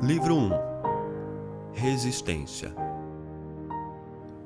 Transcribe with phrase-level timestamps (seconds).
[0.00, 0.50] Livro 1
[1.74, 2.72] Resistência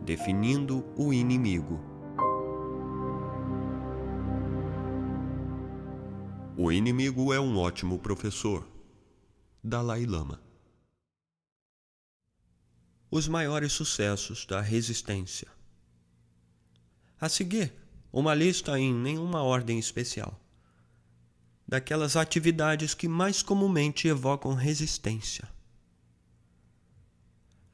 [0.03, 1.79] Definindo o inimigo.
[6.57, 8.67] O inimigo é um ótimo professor.
[9.63, 10.43] Dalai Lama.
[13.11, 15.49] Os maiores sucessos da resistência.
[17.21, 17.75] A seguir,
[18.11, 20.43] uma lista em nenhuma ordem especial
[21.67, 25.49] daquelas atividades que mais comumente evocam resistência.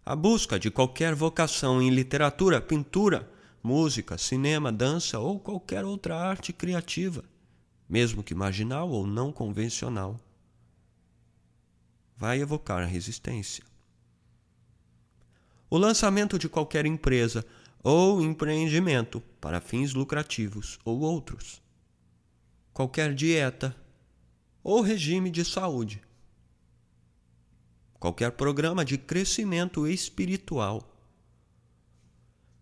[0.05, 3.31] A busca de qualquer vocação em literatura, pintura,
[3.63, 7.25] música, cinema, dança ou qualquer outra arte criativa,
[7.89, 10.19] mesmo que marginal ou não convencional,
[12.17, 13.65] vai evocar resistência.
[15.71, 17.45] O lançamento de qualquer empresa
[17.83, 21.61] ou empreendimento para fins lucrativos ou outros.
[22.79, 23.75] Qualquer dieta,
[24.63, 26.01] ou regime de saúde.
[27.99, 30.89] Qualquer programa de crescimento espiritual.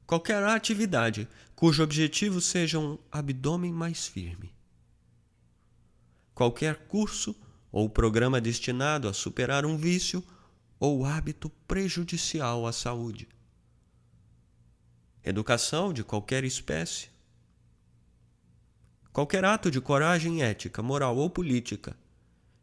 [0.07, 4.55] Qualquer atividade cujo objetivo seja um abdômen mais firme.
[6.35, 7.37] Qualquer curso
[7.71, 10.25] ou programa destinado a superar um vício
[10.81, 13.29] ou hábito prejudicial à saúde.
[15.23, 17.15] Educação de qualquer espécie
[19.17, 21.97] qualquer ato de coragem ética, moral ou política,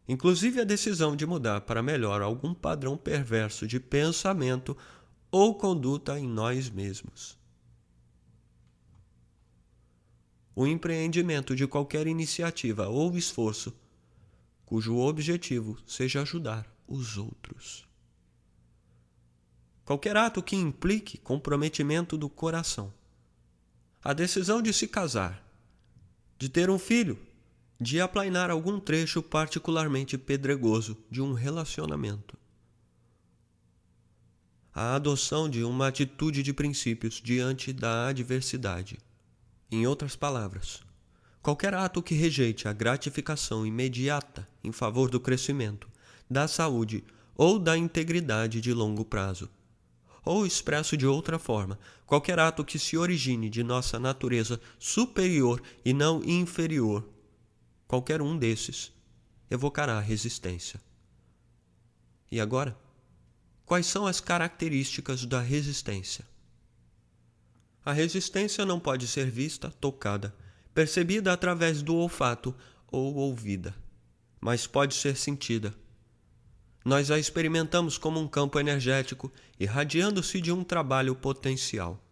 [0.08, 4.78] inclusive a decisão de mudar para melhor algum padrão perverso de pensamento
[5.32, 7.40] ou conduta em nós mesmos.
[10.56, 13.76] O empreendimento de qualquer iniciativa ou esforço
[14.64, 17.84] cujo objetivo seja ajudar os outros.
[19.84, 22.94] Qualquer ato que implique comprometimento do coração.
[24.04, 25.43] A decisão de se casar,
[26.44, 27.18] de ter um filho,
[27.80, 32.38] de aplainar algum trecho particularmente pedregoso de um relacionamento.
[34.76, 39.00] A adoção de uma atitude de princípios diante da adversidade.
[39.72, 40.82] Em outras palavras,
[41.42, 45.88] qualquer ato que rejeite a gratificação imediata em favor do crescimento,
[46.30, 47.06] da saúde
[47.38, 49.50] ou da integridade de longo prazo
[50.26, 55.94] ou expresso de outra forma, qualquer ato que se origine de nossa natureza superior e
[55.94, 57.08] não inferior,
[57.88, 58.92] qualquer um desses
[59.50, 60.82] evocará resistência.
[62.32, 62.78] E agora,
[63.66, 66.26] quais são as características da resistência?
[67.86, 70.34] A resistência não pode ser vista, tocada,
[70.74, 72.56] percebida através do olfato
[72.90, 73.76] ou ouvida,
[74.40, 75.76] mas pode ser sentida
[76.84, 82.04] nós a experimentamos como um campo energético irradiando-se de um trabalho potencial.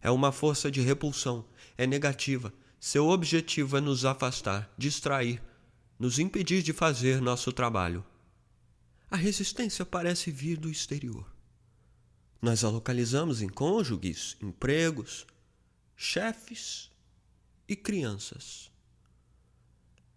[0.00, 1.44] É uma força de repulsão,
[1.76, 5.42] é negativa, seu objetivo é nos afastar, distrair,
[5.98, 8.04] nos impedir de fazer nosso trabalho.
[9.10, 11.26] A resistência parece vir do exterior.
[12.40, 15.26] Nós a localizamos em cônjuges, empregos,
[15.96, 16.90] chefes
[17.68, 18.70] e crianças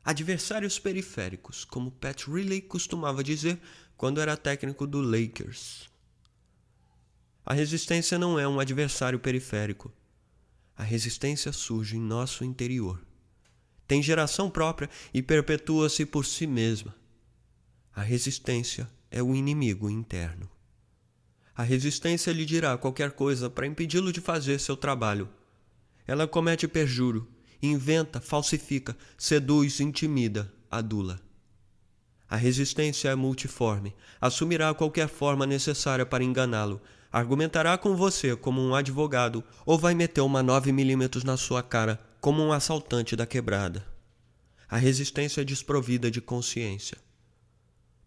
[0.04, 3.60] adversários periféricos, como Pat Riley costumava dizer
[3.98, 5.90] quando era técnico do Lakers.
[7.46, 9.92] A resistência não é um adversário periférico.
[10.76, 13.04] A resistência surge em nosso interior.
[13.88, 16.96] Tem geração própria e perpetua-se por si mesma.
[17.94, 20.50] A resistência é o inimigo interno.
[21.56, 25.28] A resistência lhe dirá qualquer coisa para impedi-lo de fazer seu trabalho.
[26.08, 27.28] Ela comete perjúrio,
[27.62, 31.20] inventa, falsifica, seduz, intimida, adula.
[32.30, 36.80] A resistência é multiforme, assumirá qualquer forma necessária para enganá-lo,
[37.12, 42.00] argumentará com você como um advogado ou vai meter uma 9 milímetros na sua cara
[42.22, 43.86] como um assaltante da quebrada.
[44.70, 46.98] A resistência é desprovida de consciência.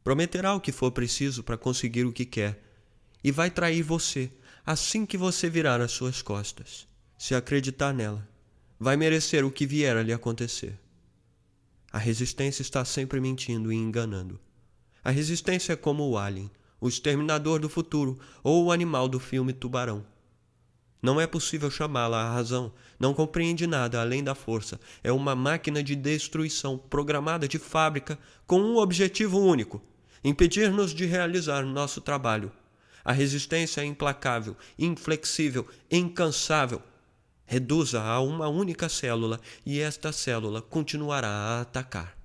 [0.04, 2.62] Prometerá o que for preciso para conseguir o que quer
[3.24, 4.30] e vai trair você
[4.64, 6.86] assim que você virar as suas costas,
[7.18, 8.31] se acreditar nela
[8.82, 10.76] vai merecer o que vier a lhe acontecer.
[11.92, 14.40] A resistência está sempre mentindo e enganando.
[15.04, 16.50] A resistência é como o alien,
[16.80, 20.04] o exterminador do futuro ou o animal do filme Tubarão.
[21.00, 24.80] Não é possível chamá-la à razão, não compreende nada além da força.
[25.00, 28.18] É uma máquina de destruição programada de fábrica
[28.48, 29.80] com um objetivo único:
[30.24, 32.50] impedir-nos de realizar nosso trabalho.
[33.04, 36.82] A resistência é implacável, inflexível, incansável,
[37.52, 42.16] Reduza a uma única célula e esta célula continuará a atacar.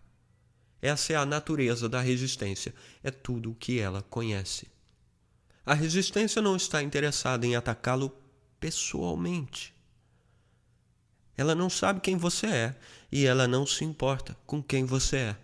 [0.82, 4.70] Essa é a natureza da resistência, é tudo o que ela conhece.
[5.66, 8.10] A resistência não está interessada em atacá-lo
[8.58, 9.74] pessoalmente.
[11.36, 12.76] Ela não sabe quem você é
[13.12, 15.38] e ela não se importa com quem você é.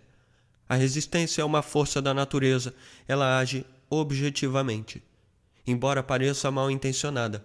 [0.66, 2.74] A resistência é uma força da natureza,
[3.06, 5.02] ela age objetivamente.
[5.66, 7.44] Embora pareça mal intencionada,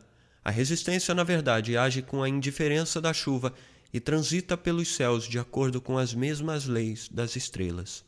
[0.49, 3.53] a resistência, na verdade, age com a indiferença da chuva
[3.93, 8.03] e transita pelos céus de acordo com as mesmas leis das estrelas.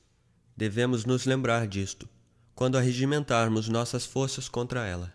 [0.58, 2.10] Devemos nos lembrar disto
[2.56, 5.14] quando arregimentarmos nossas forças contra ela.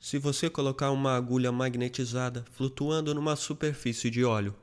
[0.00, 4.56] Se você colocar uma agulha magnetizada flutuando numa superfície de óleo,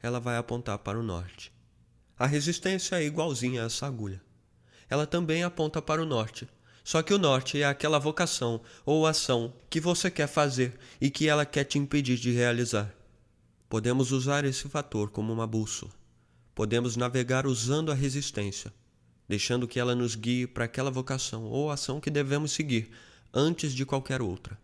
[0.00, 1.52] ela vai apontar para o norte.
[2.16, 4.22] A resistência é igualzinha a essa agulha.
[4.88, 6.48] Ela também aponta para o norte,
[6.86, 11.26] só que o norte é aquela vocação ou ação que você quer fazer e que
[11.26, 12.94] ela quer te impedir de realizar.
[13.68, 15.90] Podemos usar esse fator como uma bússola.
[16.54, 18.72] Podemos navegar usando a resistência,
[19.28, 22.88] deixando que ela nos guie para aquela vocação ou ação que devemos seguir
[23.34, 24.56] antes de qualquer outra.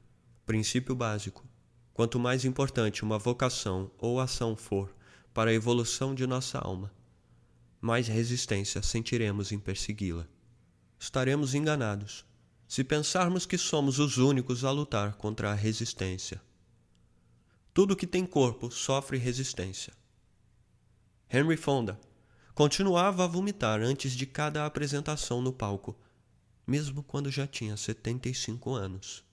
[0.46, 1.44] Princípio básico:
[1.92, 4.94] quanto mais importante uma vocação ou ação for
[5.34, 6.92] para a evolução de nossa alma,
[7.80, 10.24] mais resistência sentiremos em persegui-la.
[11.02, 12.24] Estaremos enganados
[12.68, 16.40] se pensarmos que somos os únicos a lutar contra a resistência.
[17.74, 19.92] Tudo que tem corpo sofre resistência.
[21.28, 21.98] Henry Fonda
[22.54, 25.98] continuava a vomitar antes de cada apresentação no palco,
[26.64, 29.24] mesmo quando já tinha 75 anos.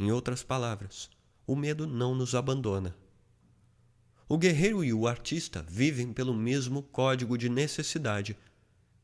[0.00, 1.10] Em outras palavras,
[1.46, 2.96] o medo não nos abandona.
[4.26, 8.38] O guerreiro e o artista vivem pelo mesmo código de necessidade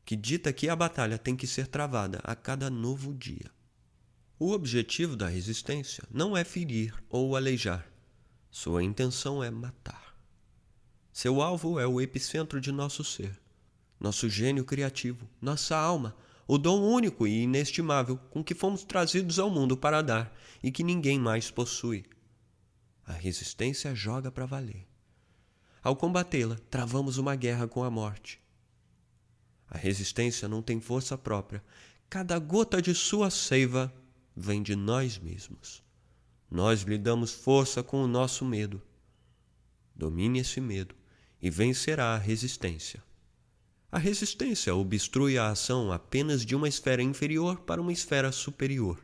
[0.09, 3.51] que dita que a batalha tem que ser travada a cada novo dia.
[4.39, 7.87] O objetivo da resistência não é ferir ou aleijar,
[8.49, 10.17] sua intenção é matar.
[11.13, 13.39] Seu alvo é o epicentro de nosso ser,
[13.99, 16.17] nosso gênio criativo, nossa alma,
[16.47, 20.83] o dom único e inestimável com que fomos trazidos ao mundo para dar e que
[20.83, 22.03] ninguém mais possui.
[23.05, 24.87] A resistência joga para valer.
[25.83, 28.38] Ao combatê-la, travamos uma guerra com a morte.
[29.69, 31.63] A resistência não tem força própria.
[32.09, 33.93] Cada gota de sua seiva
[34.35, 35.83] vem de nós mesmos.
[36.49, 38.81] Nós lhe damos força com o nosso medo.
[39.95, 40.95] Domine esse medo
[41.41, 43.03] e vencerá a resistência.
[43.91, 48.99] A resistência obstrui a ação apenas de uma esfera inferior para uma esfera superior.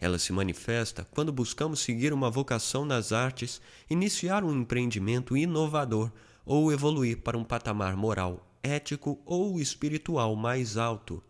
[0.00, 6.10] Ela se manifesta quando buscamos seguir uma vocação nas artes, iniciar um empreendimento inovador
[6.44, 11.22] ou evoluir para um patamar moral, ético ou espiritual mais alto.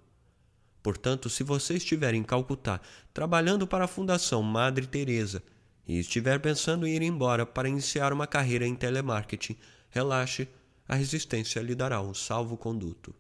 [0.83, 2.81] Portanto, se você estiver em Calcutá
[3.13, 5.43] trabalhando para a Fundação Madre Teresa
[5.87, 9.57] e estiver pensando em ir embora para iniciar uma carreira em telemarketing,
[9.91, 10.49] relaxe,
[10.89, 13.15] a resistência lhe dará um salvo-conduto.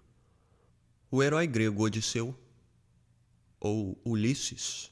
[1.11, 2.35] O herói grego Odisseu,
[3.61, 4.91] ou Ulisses,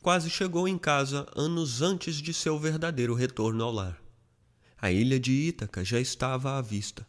[0.00, 4.02] quase chegou em casa anos antes de seu verdadeiro retorno ao lar.
[4.78, 7.06] A ilha de Ítaca já estava à vista.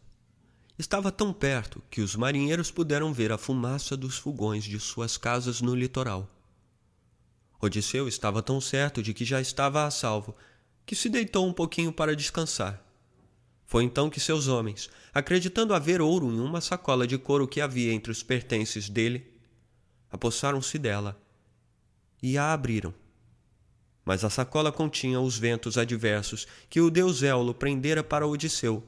[0.77, 5.59] Estava tão perto que os marinheiros puderam ver a fumaça dos fogões de suas casas
[5.59, 6.29] no litoral.
[7.59, 10.35] Odisseu estava tão certo de que já estava a salvo
[10.85, 12.79] que se deitou um pouquinho para descansar.
[13.65, 17.91] Foi então que seus homens, acreditando haver ouro em uma sacola de couro que havia
[17.91, 19.33] entre os pertences dele,
[20.11, 21.19] apossaram-se dela
[22.21, 22.93] e a abriram.
[24.05, 28.87] Mas a sacola continha os ventos adversos que o deus Éolo prendera para Odisseu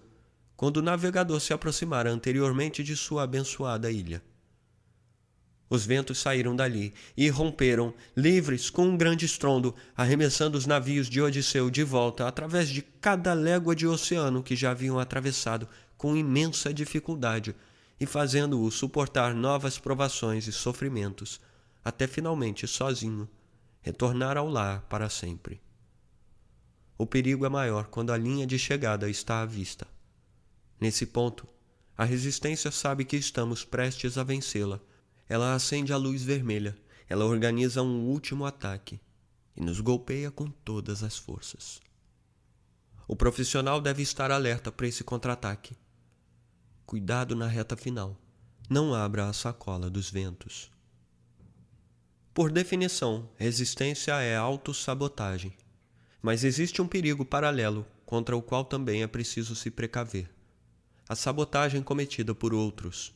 [0.59, 4.21] quando o navegador se aproximara anteriormente de sua abençoada ilha.
[5.69, 11.21] Os ventos saíram dali e romperam, livres, com um grande estrondo, arremessando os navios de
[11.21, 15.65] Odisseu de volta através de cada légua de oceano que já haviam atravessado
[15.97, 17.55] com imensa dificuldade
[17.97, 21.39] e fazendo-o suportar novas provações e sofrimentos,
[21.85, 23.29] até finalmente sozinho
[23.81, 25.61] retornar ao lar para sempre.
[26.97, 29.87] O perigo é maior quando a linha de chegada está à vista.
[30.79, 31.45] Nesse ponto,
[31.97, 34.79] a resistência sabe que estamos prestes a vencê-la.
[35.27, 36.77] Ela acende a luz vermelha,
[37.09, 39.01] ela organiza um último ataque
[39.55, 41.81] e nos golpeia com todas as forças.
[43.05, 45.75] O profissional deve estar alerta para esse contra-ataque.
[46.85, 48.17] Cuidado na reta final.
[48.69, 50.71] Não abra a sacola dos ventos.
[52.33, 55.53] Por definição, resistência é autossabotagem.
[56.21, 60.38] Mas existe um perigo paralelo contra o qual também é preciso se precaver
[61.09, 63.11] a sabotagem cometida por outros.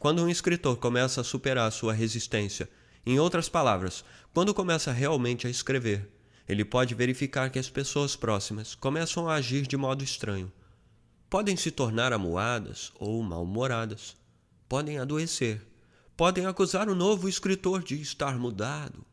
[0.00, 2.68] Quando um escritor começa a superar sua resistência,
[3.06, 6.10] em outras palavras, quando começa realmente a escrever,
[6.48, 10.52] ele pode verificar que as pessoas próximas começam a agir de modo estranho.
[11.30, 14.16] Podem se tornar amuadas ou mal-humoradas.
[14.68, 15.64] Podem adoecer.
[16.16, 19.06] Podem acusar o novo escritor de estar mudado,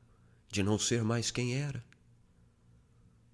[0.51, 1.83] de não ser mais quem era.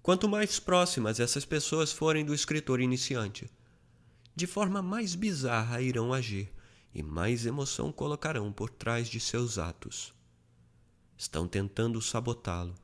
[0.02, 3.50] Quanto mais próximas essas pessoas forem do escritor iniciante,
[4.36, 6.52] de forma mais bizarra irão agir
[6.94, 10.14] e mais emoção colocarão por trás de seus atos.
[11.16, 12.74] Estão tentando sabotá-lo.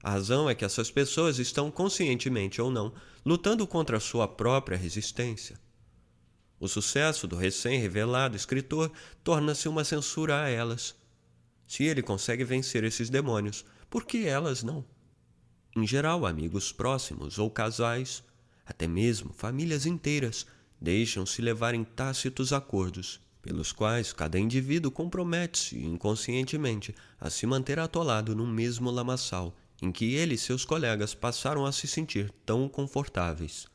[0.00, 2.94] A razão é que essas pessoas estão, conscientemente ou não,
[3.26, 5.58] lutando contra a sua própria resistência.
[6.60, 8.92] O sucesso do recém-revelado escritor
[9.24, 10.94] torna-se uma censura a elas.
[11.66, 14.84] Se ele consegue vencer esses demônios, por que elas não?
[15.76, 18.22] Em geral, amigos próximos ou casais,
[18.64, 20.46] até mesmo famílias inteiras,
[20.80, 28.34] deixam-se levar em tácitos acordos, pelos quais cada indivíduo compromete-se inconscientemente a se manter atolado
[28.34, 33.66] no mesmo lamaçal em que ele e seus colegas passaram a se sentir tão confortáveis.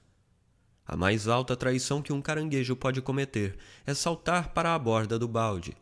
[0.86, 5.28] A mais alta traição que um caranguejo pode cometer é saltar para a borda do
[5.28, 5.76] balde.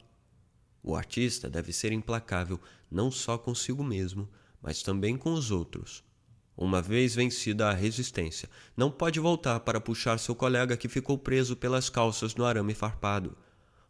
[0.81, 4.29] O artista deve ser implacável não só consigo mesmo,
[4.61, 6.03] mas também com os outros.
[6.55, 11.55] Uma vez vencida a resistência, não pode voltar para puxar seu colega que ficou preso
[11.55, 13.35] pelas calças no arame farpado.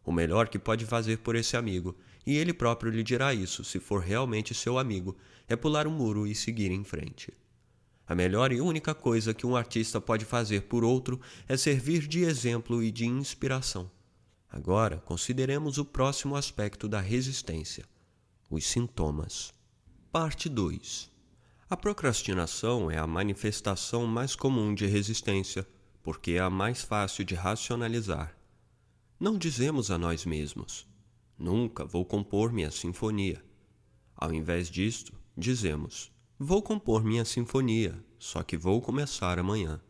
[0.02, 1.94] O melhor que pode fazer por esse amigo,
[2.26, 5.16] e ele próprio lhe dirá isso se for realmente seu amigo,
[5.46, 7.32] é pular o um muro e seguir em frente.
[8.06, 12.22] A melhor e única coisa que um artista pode fazer por outro é servir de
[12.22, 13.90] exemplo e de inspiração.
[14.50, 17.84] Agora, consideremos o próximo aspecto da resistência:
[18.50, 19.52] os sintomas.
[20.12, 21.13] Parte 2
[21.68, 25.66] a procrastinação é a manifestação mais comum de resistência,
[26.02, 28.36] porque é a mais fácil de racionalizar.
[29.18, 30.86] Não dizemos a nós mesmos:
[31.38, 33.42] Nunca vou compor minha sinfonia.
[34.14, 39.80] Ao invés disto, dizemos: Vou compor minha sinfonia, só que vou começar amanhã.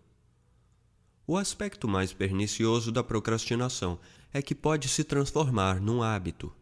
[1.27, 3.99] O aspecto mais pernicioso da procrastinação
[4.33, 6.55] é que pode se transformar num hábito.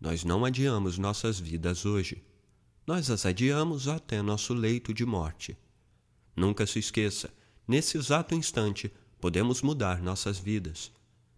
[0.00, 2.22] Nós não adiamos nossas vidas hoje
[2.86, 5.56] nós as adiamos até nosso leito de morte.
[6.34, 7.32] Nunca se esqueça,
[7.66, 10.90] nesse exato instante, podemos mudar nossas vidas.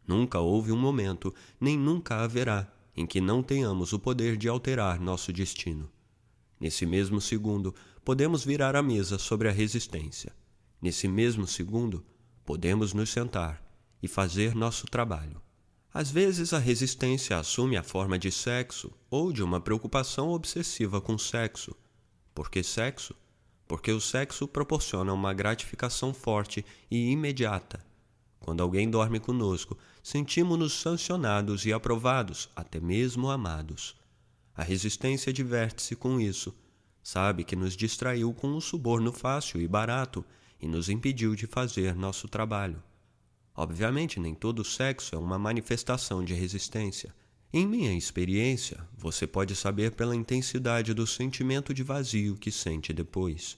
[0.07, 5.01] Nunca houve um momento, nem nunca haverá, em que não tenhamos o poder de alterar
[5.01, 5.91] nosso destino.
[6.59, 7.75] Nesse mesmo segundo,
[8.05, 10.33] podemos virar a mesa sobre a resistência.
[10.81, 12.05] Nesse mesmo segundo,
[12.45, 13.63] podemos nos sentar
[14.03, 15.44] e fazer nosso trabalho.
[15.95, 21.17] Às vezes a resistência assume a forma de sexo ou de uma preocupação obsessiva com
[21.17, 21.73] sexo.
[22.35, 23.15] Por que sexo?
[23.69, 27.79] Porque o sexo proporciona uma gratificação forte e imediata.
[28.41, 33.95] Quando alguém dorme conosco, sentimos-nos sancionados e aprovados, até mesmo amados.
[34.53, 36.53] A resistência diverte-se com isso.
[37.05, 40.25] Sabe que nos distraiu com um suborno fácil e barato
[40.61, 42.83] e nos impediu de fazer nosso trabalho.
[43.57, 47.15] Obviamente, nem todo sexo é uma manifestação de resistência.
[47.53, 53.57] Em minha experiência, você pode saber pela intensidade do sentimento de vazio que sente depois.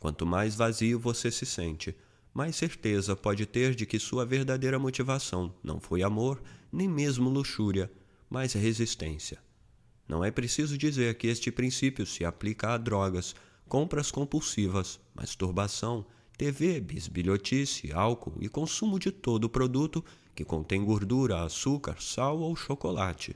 [0.00, 1.94] Quanto mais vazio você se sente,
[2.34, 6.42] mais certeza pode ter de que sua verdadeira motivação não foi amor,
[6.72, 7.90] nem mesmo luxúria,
[8.28, 9.38] mas resistência.
[10.08, 13.36] Não é preciso dizer que este princípio se aplica a drogas,
[13.68, 16.04] compras compulsivas, masturbação,
[16.38, 20.04] TV, bisbilhotice, álcool e consumo de todo produto
[20.36, 23.34] que contém gordura, açúcar, sal ou chocolate.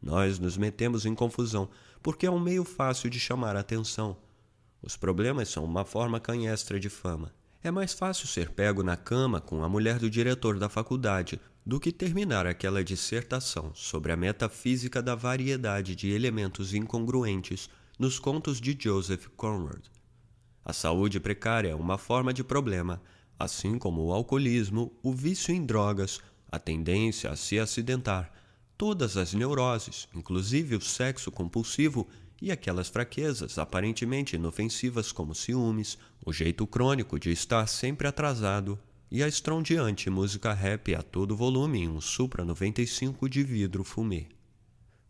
[0.00, 1.68] Nós nos metemos em confusão
[2.02, 4.16] porque é um meio fácil de chamar a atenção.
[4.82, 7.30] Os problemas são uma forma canhestra de fama.
[7.62, 11.78] É mais fácil ser pego na cama com a mulher do diretor da faculdade do
[11.78, 18.74] que terminar aquela dissertação sobre a metafísica da variedade de elementos incongruentes nos contos de
[18.80, 19.93] Joseph Conrad.
[20.64, 23.02] A saúde precária é uma forma de problema,
[23.38, 28.32] assim como o alcoolismo, o vício em drogas, a tendência a se acidentar,
[28.78, 32.08] todas as neuroses, inclusive o sexo compulsivo
[32.40, 38.78] e aquelas fraquezas aparentemente inofensivas como ciúmes, o jeito crônico de estar sempre atrasado
[39.10, 44.26] e a estrondeante música rap a todo volume em um Supra 95 de vidro fumê.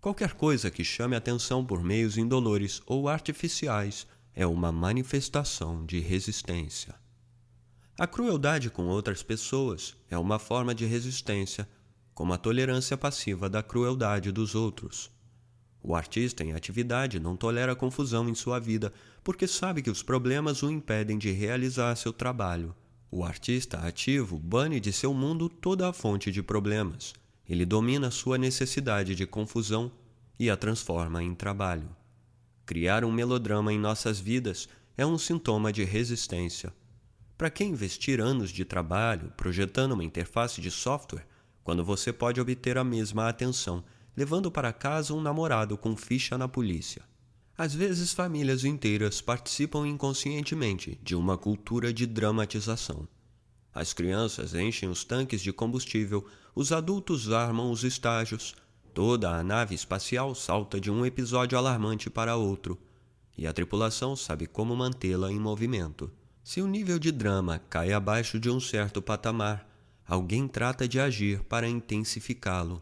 [0.01, 6.95] Qualquer coisa que chame atenção por meios indolores ou artificiais é uma manifestação de resistência.
[7.97, 11.69] A crueldade com outras pessoas é uma forma de resistência,
[12.13, 15.11] como a tolerância passiva da crueldade dos outros.
[15.81, 20.63] O artista em atividade não tolera confusão em sua vida porque sabe que os problemas
[20.63, 22.75] o impedem de realizar seu trabalho.
[23.11, 27.13] O artista ativo bane de seu mundo toda a fonte de problemas.
[27.49, 29.93] Ele domina sua necessidade de confusão
[30.39, 31.89] e a transforma em trabalho.
[32.67, 36.73] Criar um melodrama em nossas vidas é um sintoma de resistência.
[37.37, 41.27] Para que investir anos de trabalho projetando uma interface de software
[41.63, 43.85] quando você pode obter a mesma atenção
[44.17, 47.03] levando para casa um namorado com ficha na polícia?
[47.57, 53.07] Às vezes, famílias inteiras participam inconscientemente de uma cultura de dramatização.
[53.73, 58.55] As crianças enchem os tanques de combustível, os adultos armam os estágios,
[58.95, 62.79] toda a nave espacial salta de um episódio alarmante para outro,
[63.37, 66.11] e a tripulação sabe como mantê-la em movimento.
[66.45, 69.69] Se o nível de drama cai abaixo de um certo patamar,
[70.07, 72.81] alguém trata de agir para intensificá-lo.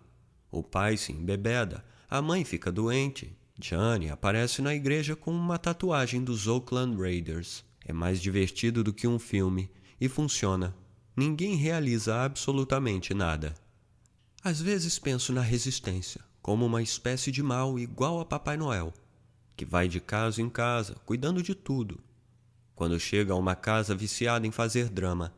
[0.51, 3.35] O pai se embebeda, a mãe fica doente.
[3.59, 7.65] Johnny aparece na igreja com uma tatuagem dos Oakland Raiders.
[7.87, 10.75] É mais divertido do que um filme e funciona.
[11.17, 13.55] Ninguém realiza absolutamente nada.
[14.45, 18.93] Às vezes penso na resistência como uma espécie de mal igual a Papai Noel,
[19.57, 22.01] que vai de casa em casa, cuidando de tudo.
[22.75, 25.33] Quando chega a uma casa viciada em fazer drama,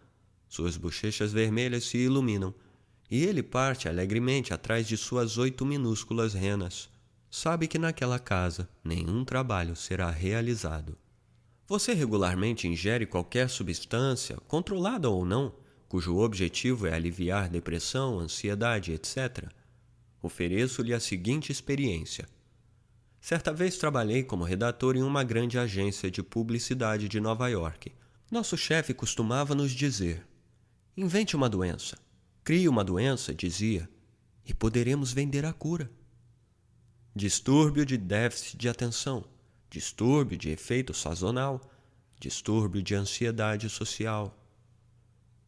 [0.48, 2.54] suas bochechas vermelhas se iluminam
[3.10, 6.88] e ele parte alegremente atrás de suas oito minúsculas renas.
[7.30, 10.96] Sabe que naquela casa nenhum trabalho será realizado.
[11.66, 15.52] Você regularmente ingere qualquer substância, controlada ou não,
[15.94, 19.48] cujo objetivo é aliviar depressão, ansiedade, etc.,
[20.20, 22.28] ofereço-lhe a seguinte experiência.
[23.20, 27.92] Certa vez trabalhei como redator em uma grande agência de publicidade de Nova York.
[28.28, 30.26] Nosso chefe costumava nos dizer:
[30.96, 31.96] invente uma doença,
[32.42, 33.88] crie uma doença, dizia,
[34.44, 35.88] e poderemos vender a cura.
[37.14, 39.24] Distúrbio de déficit de atenção,
[39.70, 41.60] distúrbio de efeito sazonal,
[42.18, 44.36] distúrbio de ansiedade social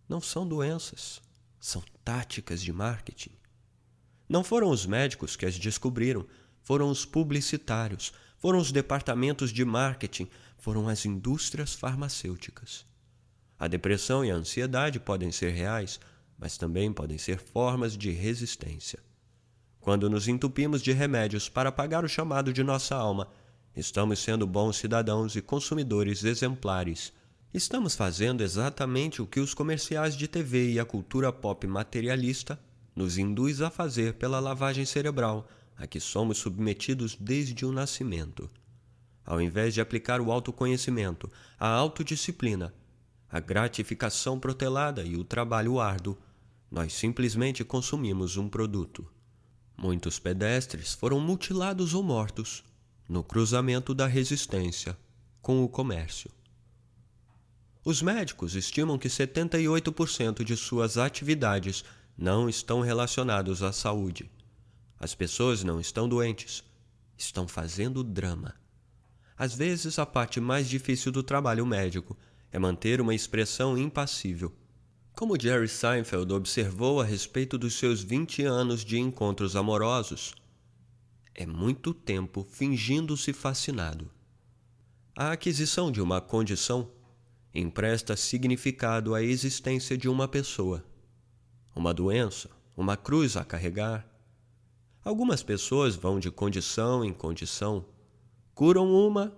[0.09, 1.21] não são doenças,
[1.59, 3.33] são táticas de marketing.
[4.29, 6.27] Não foram os médicos que as descobriram,
[6.63, 12.85] foram os publicitários, foram os departamentos de marketing, foram as indústrias farmacêuticas.
[13.59, 15.99] A depressão e a ansiedade podem ser reais,
[16.39, 18.99] mas também podem ser formas de resistência.
[19.81, 23.29] Quando nos entupimos de remédios para pagar o chamado de nossa alma,
[23.75, 27.13] estamos sendo bons cidadãos e consumidores exemplares
[27.55, 32.61] Estamos fazendo exatamente o que os comerciais de TV e a cultura pop materialista
[32.95, 38.51] nos induz a fazer pela lavagem cerebral a que somos submetidos desde o nascimento.
[39.25, 42.75] Ao invés de aplicar o autoconhecimento, a autodisciplina,
[43.29, 46.17] a gratificação protelada e o trabalho árduo,
[46.71, 49.07] nós simplesmente consumimos um produto.
[49.77, 52.65] Muitos pedestres foram mutilados ou mortos
[53.09, 54.97] no cruzamento da resistência
[55.43, 56.31] com o comércio.
[57.87, 61.85] Os médicos estimam que 78% de suas atividades
[62.19, 64.29] não estão relacionados à saúde.
[64.99, 66.65] As pessoas não estão doentes,
[67.17, 68.57] estão fazendo drama.
[69.39, 72.19] Às vezes, a parte mais difícil do trabalho médico
[72.51, 74.53] é manter uma expressão impassível.
[75.15, 80.35] Como Jerry Seinfeld observou a respeito dos seus 20 anos de encontros amorosos,
[81.33, 84.11] é muito tempo fingindo-se fascinado.
[85.15, 86.96] A aquisição de uma condição
[87.59, 90.85] empresta significado à existência de uma pessoa,
[91.75, 94.07] uma doença, uma cruz a carregar.
[95.03, 97.85] Algumas pessoas vão de condição em condição,
[98.55, 99.33] curam uma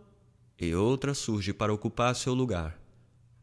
[0.58, 2.76] e outra surge para ocupar seu lugar.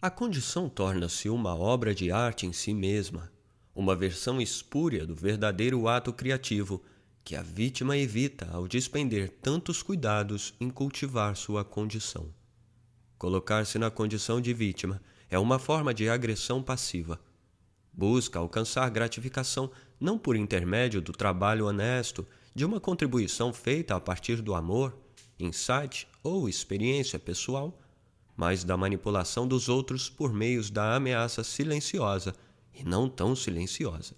[0.01, 3.31] A condição torna-se uma obra de arte em si mesma,
[3.73, 6.83] uma versão espúria do verdadeiro ato criativo
[7.23, 12.29] que a vítima evita ao despender tantos cuidados em cultivar sua condição.
[13.25, 17.19] Colocar-se na condição de vítima é uma forma de agressão passiva.
[17.91, 24.43] Busca alcançar gratificação não por intermédio do trabalho honesto, de uma contribuição feita a partir
[24.43, 24.95] do amor,
[25.39, 27.75] insight ou experiência pessoal,
[28.37, 32.35] mas da manipulação dos outros por meios da ameaça silenciosa
[32.75, 34.13] e não tão silenciosa.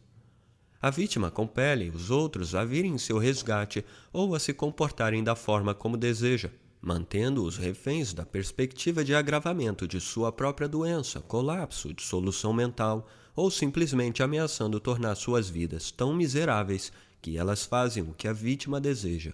[0.82, 5.34] A vítima compele os outros a virem em seu resgate ou a se comportarem da
[5.34, 12.54] forma como deseja mantendo-os reféns da perspectiva de agravamento de sua própria doença, colapso, dissolução
[12.54, 18.34] mental ou simplesmente ameaçando tornar suas vidas tão miseráveis que elas fazem o que a
[18.34, 19.34] vítima deseja.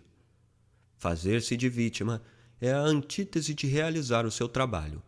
[0.98, 2.22] Fazer-se de vítima
[2.60, 5.02] é a antítese de realizar o seu trabalho.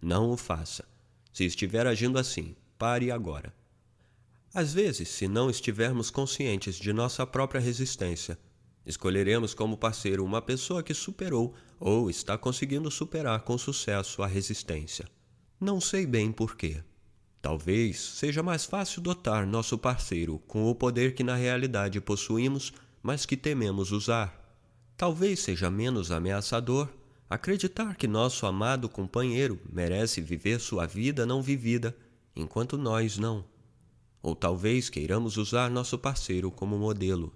[0.00, 0.84] Não o faça.
[1.32, 3.52] Se estiver agindo assim, pare agora.
[4.54, 8.38] Às vezes, se não estivermos conscientes de nossa própria resistência,
[8.84, 15.06] Escolheremos como parceiro uma pessoa que superou ou está conseguindo superar com sucesso a resistência.
[15.60, 16.82] Não sei bem porquê.
[17.42, 23.24] Talvez seja mais fácil dotar nosso parceiro com o poder que na realidade possuímos, mas
[23.24, 24.38] que tememos usar.
[24.96, 26.88] Talvez seja menos ameaçador
[27.30, 31.96] acreditar que nosso amado companheiro merece viver sua vida não vivida,
[32.34, 33.44] enquanto nós não.
[34.22, 37.32] Ou talvez queiramos usar nosso parceiro como modelo.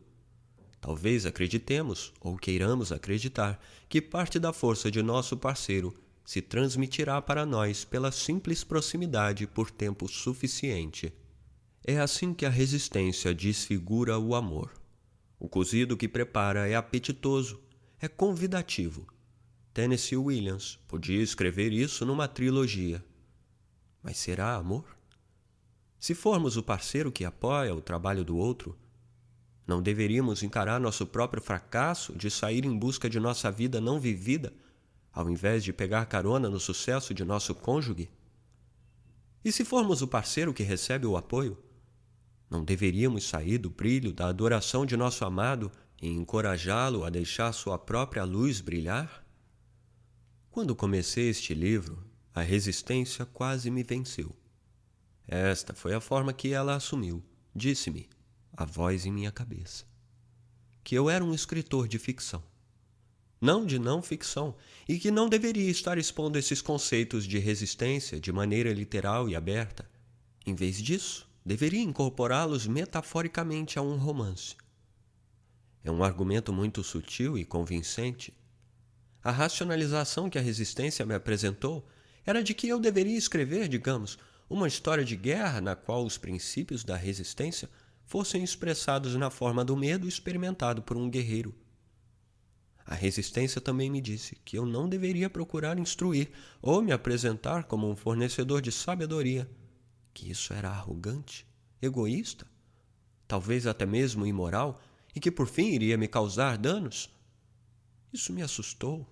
[0.85, 5.95] Talvez acreditemos, ou queiramos acreditar, que parte da força de nosso parceiro
[6.27, 11.11] se transmitirá para nós pela simples proximidade por tempo suficiente.
[11.83, 14.75] É assim que a resistência desfigura o amor.
[15.41, 17.59] O cozido que prepara é apetitoso,
[17.99, 19.07] é convidativo.
[19.73, 23.03] Tennessee Williams podia escrever isso numa trilogia.
[24.03, 24.85] Mas será amor?
[25.99, 28.77] Se formos o parceiro que apoia o trabalho do outro,
[29.67, 34.53] não deveríamos encarar nosso próprio fracasso de sair em busca de nossa vida não vivida,
[35.13, 38.11] ao invés de pegar carona no sucesso de nosso cônjuge?
[39.45, 41.59] E se formos o parceiro que recebe o apoio,
[42.51, 47.79] não deveríamos sair do brilho da adoração de nosso amado e encorajá-lo a deixar sua
[47.79, 49.25] própria luz brilhar?
[50.51, 54.35] Quando comecei este livro, a resistência quase me venceu.
[55.27, 57.23] Esta foi a forma que ela assumiu.
[57.55, 58.09] Disse-me:
[58.57, 59.85] a voz em minha cabeça.
[60.83, 62.43] Que eu era um escritor de ficção.
[63.41, 64.55] Não de não ficção,
[64.89, 69.89] e que não deveria estar expondo esses conceitos de resistência de maneira literal e aberta.
[70.47, 74.57] Em vez disso, deveria incorporá-los metaforicamente a um romance.
[75.83, 78.33] É um argumento muito sutil e convincente.
[79.23, 81.87] A racionalização que a resistência me apresentou
[82.25, 86.85] era de que eu deveria escrever, digamos, uma história de guerra na qual os princípios
[86.85, 87.69] da resistência
[88.05, 91.55] fossem expressados na forma do medo experimentado por um guerreiro.
[92.87, 97.89] A resistência também me disse que eu não deveria procurar instruir ou me apresentar como
[97.89, 99.51] um fornecedor de sabedoria,
[100.13, 101.47] que isso era arrogante,
[101.81, 102.47] egoísta,
[103.27, 104.81] talvez até mesmo imoral
[105.15, 107.11] e que por fim iria me causar danos.
[108.13, 109.09] Isso me assustou,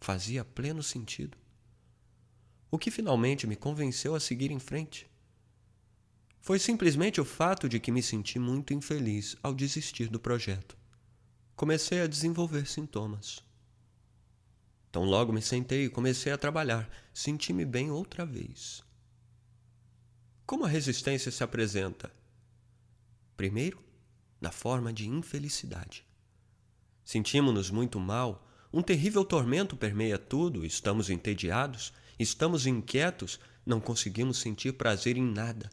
[0.00, 1.36] fazia pleno sentido.
[2.70, 5.06] O que finalmente me convenceu a seguir em frente
[6.44, 10.76] foi simplesmente o fato de que me senti muito infeliz ao desistir do projeto.
[11.56, 13.42] Comecei a desenvolver sintomas.
[14.90, 16.86] Então logo me sentei e comecei a trabalhar.
[17.14, 18.84] Senti-me bem outra vez.
[20.44, 22.12] Como a resistência se apresenta?
[23.38, 23.82] Primeiro,
[24.38, 26.04] na forma de infelicidade.
[27.02, 34.74] Sentimos-nos muito mal, um terrível tormento permeia tudo, estamos entediados, estamos inquietos, não conseguimos sentir
[34.74, 35.70] prazer em nada.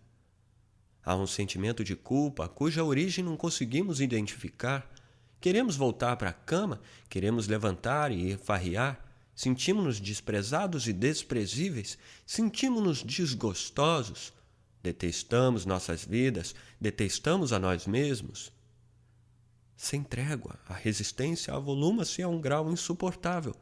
[1.03, 4.89] Há um sentimento de culpa cuja origem não conseguimos identificar.
[5.39, 9.03] Queremos voltar para a cama, queremos levantar e farrear.
[9.33, 14.33] Sentimos-nos desprezados e desprezíveis, sentimos-nos desgostosos.
[14.83, 18.51] Detestamos nossas vidas, detestamos a nós mesmos.
[19.75, 23.55] Sem trégua, a resistência avoluma-se a um grau insuportável.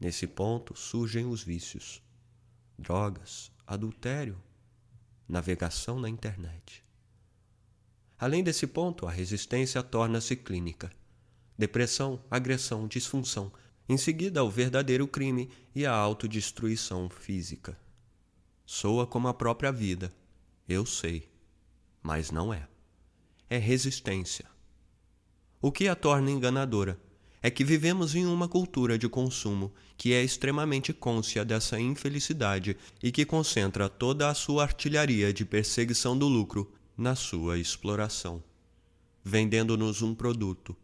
[0.00, 2.02] Nesse ponto surgem os vícios:
[2.78, 4.40] drogas, adultério,
[5.28, 6.84] navegação na internet.
[8.18, 10.90] Além desse ponto, a resistência torna-se clínica.
[11.58, 13.52] Depressão, agressão, disfunção,
[13.88, 17.78] em seguida o verdadeiro crime e a autodestruição física.
[18.64, 20.12] Soa como a própria vida,
[20.68, 21.28] eu sei,
[22.02, 22.66] mas não é.
[23.50, 24.46] É resistência.
[25.60, 26.98] O que a torna enganadora
[27.44, 33.12] é que vivemos em uma cultura de consumo que é extremamente côncia dessa infelicidade e
[33.12, 38.42] que concentra toda a sua artilharia de perseguição do lucro na sua exploração,
[39.22, 40.74] vendendo-nos um produto,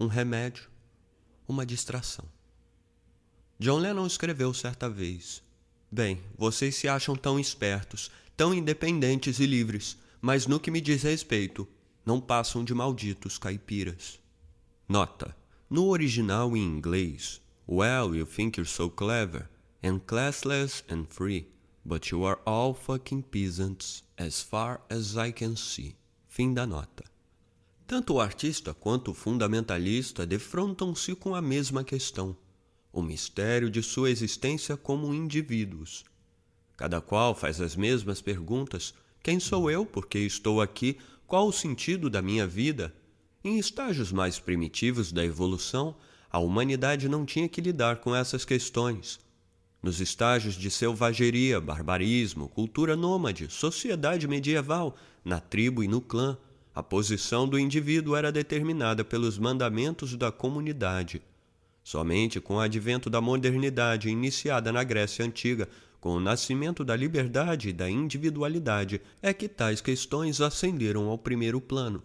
[0.00, 0.68] um remédio,
[1.46, 2.24] uma distração.
[3.56, 5.40] John Lennon escreveu certa vez:
[5.92, 11.04] Bem, vocês se acham tão espertos, tão independentes e livres, mas no que me diz
[11.04, 11.68] respeito,
[12.04, 14.18] não passam de malditos caipiras.
[14.88, 15.38] Nota:
[15.70, 19.48] no original em inglês, Well, you think you're so clever,
[19.80, 21.46] and classless and free,
[21.84, 25.94] but you are all fucking peasants as far as I can see.
[26.26, 27.04] Fim da nota.
[27.86, 32.36] Tanto o artista quanto o fundamentalista defrontam-se com a mesma questão,
[32.92, 36.04] o mistério de sua existência como indivíduos.
[36.76, 39.86] Cada qual faz as mesmas perguntas: quem sou eu?
[39.86, 40.98] Por que estou aqui?
[41.26, 42.92] Qual o sentido da minha vida?
[43.42, 45.96] Em estágios mais primitivos da evolução,
[46.30, 49.18] a humanidade não tinha que lidar com essas questões.
[49.82, 56.36] Nos estágios de selvageria, barbarismo, cultura nômade, sociedade medieval, na tribo e no clã,
[56.74, 61.22] a posição do indivíduo era determinada pelos mandamentos da comunidade.
[61.82, 65.66] Somente com o advento da modernidade iniciada na Grécia Antiga,
[65.98, 71.58] com o nascimento da liberdade e da individualidade, é que tais questões ascenderam ao primeiro
[71.58, 72.02] plano.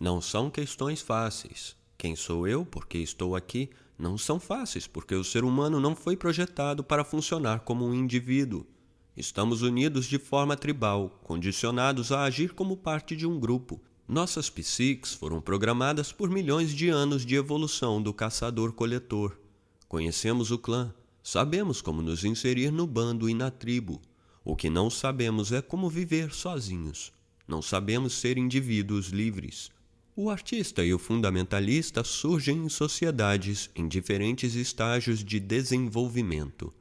[0.00, 1.76] Não são questões fáceis.
[1.96, 6.16] Quem sou eu, porque estou aqui, não são fáceis, porque o ser humano não foi
[6.16, 8.66] projetado para funcionar como um indivíduo.
[9.16, 13.80] Estamos unidos de forma tribal, condicionados a agir como parte de um grupo.
[14.06, 19.36] Nossas psiques foram programadas por milhões de anos de evolução do caçador-coletor.
[19.88, 20.94] Conhecemos o clã,
[21.30, 24.00] Sabemos como nos inserir no bando e na tribo.
[24.42, 27.12] O que não sabemos é como viver sozinhos.
[27.46, 29.70] Não sabemos ser indivíduos livres.
[30.20, 36.74] O artista e o fundamentalista surgem em sociedades em diferentes estágios de desenvolvimento.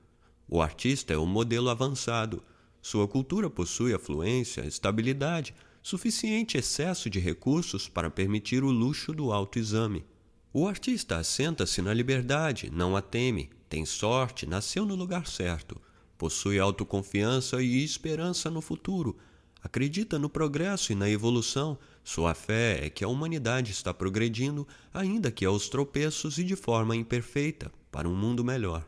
[0.50, 2.42] O artista é o modelo avançado.
[2.82, 10.04] Sua cultura possui afluência, estabilidade, suficiente excesso de recursos para permitir o luxo do autoexame.
[10.52, 15.80] O artista assenta-se na liberdade, não a teme, tem sorte, nasceu no lugar certo,
[16.18, 19.16] possui autoconfiança e esperança no futuro,
[19.62, 21.78] acredita no progresso e na evolução.
[22.08, 26.96] Sua fé é que a humanidade está progredindo, ainda que aos tropeços e de forma
[26.96, 28.88] imperfeita, para um mundo melhor.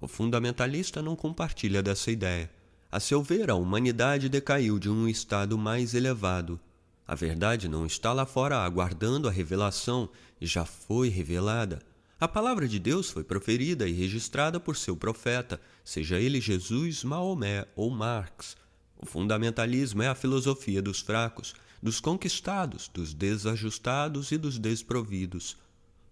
[0.00, 2.48] O fundamentalista não compartilha dessa ideia.
[2.92, 6.60] A seu ver, a humanidade decaiu de um estado mais elevado.
[7.04, 10.08] A verdade não está lá fora aguardando a revelação,
[10.40, 11.80] já foi revelada.
[12.20, 17.66] A palavra de Deus foi proferida e registrada por seu profeta, seja ele Jesus, Maomé
[17.74, 18.56] ou Marx.
[18.96, 25.56] O fundamentalismo é a filosofia dos fracos, dos conquistados, dos desajustados e dos desprovidos.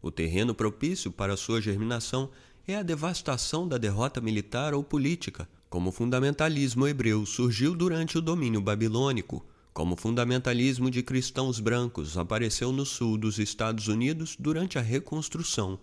[0.00, 2.31] O terreno propício para sua germinação
[2.66, 8.22] é a devastação da derrota militar ou política, como o fundamentalismo hebreu surgiu durante o
[8.22, 14.79] domínio babilônico, como o fundamentalismo de cristãos brancos apareceu no sul dos Estados Unidos durante
[14.79, 15.79] a reconstrução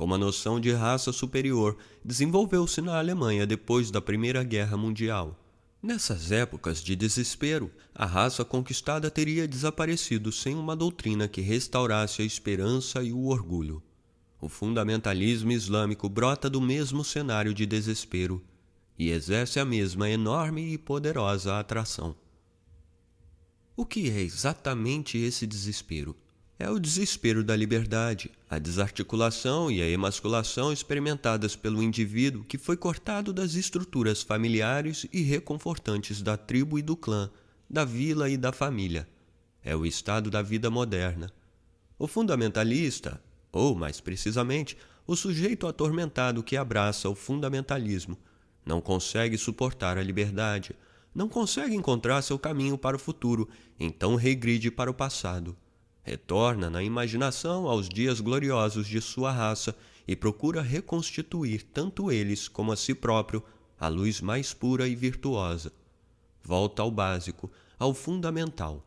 [0.00, 5.36] como a noção de raça superior desenvolveu-se na Alemanha depois da Primeira Guerra Mundial.
[5.82, 12.24] Nessas épocas de desespero, a raça conquistada teria desaparecido sem uma doutrina que restaurasse a
[12.24, 13.82] esperança e o orgulho.
[14.38, 18.44] O fundamentalismo islâmico brota do mesmo cenário de desespero
[18.98, 22.14] e exerce a mesma enorme e poderosa atração.
[23.74, 26.14] O que é exatamente esse desespero?
[26.60, 32.76] É o desespero da liberdade, a desarticulação e a emasculação experimentadas pelo indivíduo que foi
[32.76, 37.30] cortado das estruturas familiares e reconfortantes da tribo e do clã,
[37.68, 39.08] da vila e da família.
[39.64, 41.32] É o estado da vida moderna.
[41.98, 43.18] O fundamentalista,
[43.50, 48.18] ou mais precisamente, o sujeito atormentado que abraça o fundamentalismo,
[48.66, 50.76] não consegue suportar a liberdade,
[51.14, 55.56] não consegue encontrar seu caminho para o futuro, então regride para o passado
[56.02, 59.74] retorna na imaginação aos dias gloriosos de sua raça
[60.06, 63.42] e procura reconstituir tanto eles como a si próprio
[63.78, 65.72] a luz mais pura e virtuosa.
[66.42, 68.86] Volta ao básico, ao fundamental.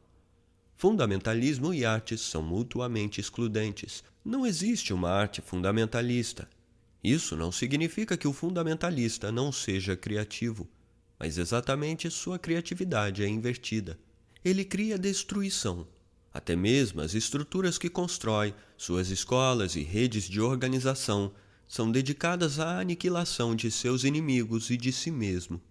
[0.76, 4.04] Fundamentalismo e arte são mutuamente excludentes.
[4.24, 6.48] Não existe uma arte fundamentalista.
[7.04, 10.68] Isso não significa que o fundamentalista não seja criativo,
[11.20, 13.98] mas exatamente sua criatividade é invertida.
[14.44, 15.88] Ele cria destruição,
[16.34, 21.32] até mesmo as estruturas que constrói, suas escolas e redes de organização,
[21.68, 25.62] são dedicadas à aniquilação de seus inimigos e de si mesmo.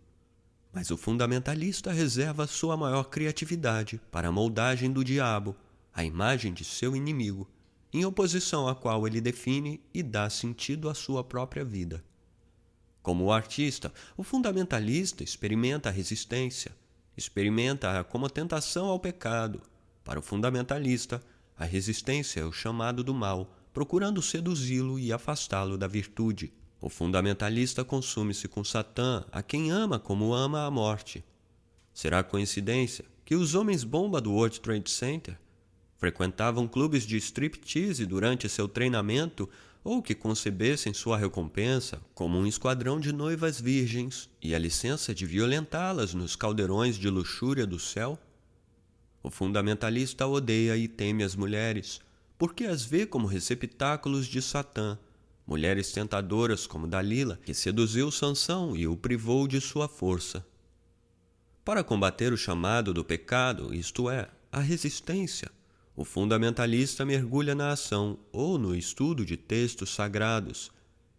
[0.73, 5.57] Mas o fundamentalista reserva sua maior criatividade para a moldagem do diabo,
[5.93, 7.49] a imagem de seu inimigo,
[7.93, 12.03] em oposição à qual ele define e dá sentido à sua própria vida.
[13.03, 16.73] Como artista, o fundamentalista experimenta a resistência,
[17.17, 19.61] experimenta-a como tentação ao pecado,
[20.05, 21.23] para o fundamentalista,
[21.57, 26.53] a resistência é o chamado do mal, procurando seduzi-lo e afastá-lo da virtude.
[26.81, 31.25] O fundamentalista consume-se com Satã, a quem ama como ama a morte.
[31.95, 35.39] Será coincidência que os homens bomba do World Trade Center
[35.97, 39.49] frequentavam clubes de striptease durante seu treinamento
[39.85, 45.25] ou que concebessem sua recompensa como um esquadrão de noivas virgens e a licença de
[45.25, 48.19] violentá-las nos caldeirões de luxúria do céu?
[49.23, 52.01] O fundamentalista odeia e teme as mulheres,
[52.37, 54.99] porque as vê como receptáculos de Satã,
[55.47, 60.45] mulheres tentadoras como Dalila, que seduziu Sansão e o privou de sua força.
[61.65, 65.51] Para combater o chamado do pecado, isto é, a resistência,
[65.95, 70.73] o fundamentalista mergulha na ação ou no estudo de textos sagrados,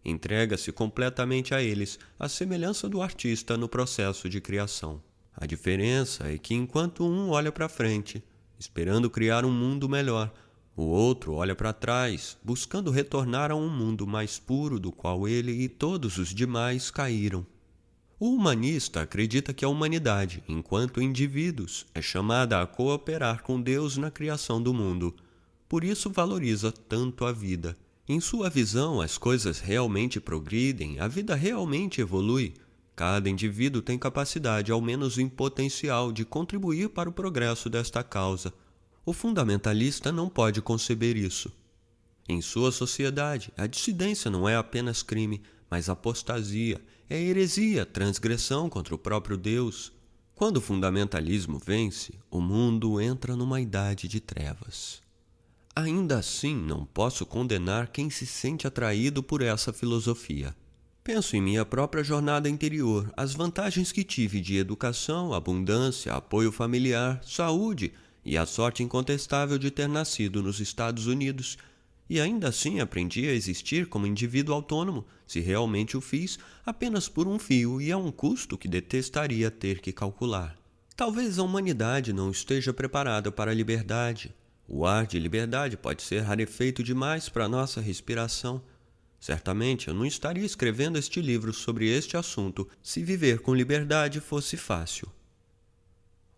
[0.04, 5.02] entrega-se completamente a eles, à semelhança do artista no processo de criação.
[5.36, 8.24] A diferença é que enquanto um olha para frente,
[8.58, 10.32] esperando criar um mundo melhor,
[10.76, 15.52] o outro olha para trás, buscando retornar a um mundo mais puro do qual ele
[15.52, 17.46] e todos os demais caíram.
[18.20, 24.10] O humanista acredita que a humanidade, enquanto indivíduos, é chamada a cooperar com Deus na
[24.10, 25.14] criação do mundo.
[25.68, 27.76] Por isso valoriza tanto a vida.
[28.08, 32.54] Em sua visão, as coisas realmente progridem, a vida realmente evolui,
[32.96, 38.54] Cada indivíduo tem capacidade, ao menos em potencial, de contribuir para o progresso desta causa.
[39.06, 41.52] O fundamentalista não pode conceber isso.
[42.30, 46.80] Em sua sociedade, a dissidência não é apenas crime, mas apostasia
[47.10, 49.92] é heresia, transgressão contra o próprio Deus.
[50.36, 55.02] Quando o fundamentalismo vence, o mundo entra numa idade de trevas.
[55.76, 60.56] Ainda assim, não posso condenar quem se sente atraído por essa filosofia.
[61.04, 67.22] Penso em minha própria jornada interior, as vantagens que tive de educação, abundância, apoio familiar,
[67.26, 67.92] saúde
[68.24, 71.58] e a sorte incontestável de ter nascido nos Estados Unidos.
[72.10, 77.28] E ainda assim aprendi a existir como indivíduo autônomo, se realmente o fiz, apenas por
[77.28, 80.58] um fio e a um custo que detestaria ter que calcular.
[80.96, 84.34] Talvez a humanidade não esteja preparada para a liberdade,
[84.66, 88.62] o ar de liberdade pode ser rarefeito demais para nossa respiração.
[89.24, 94.58] Certamente eu não estaria escrevendo este livro sobre este assunto se viver com liberdade fosse
[94.58, 95.10] fácil.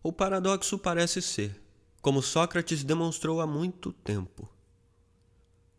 [0.03, 1.59] O paradoxo parece ser,
[1.99, 4.47] como Sócrates demonstrou há muito tempo,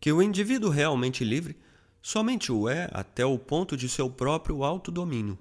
[0.00, 1.56] que o indivíduo realmente livre
[2.02, 5.38] somente o é até o ponto de seu próprio autodomínio,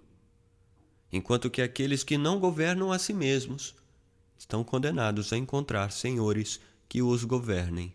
[1.11, 3.73] enquanto que aqueles que não governam a si mesmos
[4.37, 7.91] estão condenados a encontrar senhores que os governem.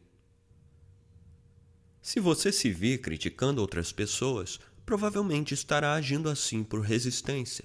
[2.02, 7.64] Se você se vir criticando outras pessoas, provavelmente estará agindo assim por resistência.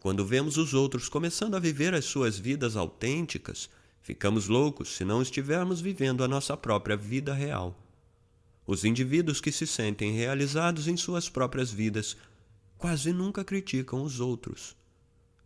[0.00, 3.68] Quando vemos os outros começando a viver as suas vidas autênticas,
[4.00, 7.76] ficamos loucos se não estivermos vivendo a nossa própria vida real.
[8.66, 12.16] Os indivíduos que se sentem realizados em suas próprias vidas
[12.76, 14.76] quase nunca criticam os outros.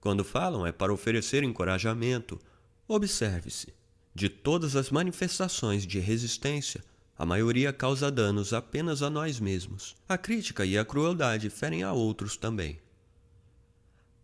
[0.00, 2.38] Quando falam é para oferecer encorajamento.
[2.86, 3.72] Observe-se.
[4.14, 6.84] De todas as manifestações de resistência,
[7.18, 9.94] a maioria causa danos apenas a nós mesmos.
[10.08, 12.78] A crítica e a crueldade ferem a outros também.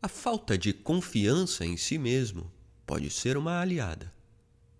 [0.00, 2.50] A falta de confiança em si mesmo
[2.86, 4.12] pode ser uma aliada.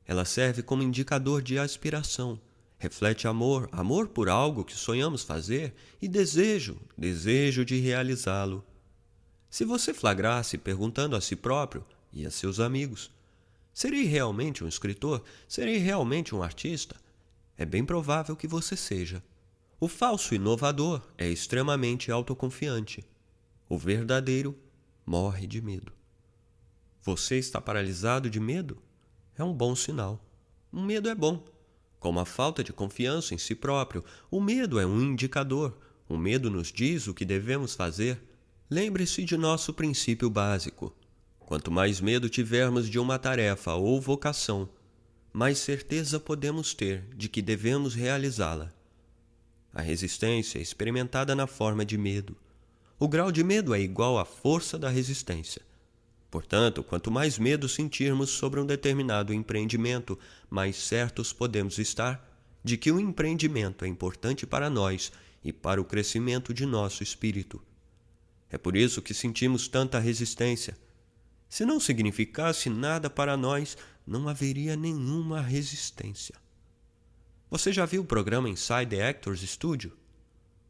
[0.07, 2.41] Ela serve como indicador de aspiração,
[2.79, 8.65] reflete amor, amor por algo que sonhamos fazer e desejo, desejo de realizá-lo.
[9.51, 13.11] Se você flagrasse perguntando a si próprio e a seus amigos
[13.79, 15.23] Serei realmente um escritor?
[15.47, 16.97] Serei realmente um artista?
[17.59, 19.21] É bem provável que você seja.
[19.81, 23.05] O falso inovador é extremamente autoconfiante.
[23.69, 24.57] O verdadeiro
[25.05, 25.93] morre de medo.
[27.03, 28.81] Você está paralisado de medo?
[29.37, 30.25] É um bom sinal.
[30.73, 31.45] Um medo é bom.
[31.99, 35.77] Como a falta de confiança em si próprio, o medo é um indicador.
[36.09, 38.23] O medo nos diz o que devemos fazer.
[38.71, 40.95] Lembre-se de nosso princípio básico.
[41.41, 44.69] Quanto mais medo tivermos de uma tarefa ou vocação,
[45.39, 48.73] mais certeza podemos ter de que devemos realizá-la.
[49.73, 52.37] A resistência é experimentada na forma de medo.
[52.99, 55.63] O grau de medo é igual à força da resistência.
[56.29, 60.19] Portanto, quanto mais medo sentirmos sobre um determinado empreendimento,
[60.51, 62.29] mais certos podemos estar
[62.65, 65.13] de que o empreendimento é importante para nós
[65.45, 67.63] e para o crescimento de nosso espírito.
[68.51, 70.77] É por isso que sentimos tanta resistência
[71.49, 73.77] se não significasse nada para nós,
[74.09, 76.35] não haveria nenhuma resistência.
[77.51, 79.93] Você já viu o programa Inside the Actors Studio?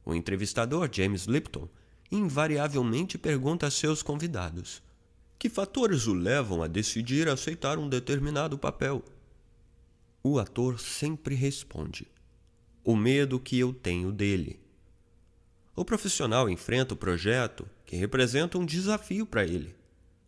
[0.05, 1.69] O entrevistador James Lipton
[2.11, 4.83] invariavelmente pergunta a seus convidados:
[5.39, 9.05] que fatores o levam a decidir aceitar um determinado papel?
[10.23, 12.09] O ator sempre responde:
[12.85, 14.59] o medo que eu tenho dele.
[15.77, 19.78] O profissional enfrenta o projeto que representa um desafio para ele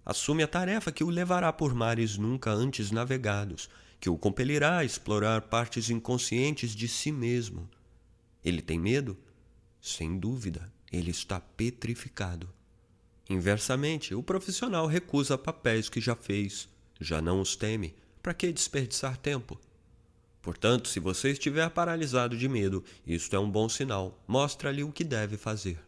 [0.04, 3.68] assume a tarefa que o levará por mares nunca antes navegados,
[4.00, 7.68] que o compelirá a explorar partes inconscientes de si mesmo.
[8.44, 9.16] Ele tem medo?
[9.80, 12.48] Sem dúvida, ele está petrificado.
[13.28, 16.68] Inversamente, o profissional recusa papéis que já fez,
[17.00, 17.94] já não os teme.
[18.22, 19.58] Para que desperdiçar tempo?
[20.42, 24.22] Portanto, se você estiver paralisado de medo, isto é um bom sinal.
[24.26, 25.78] Mostra-lhe o que deve fazer.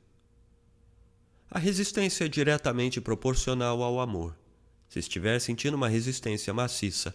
[1.54, 4.34] A resistência é diretamente proporcional ao amor.
[4.88, 7.14] Se estiver sentindo uma resistência maciça,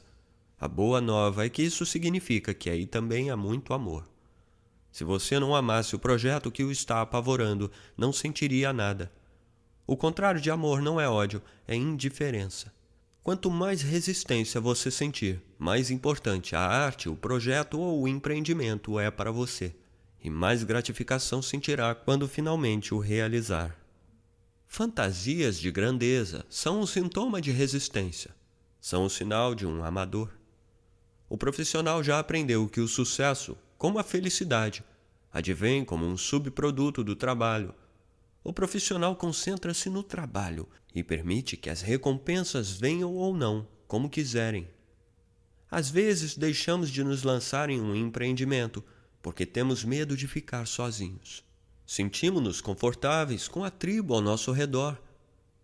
[0.60, 4.08] a boa nova é que isso significa que aí também há muito amor.
[4.92, 9.12] Se você não amasse o projeto que o está apavorando, não sentiria nada.
[9.88, 12.72] O contrário de amor não é ódio, é indiferença.
[13.24, 19.10] Quanto mais resistência você sentir, mais importante a arte, o projeto ou o empreendimento é
[19.10, 19.76] para você,
[20.24, 23.87] e mais gratificação sentirá quando finalmente o realizar.
[24.68, 28.36] Fantasias de grandeza são um sintoma de resistência,
[28.80, 30.30] são o sinal de um amador.
[31.28, 34.84] O profissional já aprendeu que o sucesso, como a felicidade,
[35.32, 37.74] advém como um subproduto do trabalho.
[38.44, 44.68] O profissional concentra-se no trabalho e permite que as recompensas venham ou não, como quiserem.
[45.72, 48.84] Às vezes deixamos de nos lançar em um empreendimento
[49.24, 51.47] porque temos medo de ficar sozinhos.
[51.88, 55.02] Sentimos-nos confortáveis com a tribo ao nosso redor.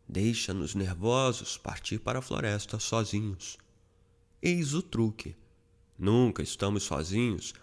[0.07, 3.57] Deixa-nos nervosos partir para a floresta sozinhos.
[4.41, 5.35] Eis o truque.
[5.99, 7.53] Nunca estamos sozinhos.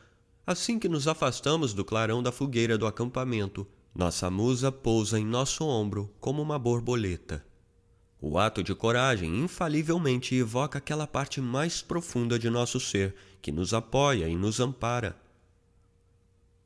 [0.47, 5.65] Assim que nos afastamos do clarão da fogueira do acampamento, nossa musa pousa em nosso
[5.65, 7.43] ombro como uma borboleta.
[8.21, 13.73] O ato de coragem infalivelmente evoca aquela parte mais profunda de nosso ser que nos
[13.73, 15.19] apoia e nos ampara.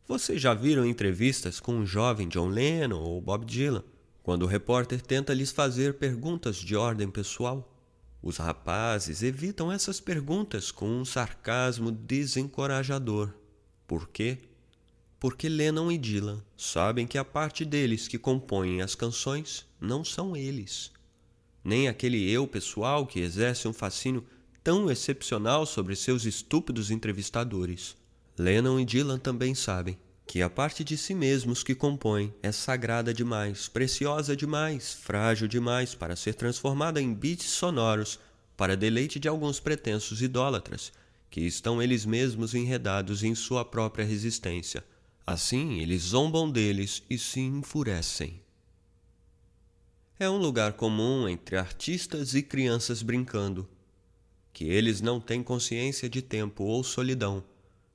[0.06, 3.82] Vocês já viram entrevistas com o jovem John Lennon ou Bob Dylan,
[4.22, 7.74] quando o repórter tenta lhes fazer perguntas de ordem pessoal?
[8.22, 13.32] Os rapazes evitam essas perguntas com um sarcasmo desencorajador.
[13.86, 14.36] Por quê?
[15.18, 20.36] Porque Lennon e Dylan sabem que a parte deles que compõem as canções não são
[20.36, 20.92] eles.
[21.64, 24.22] Nem aquele eu pessoal que exerce um fascínio
[24.62, 27.96] tão excepcional sobre seus estúpidos entrevistadores.
[28.36, 33.14] Lennon e Dylan também sabem que a parte de si mesmos que compõem é sagrada
[33.14, 38.18] demais, preciosa demais, frágil demais para ser transformada em beats sonoros
[38.56, 40.92] para deleite de alguns pretensos idólatras,
[41.30, 44.84] que estão eles mesmos enredados em sua própria resistência.
[45.26, 48.40] Assim, eles zombam deles e se enfurecem.
[50.18, 53.68] É um lugar comum entre artistas e crianças brincando,
[54.52, 57.44] que eles não têm consciência de tempo ou solidão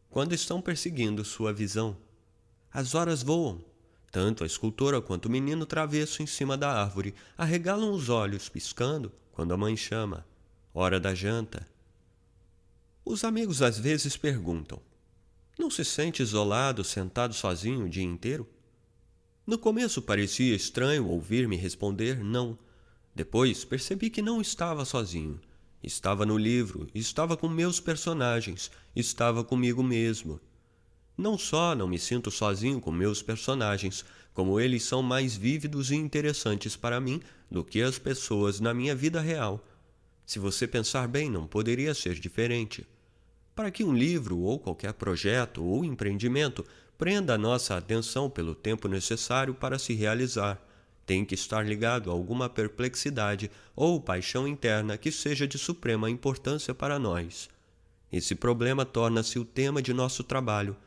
[0.09, 1.95] quando estão perseguindo sua visão.
[2.71, 3.63] As horas voam.
[4.11, 9.11] Tanto a escultora quanto o menino travesso em cima da árvore arregalam os olhos, piscando,
[9.31, 10.25] quando a mãe chama.
[10.73, 11.67] Hora da janta.
[13.05, 14.81] Os amigos às vezes perguntam:
[15.57, 18.47] Não se sente isolado, sentado sozinho o dia inteiro?
[19.45, 22.57] No começo parecia estranho ouvir-me responder não.
[23.15, 25.39] Depois percebi que não estava sozinho.
[25.81, 30.39] Estava no livro, estava com meus personagens, estava comigo mesmo.
[31.17, 34.03] Não só não me sinto sozinho com meus personagens,
[34.33, 38.95] como eles são mais vívidos e interessantes para mim do que as pessoas na minha
[38.95, 39.65] vida real.
[40.25, 42.85] Se você pensar bem, não poderia ser diferente.
[43.55, 46.63] Para que um livro ou qualquer projeto ou empreendimento
[46.97, 50.61] prenda a nossa atenção pelo tempo necessário para se realizar,
[51.09, 56.71] tem que estar ligado a alguma perplexidade ou paixão interna que seja de suprema importância
[56.71, 57.49] para nós.
[58.13, 60.77] Esse problema torna-se o tema de nosso trabalho,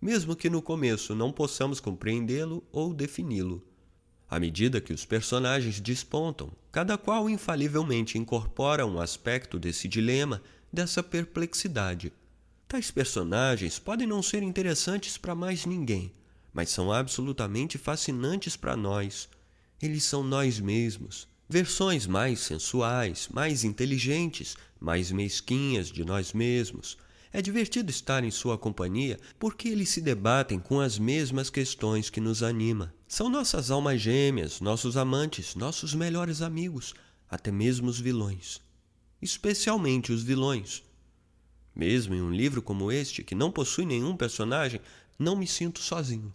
[0.00, 3.60] mesmo que no começo não possamos compreendê-lo ou defini-lo.
[4.30, 10.40] À medida que os personagens despontam, cada qual infalivelmente incorpora um aspecto desse dilema,
[10.72, 12.12] dessa perplexidade.
[12.68, 16.12] Tais personagens podem não ser interessantes para mais ninguém,
[16.54, 19.28] mas são absolutamente fascinantes para nós
[19.82, 26.96] eles são nós mesmos, versões mais sensuais, mais inteligentes, mais mesquinhas de nós mesmos.
[27.32, 32.20] É divertido estar em sua companhia porque eles se debatem com as mesmas questões que
[32.20, 32.94] nos anima.
[33.08, 36.94] São nossas almas gêmeas, nossos amantes, nossos melhores amigos,
[37.28, 38.60] até mesmo os vilões.
[39.20, 40.84] Especialmente os vilões.
[41.74, 44.80] Mesmo em um livro como este, que não possui nenhum personagem,
[45.18, 46.32] não me sinto sozinho.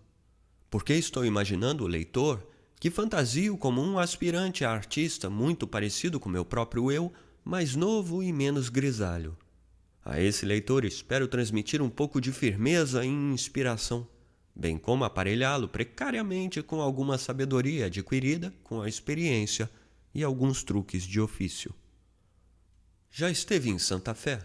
[0.70, 2.44] Porque estou imaginando o leitor
[2.80, 7.12] que fantasio como um aspirante a artista muito parecido com meu próprio eu,
[7.44, 9.36] mais novo e menos grisalho.
[10.06, 14.08] A esse leitor espero transmitir um pouco de firmeza e inspiração,
[14.56, 19.70] bem como aparelhá-lo precariamente com alguma sabedoria adquirida com a experiência
[20.14, 21.74] e alguns truques de ofício.
[23.10, 24.40] Já esteve em Santa Fé?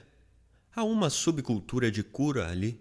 [0.74, 2.80] Há uma subcultura de cura ali.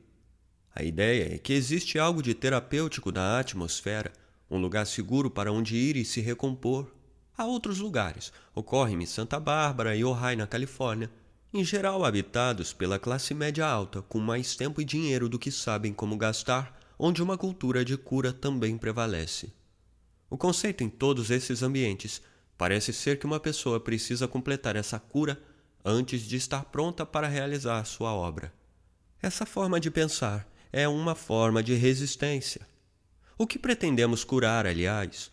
[0.74, 4.14] A ideia é que existe algo de terapêutico na atmosfera
[4.52, 6.94] um lugar seguro para onde ir e se recompor.
[7.38, 11.10] Há outros lugares, ocorrem-me Santa Bárbara e Ojai, na Califórnia,
[11.54, 15.94] em geral habitados pela classe média alta, com mais tempo e dinheiro do que sabem
[15.94, 19.54] como gastar, onde uma cultura de cura também prevalece.
[20.30, 22.22] O conceito em todos esses ambientes
[22.58, 25.42] parece ser que uma pessoa precisa completar essa cura
[25.84, 28.54] antes de estar pronta para realizar sua obra.
[29.22, 32.71] Essa forma de pensar é uma forma de resistência.
[33.42, 35.32] O que pretendemos curar, aliás?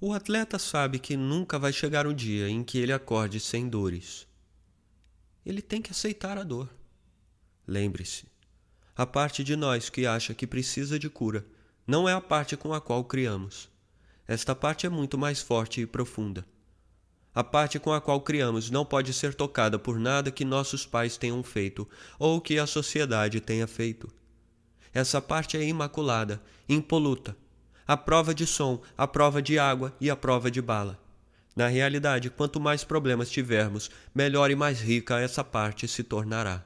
[0.00, 4.26] O atleta sabe que nunca vai chegar o dia em que ele acorde sem dores.
[5.44, 6.70] Ele tem que aceitar a dor.
[7.66, 8.24] Lembre-se,
[8.96, 11.44] a parte de nós que acha que precisa de cura
[11.86, 13.68] não é a parte com a qual criamos.
[14.26, 16.46] Esta parte é muito mais forte e profunda.
[17.34, 21.18] A parte com a qual criamos não pode ser tocada por nada que nossos pais
[21.18, 21.86] tenham feito
[22.18, 24.10] ou que a sociedade tenha feito.
[24.92, 27.36] Essa parte é imaculada, impoluta.
[27.86, 30.98] A prova de som, a prova de água e a prova de bala.
[31.56, 36.64] Na realidade, quanto mais problemas tivermos, melhor e mais rica essa parte se tornará.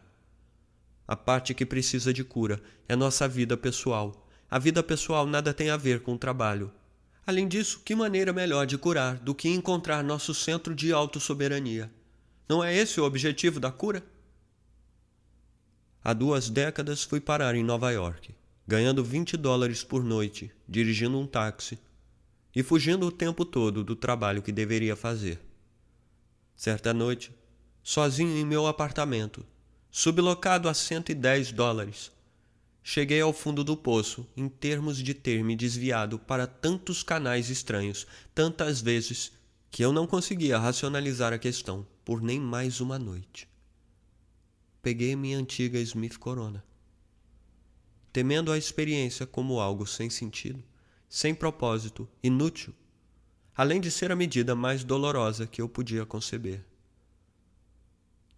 [1.06, 5.70] A parte que precisa de cura é nossa vida pessoal, A vida pessoal nada tem
[5.70, 6.70] a ver com o trabalho.
[7.26, 11.90] Além disso, que maneira melhor de curar do que encontrar nosso centro de autossoberania?
[12.48, 14.04] Não é esse o objetivo da cura?
[16.06, 18.34] Há duas décadas fui parar em Nova York,
[18.68, 21.78] ganhando 20 dólares por noite, dirigindo um táxi
[22.54, 25.40] e fugindo o tempo todo do trabalho que deveria fazer.
[26.54, 27.32] Certa noite,
[27.82, 29.46] sozinho em meu apartamento,
[29.90, 32.12] sublocado a 110 dólares.
[32.82, 38.06] Cheguei ao fundo do poço em termos de ter me desviado para tantos canais estranhos,
[38.34, 39.32] tantas vezes,
[39.70, 43.53] que eu não conseguia racionalizar a questão por nem mais uma noite.
[44.84, 46.62] Peguei minha antiga Smith Corona.
[48.12, 50.62] Temendo a experiência como algo sem sentido,
[51.08, 52.74] sem propósito, inútil,
[53.56, 56.62] além de ser a medida mais dolorosa que eu podia conceber.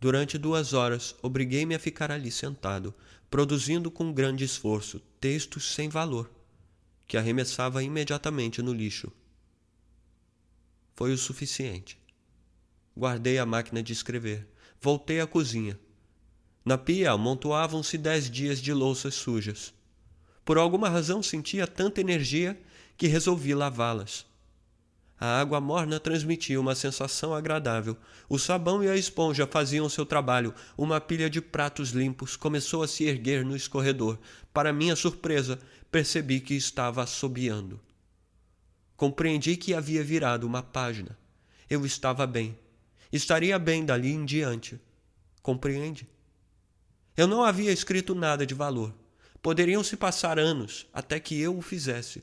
[0.00, 2.94] Durante duas horas, obriguei-me a ficar ali sentado,
[3.28, 6.30] produzindo com grande esforço textos sem valor,
[7.08, 9.10] que arremessava imediatamente no lixo.
[10.94, 11.98] Foi o suficiente.
[12.96, 14.46] Guardei a máquina de escrever.
[14.80, 15.76] Voltei à cozinha.
[16.66, 19.72] Na pia amontoavam-se dez dias de louças sujas.
[20.44, 22.60] Por alguma razão sentia tanta energia
[22.96, 24.26] que resolvi lavá-las.
[25.16, 27.96] A água morna transmitia uma sensação agradável.
[28.28, 30.52] O sabão e a esponja faziam seu trabalho.
[30.76, 34.18] Uma pilha de pratos limpos começou a se erguer no escorredor.
[34.52, 37.80] Para minha surpresa, percebi que estava assobiando.
[38.96, 41.16] Compreendi que havia virado uma página.
[41.70, 42.58] Eu estava bem.
[43.12, 44.80] Estaria bem dali em diante.
[45.40, 46.08] Compreende?
[47.16, 48.92] Eu não havia escrito nada de valor.
[49.40, 52.22] Poderiam se passar anos até que eu o fizesse.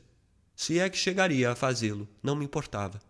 [0.55, 3.01] Se é que chegaria a fazê-lo, não me importava.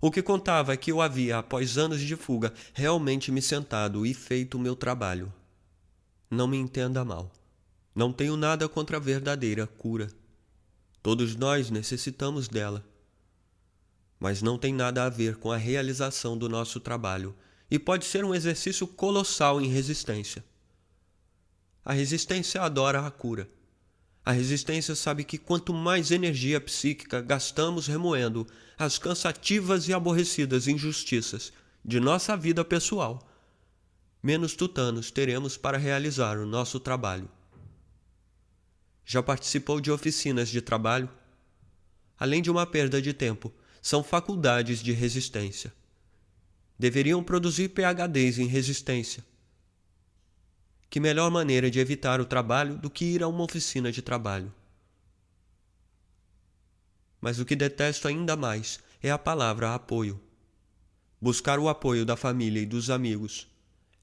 [0.00, 4.14] O que contava é que eu havia, após anos de fuga, realmente me sentado e
[4.14, 5.32] feito o meu trabalho.
[6.30, 7.30] Não me entenda mal.
[7.94, 10.10] Não tenho nada contra a verdadeira cura.
[11.02, 12.82] Todos nós necessitamos dela.
[14.18, 17.34] Mas não tem nada a ver com a realização do nosso trabalho
[17.70, 20.42] e pode ser um exercício colossal em resistência.
[21.84, 23.48] A resistência adora a cura
[24.24, 28.46] a resistência sabe que quanto mais energia psíquica gastamos remoendo
[28.78, 31.52] as cansativas e aborrecidas injustiças
[31.84, 33.28] de nossa vida pessoal,
[34.22, 37.28] menos tutanos teremos para realizar o nosso trabalho.
[39.04, 41.10] Já participou de oficinas de trabalho?
[42.18, 45.70] Além de uma perda de tempo, são faculdades de resistência.
[46.78, 49.22] Deveriam produzir PhDs em resistência
[50.94, 54.54] que melhor maneira de evitar o trabalho do que ir a uma oficina de trabalho?
[57.20, 60.20] Mas o que detesto ainda mais é a palavra apoio.
[61.20, 63.48] Buscar o apoio da família e dos amigos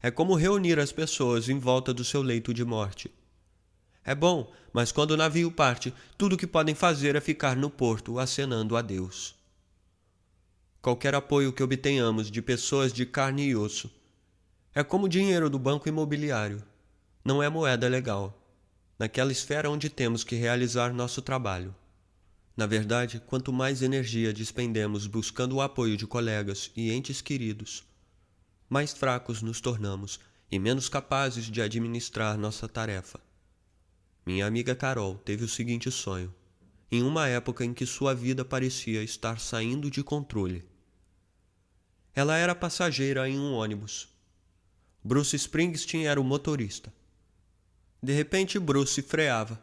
[0.01, 3.09] é como reunir as pessoas em volta do seu leito de morte.
[4.03, 7.69] É bom, mas quando o navio parte, tudo o que podem fazer é ficar no
[7.69, 9.33] porto acenando a Deus.
[10.81, 13.89] Qualquer apoio que obtenhamos de pessoas de carne e osso
[14.75, 16.69] é como dinheiro do banco imobiliário
[17.23, 18.37] não é moeda legal,
[18.97, 21.75] naquela esfera onde temos que realizar nosso trabalho.
[22.55, 27.83] Na verdade, quanto mais energia despendemos buscando o apoio de colegas e entes queridos,
[28.69, 30.19] mais fracos nos tornamos
[30.51, 33.19] e menos capazes de administrar nossa tarefa.
[34.25, 36.33] Minha amiga Carol teve o seguinte sonho,
[36.91, 40.63] em uma época em que sua vida parecia estar saindo de controle.
[42.13, 44.09] Ela era passageira em um ônibus.
[45.03, 46.93] Bruce Springsteen era o motorista.
[48.03, 49.61] De repente, Bruce freava,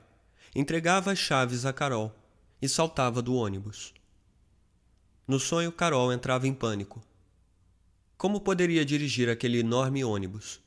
[0.55, 2.15] entregava as chaves a Carol
[2.63, 3.93] e saltava do ônibus.
[5.27, 7.03] No sonho, Carol entrava em pânico.
[8.17, 10.61] Como poderia dirigir aquele enorme ônibus?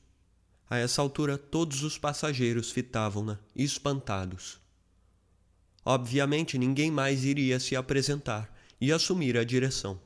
[0.69, 4.59] A essa altura, todos os passageiros fitavam-na, espantados.
[5.83, 9.99] Obviamente, ninguém mais iria se apresentar e assumir a direção.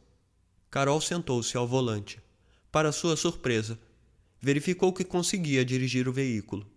[0.70, 2.20] Carol sentou-se ao volante.
[2.72, 3.80] Para sua surpresa,
[4.40, 6.75] verificou que conseguia dirigir o veículo.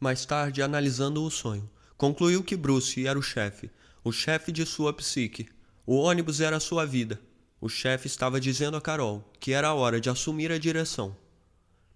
[0.00, 3.70] Mais tarde, analisando o sonho, concluiu que Bruce era o chefe,
[4.04, 5.48] o chefe de sua psique.
[5.84, 7.20] O ônibus era sua vida.
[7.60, 11.16] O chefe estava dizendo a Carol que era a hora de assumir a direção.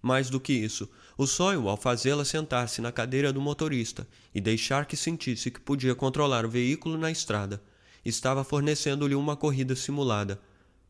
[0.01, 4.85] Mais do que isso, o sonho, ao fazê-la sentar-se na cadeira do motorista e deixar
[4.85, 7.63] que sentisse que podia controlar o veículo na estrada,
[8.03, 10.41] estava fornecendo-lhe uma corrida simulada,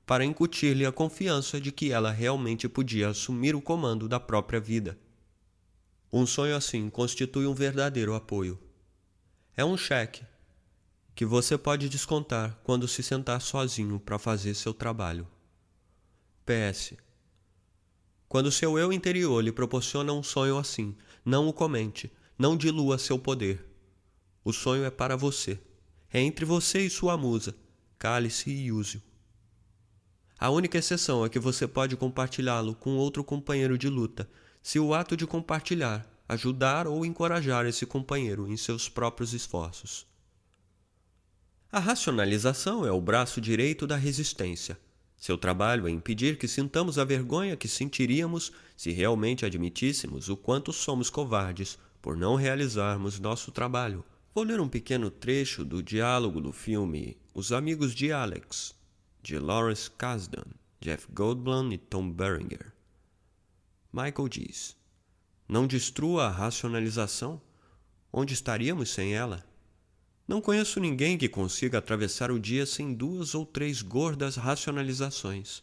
[0.04, 4.98] para incutir-lhe a confiança de que ela realmente podia assumir o comando da própria vida.
[6.16, 8.60] Um sonho assim constitui um verdadeiro apoio.
[9.58, 10.24] É um cheque
[11.16, 15.28] que você pode descontar quando se sentar sozinho para fazer seu trabalho.
[16.46, 16.94] PS.
[18.30, 20.96] Quando seu eu interior lhe proporciona um sonho assim,
[21.26, 23.66] não o comente, não dilua seu poder.
[24.44, 25.60] O sonho é para você.
[26.14, 27.56] É entre você e sua musa.
[27.98, 29.02] Cale-se e use-o.
[30.38, 34.30] A única exceção é que você pode compartilhá-lo com outro companheiro de luta,
[34.64, 40.06] se o ato de compartilhar ajudar ou encorajar esse companheiro em seus próprios esforços.
[41.72, 44.78] A racionalização é o braço direito da resistência.
[45.18, 50.74] Seu trabalho é impedir que sintamos a vergonha que sentiríamos se realmente admitíssemos o quanto
[50.74, 54.04] somos covardes por não realizarmos nosso trabalho.
[54.36, 58.76] Vou ler um pequeno trecho do diálogo do filme Os Amigos de Alex,
[59.22, 60.46] de Lawrence Kasdan,
[60.82, 62.73] Jeff Goldblum e Tom Berenger.
[63.94, 64.76] Michael diz:
[65.48, 67.40] Não destrua a racionalização.
[68.12, 69.46] Onde estaríamos sem ela?
[70.28, 75.62] Não conheço ninguém que consiga atravessar o dia sem duas ou três gordas racionalizações.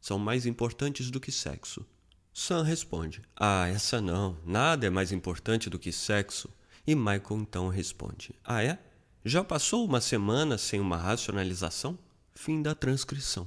[0.00, 1.86] São mais importantes do que sexo.
[2.34, 4.36] Sam responde: Ah, essa não.
[4.44, 6.50] Nada é mais importante do que sexo.
[6.84, 8.76] E Michael então responde: Ah, é?
[9.24, 11.96] Já passou uma semana sem uma racionalização?
[12.34, 13.46] Fim da transcrição.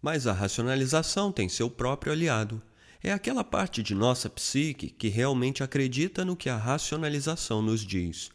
[0.00, 2.62] Mas a racionalização tem seu próprio aliado.
[3.06, 8.30] É aquela parte de nossa psique que realmente acredita no que a racionalização nos diz.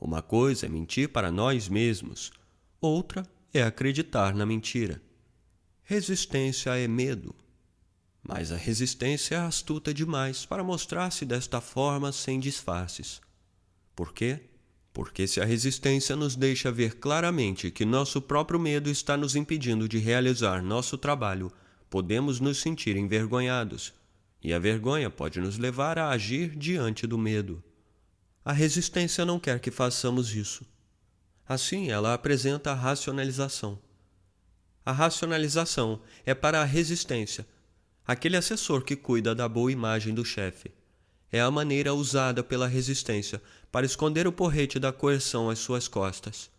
[0.00, 2.32] Uma coisa é mentir para nós mesmos,
[2.80, 5.00] outra é acreditar na mentira.
[5.84, 7.32] Resistência é medo.
[8.20, 13.20] Mas a resistência é astuta demais para mostrar-se desta forma sem disfarces.
[13.94, 14.40] Por quê?
[14.92, 19.88] Porque se a resistência nos deixa ver claramente que nosso próprio medo está nos impedindo
[19.88, 21.52] de realizar nosso trabalho,
[21.88, 23.99] podemos nos sentir envergonhados,
[24.42, 27.62] e a vergonha pode nos levar a agir diante do medo.
[28.44, 30.64] A resistência não quer que façamos isso.
[31.46, 33.78] Assim, ela apresenta a racionalização.
[34.84, 37.46] A racionalização é para a resistência,
[38.06, 40.72] aquele assessor que cuida da boa imagem do chefe
[41.32, 46.50] é a maneira usada pela resistência para esconder o porrete da coerção às suas costas.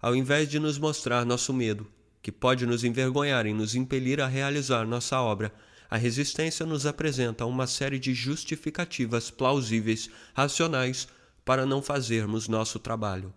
[0.00, 1.86] Ao invés de nos mostrar nosso medo,
[2.22, 5.52] que pode nos envergonhar e nos impelir a realizar nossa obra,
[5.90, 11.08] a resistência nos apresenta uma série de justificativas plausíveis, racionais,
[11.44, 13.34] para não fazermos nosso trabalho.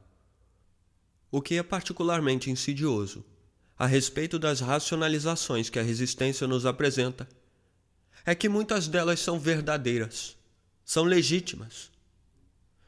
[1.32, 3.26] O que é particularmente insidioso,
[3.78, 7.28] a respeito das racionalizações que a resistência nos apresenta,
[8.26, 10.38] é que muitas delas são verdadeiras
[10.86, 11.91] são legítimas.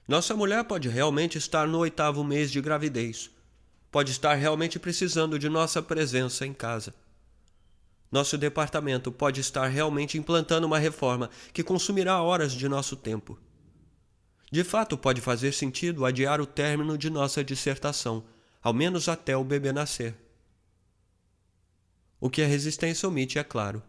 [0.08, 3.32] Nossa mulher pode realmente estar no oitavo mês de gravidez,
[3.92, 6.94] pode estar realmente precisando de nossa presença em casa.
[8.16, 13.38] Nosso departamento pode estar realmente implantando uma reforma que consumirá horas de nosso tempo.
[14.50, 18.24] De fato, pode fazer sentido adiar o término de nossa dissertação,
[18.64, 20.16] ao menos até o bebê nascer.
[22.18, 23.84] O que a resistência omite, é claro,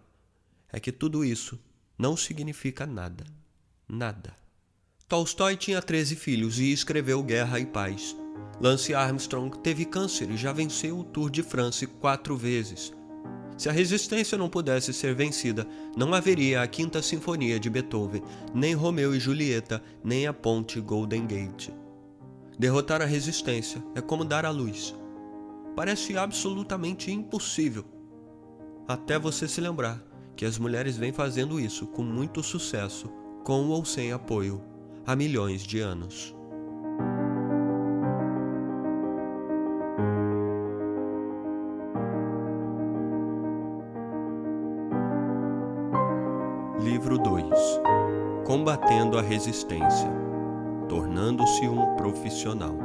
[0.72, 1.56] é que tudo isso
[1.96, 3.24] não significa nada.
[3.88, 4.36] Nada.
[5.06, 8.16] Tolstói tinha 13 filhos e escreveu Guerra e Paz.
[8.60, 12.92] Lance Armstrong teve câncer e já venceu o Tour de France quatro vezes.
[13.56, 18.22] Se a resistência não pudesse ser vencida, não haveria a Quinta Sinfonia de Beethoven,
[18.54, 21.70] nem Romeu e Julieta, nem a Ponte Golden Gate.
[22.58, 24.94] Derrotar a resistência é como dar a luz.
[25.74, 27.84] Parece absolutamente impossível.
[28.86, 30.02] Até você se lembrar
[30.36, 33.10] que as mulheres vêm fazendo isso com muito sucesso
[33.46, 34.60] com ou sem apoio,
[35.06, 36.35] há milhões de anos.
[48.66, 50.10] Combatendo a Resistência
[50.88, 52.76] Tornando-se um Profissional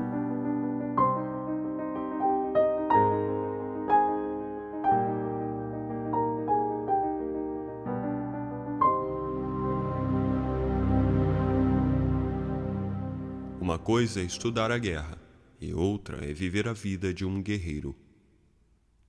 [13.60, 15.18] Uma coisa é estudar a guerra,
[15.60, 17.96] e outra é viver a vida de um guerreiro.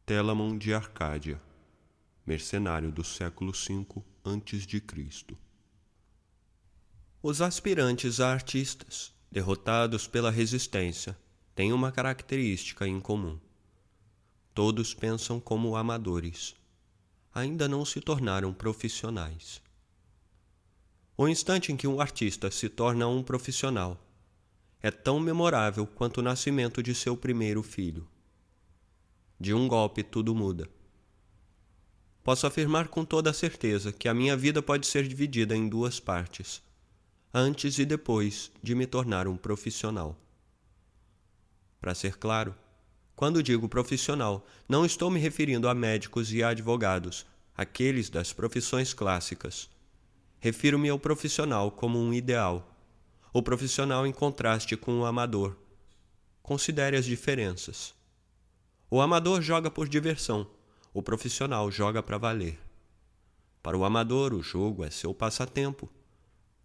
[0.06, 1.38] Telamon de Arcádia,
[2.26, 3.84] mercenário do século V
[4.24, 5.41] a.C.
[7.24, 11.16] Os aspirantes a artistas, derrotados pela resistência,
[11.54, 13.38] têm uma característica em comum.
[14.52, 16.56] Todos pensam como amadores.
[17.32, 19.62] Ainda não se tornaram profissionais.
[21.16, 24.04] O instante em que um artista se torna um profissional
[24.82, 28.04] é tão memorável quanto o nascimento de seu primeiro filho.
[29.38, 30.68] De um golpe tudo muda.
[32.24, 36.60] Posso afirmar com toda certeza que a minha vida pode ser dividida em duas partes,
[37.32, 40.16] antes e depois de me tornar um profissional.
[41.80, 42.54] Para ser claro,
[43.14, 47.26] quando digo profissional, não estou me referindo a médicos e a advogados,
[47.56, 49.70] aqueles das profissões clássicas.
[50.40, 52.72] Refiro-me ao profissional como um ideal
[53.34, 55.56] o profissional em contraste com o amador.
[56.42, 57.94] Considere as diferenças.
[58.90, 60.46] O amador joga por diversão,
[60.92, 62.60] o profissional joga para valer.
[63.62, 65.88] Para o amador, o jogo é seu passatempo.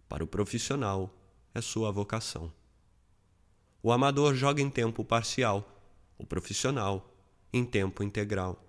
[0.08, 1.14] Para o profissional,
[1.54, 2.52] é sua vocação.
[3.82, 5.82] O amador joga em tempo parcial,
[6.18, 7.14] o profissional
[7.52, 8.64] em tempo integral.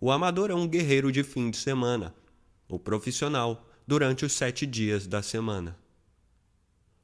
[0.00, 2.14] O amador é um guerreiro de fim de semana,
[2.68, 5.78] o profissional durante os sete dias da semana.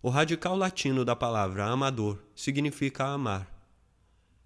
[0.03, 3.51] O radical latino da palavra amador significa amar.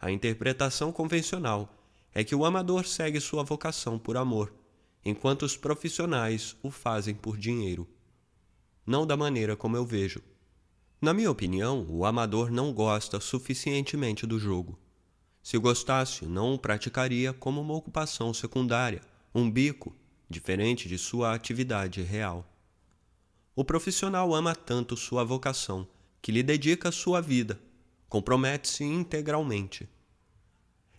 [0.00, 1.74] A interpretação convencional
[2.14, 4.52] é que o amador segue sua vocação por amor,
[5.04, 7.88] enquanto os profissionais o fazem por dinheiro.
[8.88, 10.22] Não da maneira como eu vejo.
[10.98, 14.78] Na minha opinião, o amador não gosta suficientemente do jogo.
[15.42, 19.02] Se gostasse, não o praticaria como uma ocupação secundária,
[19.34, 19.94] um bico,
[20.26, 22.50] diferente de sua atividade real.
[23.54, 25.86] O profissional ama tanto sua vocação
[26.22, 27.60] que lhe dedica sua vida,
[28.08, 29.86] compromete-se integralmente.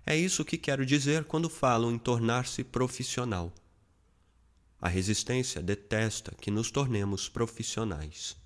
[0.06, 3.52] É isso que quero dizer quando falo em tornar-se profissional.
[4.82, 8.38] A resistência detesta que nos tornemos profissionais.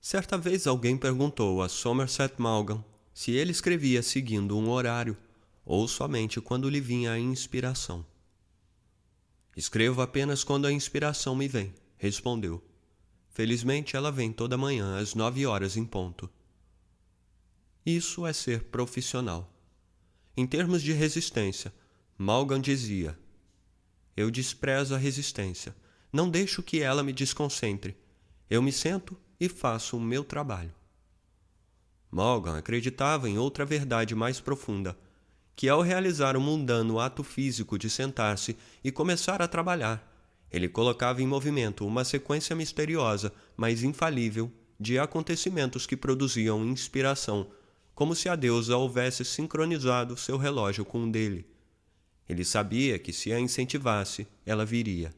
[0.00, 5.16] Certa vez alguém perguntou a Somerset Maugham se ele escrevia seguindo um horário
[5.64, 8.04] ou somente quando lhe vinha a inspiração.
[9.56, 12.62] Escrevo apenas quando a inspiração me vem, respondeu.
[13.28, 16.28] Felizmente ela vem toda manhã às nove horas em ponto.
[17.84, 19.52] Isso é ser profissional.
[20.36, 21.72] Em termos de resistência,
[22.16, 23.18] Malgan dizia:
[24.16, 25.74] Eu desprezo a resistência.
[26.12, 27.96] Não deixo que ela me desconcentre.
[28.50, 30.74] Eu me sento e faço o meu trabalho.
[32.10, 34.96] Morgan acreditava em outra verdade mais profunda,
[35.56, 40.12] que ao realizar o mundano ato físico de sentar-se e começar a trabalhar,
[40.50, 47.50] ele colocava em movimento uma sequência misteriosa, mas infalível, de acontecimentos que produziam inspiração,
[47.94, 51.46] como se a deusa houvesse sincronizado seu relógio com o dele.
[52.32, 55.14] Ele sabia que se a incentivasse, ela viria.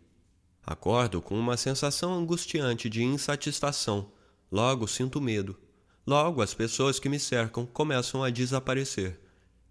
[0.66, 4.10] Acordo com uma sensação angustiante de insatisfação.
[4.50, 5.56] Logo sinto medo.
[6.04, 9.20] Logo as pessoas que me cercam começam a desaparecer.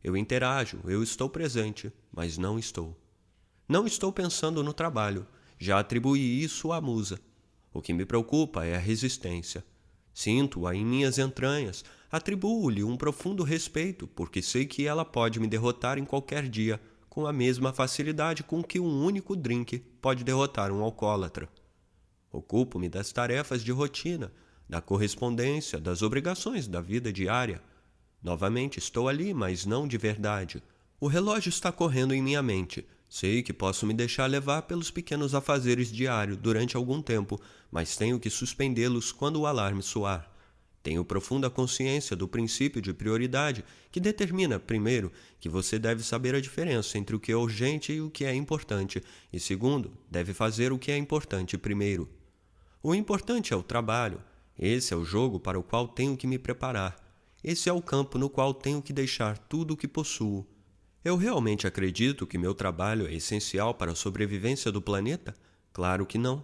[0.02, 2.98] Eu interajo, eu estou presente, mas não estou.
[3.68, 5.28] Não estou pensando no trabalho.
[5.60, 7.20] Já atribuí isso à musa.
[7.74, 9.66] O que me preocupa é a resistência.
[10.14, 15.98] Sinto-a em minhas entranhas, atribuo-lhe um profundo respeito, porque sei que ela pode me derrotar
[15.98, 16.80] em qualquer dia
[17.14, 21.48] com a mesma facilidade com que um único drink pode derrotar um alcoólatra.
[22.32, 24.34] Ocupo-me das tarefas de rotina,
[24.68, 27.62] da correspondência, das obrigações da vida diária.
[28.20, 30.64] Novamente estou ali, mas não de verdade.
[31.00, 32.84] O relógio está correndo em minha mente.
[33.08, 37.40] Sei que posso me deixar levar pelos pequenos afazeres diários durante algum tempo,
[37.70, 40.33] mas tenho que suspendê-los quando o alarme soar.
[40.84, 46.42] Tenho profunda consciência do princípio de prioridade que determina, primeiro, que você deve saber a
[46.42, 50.74] diferença entre o que é urgente e o que é importante, e segundo, deve fazer
[50.74, 52.10] o que é importante primeiro.
[52.84, 54.22] O importante é o trabalho.
[54.60, 57.02] Esse é o jogo para o qual tenho que me preparar.
[57.42, 60.46] Esse é o campo no qual tenho que deixar tudo o que possuo.
[61.04, 65.34] Eu realmente acredito que meu trabalho é essencial para a sobrevivência do planeta?
[65.72, 66.44] Claro que não.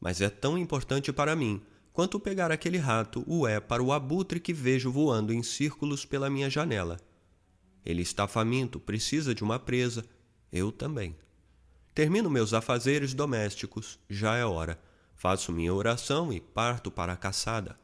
[0.00, 1.62] Mas é tão importante para mim
[1.96, 6.28] quanto pegar aquele rato o é para o abutre que vejo voando em círculos pela
[6.28, 7.00] minha janela.
[7.82, 10.04] Ele está faminto, precisa de uma presa.
[10.52, 11.16] Eu também.
[11.94, 14.78] Termino meus afazeres domésticos, já é hora.
[15.14, 17.78] Faço minha oração e parto para a caçada.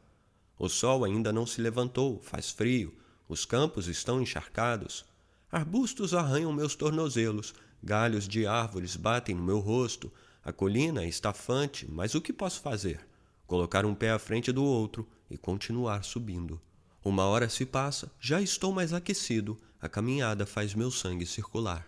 [0.59, 2.93] O sol ainda não se levantou, faz frio,
[3.27, 5.03] os campos estão encharcados.
[5.51, 11.87] Arbustos arranham meus tornozelos, galhos de árvores batem no meu rosto, a colina é estafante,
[11.89, 13.03] mas o que posso fazer?
[13.47, 16.61] Colocar um pé à frente do outro e continuar subindo.
[17.03, 21.85] Uma hora se passa, já estou mais aquecido, a caminhada faz meu sangue circular.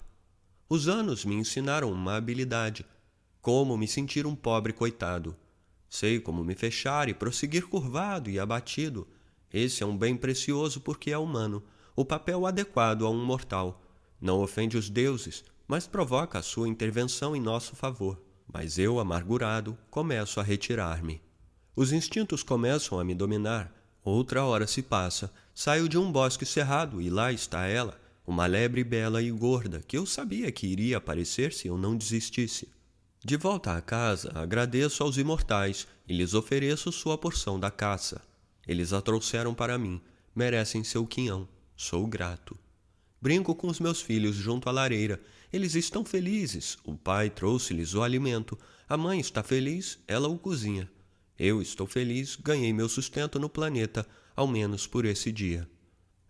[0.68, 2.86] Os anos me ensinaram uma habilidade:
[3.42, 5.36] como me sentir um pobre coitado.
[5.88, 9.08] Sei como me fechar e prosseguir curvado e abatido.
[9.54, 11.64] Esse é um bem precioso porque é humano,
[11.96, 13.82] o papel adequado a um mortal.
[14.20, 18.22] Não ofende os deuses, mas provoca a sua intervenção em nosso favor.
[18.52, 21.22] Mas eu, amargurado, começo a retirar-me.
[21.76, 23.70] Os instintos começam a me dominar.
[24.02, 25.30] Outra hora se passa.
[25.54, 29.98] Saio de um bosque cerrado e lá está ela, uma lebre bela e gorda, que
[29.98, 32.70] eu sabia que iria aparecer se eu não desistisse.
[33.24, 38.22] De volta à casa, agradeço aos imortais e lhes ofereço sua porção da caça.
[38.66, 40.00] Eles a trouxeram para mim,
[40.34, 41.48] merecem seu quinhão.
[41.76, 42.58] Sou grato.
[43.22, 45.20] Brinco com os meus filhos junto à lareira.
[45.52, 46.78] Eles estão felizes.
[46.86, 48.58] O pai trouxe-lhes o alimento.
[48.88, 50.90] A mãe está feliz, ela o cozinha.
[51.38, 55.70] Eu estou feliz, ganhei meu sustento no planeta, ao menos por esse dia.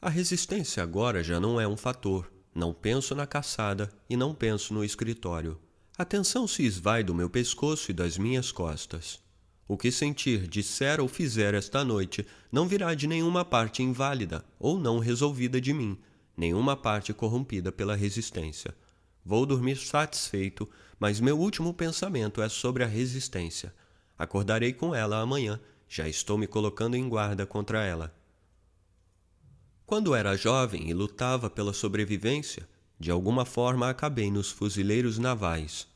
[0.01, 2.31] A resistência agora já não é um fator.
[2.53, 5.59] Não penso na caçada e não penso no escritório.
[5.97, 9.19] A tensão se esvai do meu pescoço e das minhas costas.
[9.67, 14.79] O que sentir, disser ou fizer esta noite não virá de nenhuma parte inválida ou
[14.79, 15.97] não resolvida de mim,
[16.37, 18.75] nenhuma parte corrompida pela resistência.
[19.23, 23.73] Vou dormir satisfeito, mas meu último pensamento é sobre a resistência.
[24.17, 28.13] Acordarei com ela amanhã, já estou me colocando em guarda contra ela.
[29.85, 32.67] Quando era jovem e lutava pela sobrevivência,
[32.99, 35.87] de alguma forma acabei nos fuzileiros navais.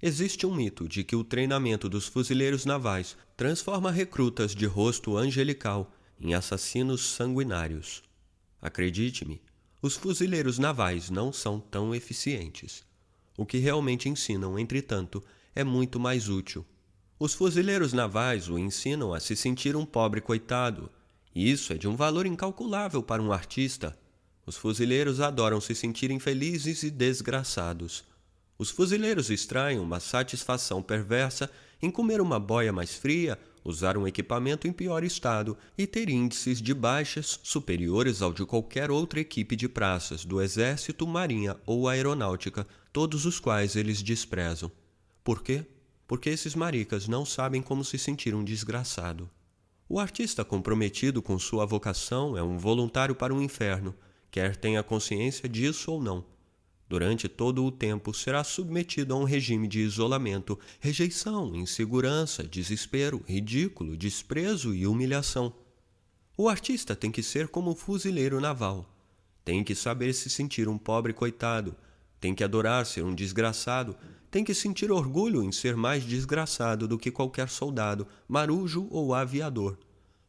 [0.00, 5.92] Existe um mito de que o treinamento dos fuzileiros navais transforma recrutas de rosto angelical
[6.20, 8.02] em assassinos sanguinários.
[8.60, 9.40] Acredite-me,
[9.80, 12.84] os fuzileiros navais não são tão eficientes.
[13.36, 15.22] O que realmente ensinam, entretanto,
[15.54, 16.66] é muito mais útil.
[17.18, 20.90] Os fuzileiros navais o ensinam a se sentir um pobre coitado.
[21.34, 23.98] E isso é de um valor incalculável para um artista.
[24.46, 28.04] Os fuzileiros adoram se sentir infelizes e desgraçados.
[28.56, 31.50] Os fuzileiros extraem uma satisfação perversa
[31.82, 36.62] em comer uma boia mais fria usar um equipamento em pior estado e ter índices
[36.62, 42.66] de baixas superiores ao de qualquer outra equipe de praças do Exército, Marinha ou Aeronáutica,
[42.92, 44.70] todos os quais eles desprezam.
[45.22, 45.66] Por quê?
[46.08, 49.30] Porque esses maricas não sabem como se sentir um desgraçado.
[49.88, 53.94] O artista comprometido com sua vocação é um voluntário para o inferno,
[54.28, 56.24] quer tenha consciência disso ou não
[56.88, 63.96] durante todo o tempo será submetido a um regime de isolamento, rejeição, insegurança, desespero, ridículo,
[63.96, 65.52] desprezo e humilhação.
[66.36, 68.88] O artista tem que ser como o fuzileiro naval.
[69.44, 71.76] Tem que saber se sentir um pobre coitado,
[72.20, 73.96] tem que adorar ser um desgraçado,
[74.30, 79.78] tem que sentir orgulho em ser mais desgraçado do que qualquer soldado, marujo ou aviador.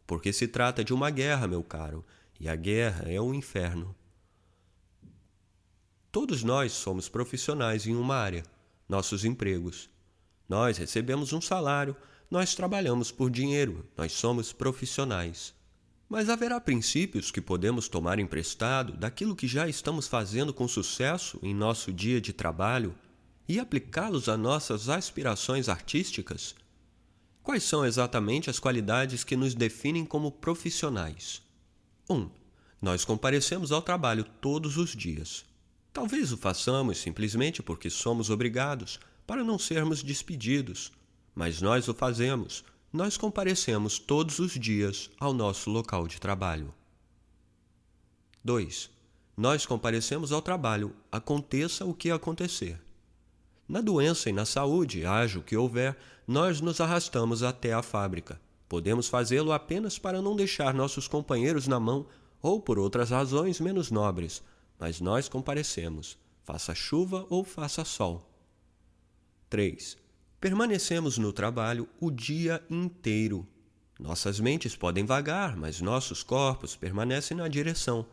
[0.08, 2.06] Porque se trata de uma guerra, meu caro,
[2.40, 3.96] e a guerra é o inferno.
[6.12, 8.44] Todos nós somos profissionais em uma área,
[8.88, 9.90] nossos empregos.
[10.48, 11.96] Nós recebemos um salário,
[12.32, 15.54] nós trabalhamos por dinheiro, nós somos profissionais.
[16.08, 21.54] Mas haverá princípios que podemos tomar emprestado daquilo que já estamos fazendo com sucesso em
[21.54, 22.96] nosso dia de trabalho
[23.50, 26.54] e aplicá-los a nossas aspirações artísticas?
[27.42, 31.42] Quais são exatamente as qualidades que nos definem como profissionais?
[32.08, 32.16] 1.
[32.16, 32.30] Um,
[32.80, 35.44] nós comparecemos ao trabalho todos os dias.
[35.92, 40.92] Talvez o façamos simplesmente porque somos obrigados, para não sermos despedidos,
[41.34, 46.72] mas nós o fazemos, nós comparecemos todos os dias ao nosso local de trabalho.
[48.44, 48.92] 2.
[49.36, 52.80] Nós comparecemos ao trabalho, aconteça o que acontecer.
[53.70, 55.96] Na doença e na saúde, haja o que houver,
[56.28, 58.42] nós nos arrastamos até a fábrica.
[58.68, 62.08] Podemos fazê-lo apenas para não deixar nossos companheiros na mão
[62.42, 64.42] ou por outras razões menos nobres,
[64.80, 68.28] mas nós comparecemos, faça chuva ou faça sol.
[69.52, 69.98] 3.
[70.42, 73.46] Permanecemos no trabalho o dia inteiro.
[74.00, 78.04] Nossas mentes podem vagar, mas nossos corpos permanecem na direção.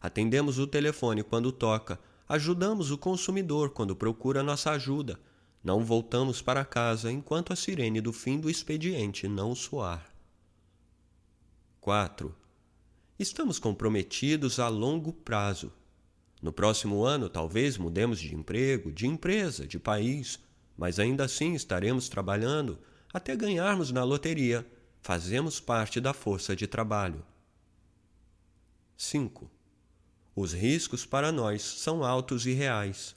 [0.00, 1.96] Atendemos o telefone quando toca,
[2.28, 5.18] ajudamos o consumidor quando procura nossa ajuda.
[5.62, 10.12] Não voltamos para casa enquanto a sirene do fim do expediente não soar.
[11.80, 12.34] 4.
[13.18, 15.72] Estamos comprometidos a longo prazo.
[16.42, 20.38] No próximo ano, talvez mudemos de emprego, de empresa, de país,
[20.76, 22.78] mas ainda assim estaremos trabalhando
[23.12, 24.66] até ganharmos na loteria.
[25.00, 27.24] Fazemos parte da força de trabalho.
[28.96, 29.50] 5.
[30.36, 33.16] Os riscos para nós são altos e reais.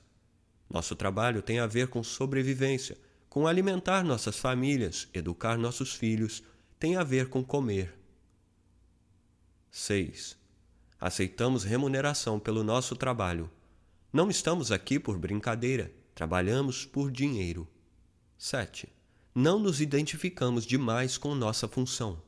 [0.70, 2.97] Nosso trabalho tem a ver com sobrevivência,
[3.28, 6.41] com alimentar nossas famílias, educar nossos filhos,
[6.80, 7.93] tem a ver com comer.
[9.70, 10.38] 6.
[10.97, 13.51] Aceitamos remuneração pelo nosso trabalho.
[14.13, 17.67] Não estamos aqui por brincadeira, trabalhamos por dinheiro.
[18.38, 18.88] 7.
[19.36, 22.22] Não nos identificamos demais com nossa função.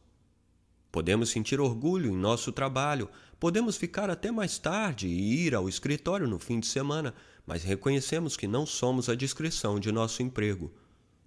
[0.92, 3.10] Podemos sentir orgulho em nosso trabalho,
[3.42, 7.12] podemos ficar até mais tarde e ir ao escritório no fim de semana,
[7.44, 10.72] mas reconhecemos que não somos a discrição de nosso emprego.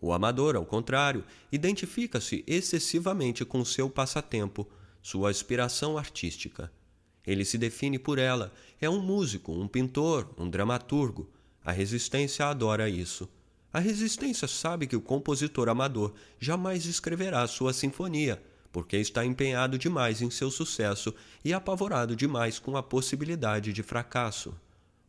[0.00, 4.64] O amador, ao contrário, identifica-se excessivamente com seu passatempo,
[5.02, 6.70] sua aspiração artística.
[7.26, 8.52] Ele se define por ela.
[8.80, 11.28] É um músico, um pintor, um dramaturgo.
[11.64, 13.28] A resistência adora isso.
[13.72, 18.40] A resistência sabe que o compositor amador jamais escreverá sua sinfonia,
[18.74, 21.14] porque está empenhado demais em seu sucesso
[21.44, 24.52] e apavorado demais com a possibilidade de fracasso.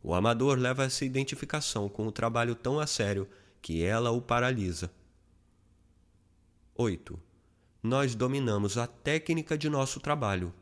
[0.00, 3.28] O amador leva essa identificação com o trabalho tão a sério
[3.60, 4.88] que ela o paralisa.
[6.76, 7.18] 8.
[7.82, 10.54] nós dominamos a técnica de nosso trabalho.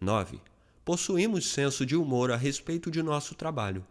[0.00, 0.40] 9.
[0.84, 3.84] Possuímos senso de humor a respeito de nosso trabalho.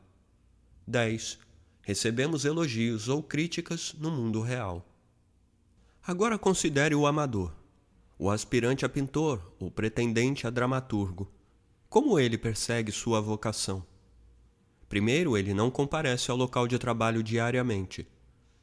[0.87, 1.37] 10.
[1.81, 4.85] Recebemos elogios ou críticas no mundo real.
[6.01, 7.58] Agora considere o amador,
[8.21, 11.31] o aspirante a pintor, o pretendente a dramaturgo.
[11.87, 13.81] Como ele persegue sua vocação?
[14.89, 18.05] Primeiro, ele não comparece ao local de trabalho diariamente.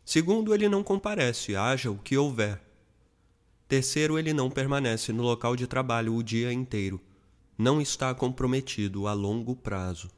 [0.05, 2.63] Segundo, ele não comparece, haja o que houver.
[3.67, 7.01] Terceiro, ele não permanece no local de trabalho o dia inteiro.
[7.57, 10.11] Não está comprometido a longo prazo.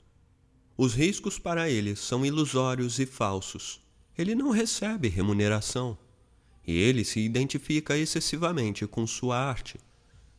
[0.76, 3.80] Os riscos para ele são ilusórios e falsos.
[4.16, 5.96] Ele não recebe remuneração.
[6.68, 9.80] E ele se identifica excessivamente com sua arte.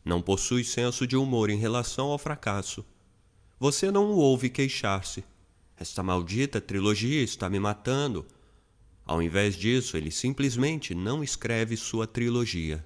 [0.04, 2.86] Não possui senso de humor em relação ao fracasso.
[3.58, 5.24] Você não o ouve queixar-se,
[5.76, 8.24] esta maldita trilogia está me matando.
[9.04, 12.84] Ao invés disso, ele simplesmente não escreve sua trilogia.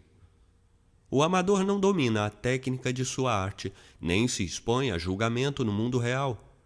[1.11, 3.71] O amador não domina a técnica de sua arte,
[4.01, 6.57] nem se expõe a julgamento no mundo real.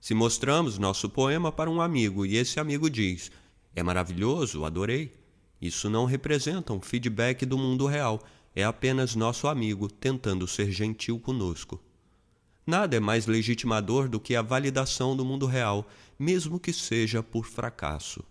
[0.00, 3.30] Se mostramos nosso poema para um amigo e esse amigo diz:
[3.76, 5.20] É maravilhoso, adorei.
[5.62, 8.20] Isso não representa um feedback do mundo real,
[8.52, 11.80] é apenas nosso amigo tentando ser gentil conosco.
[12.66, 15.86] Nada é mais legitimador do que a validação do mundo real,
[16.18, 18.24] mesmo que seja por fracasso.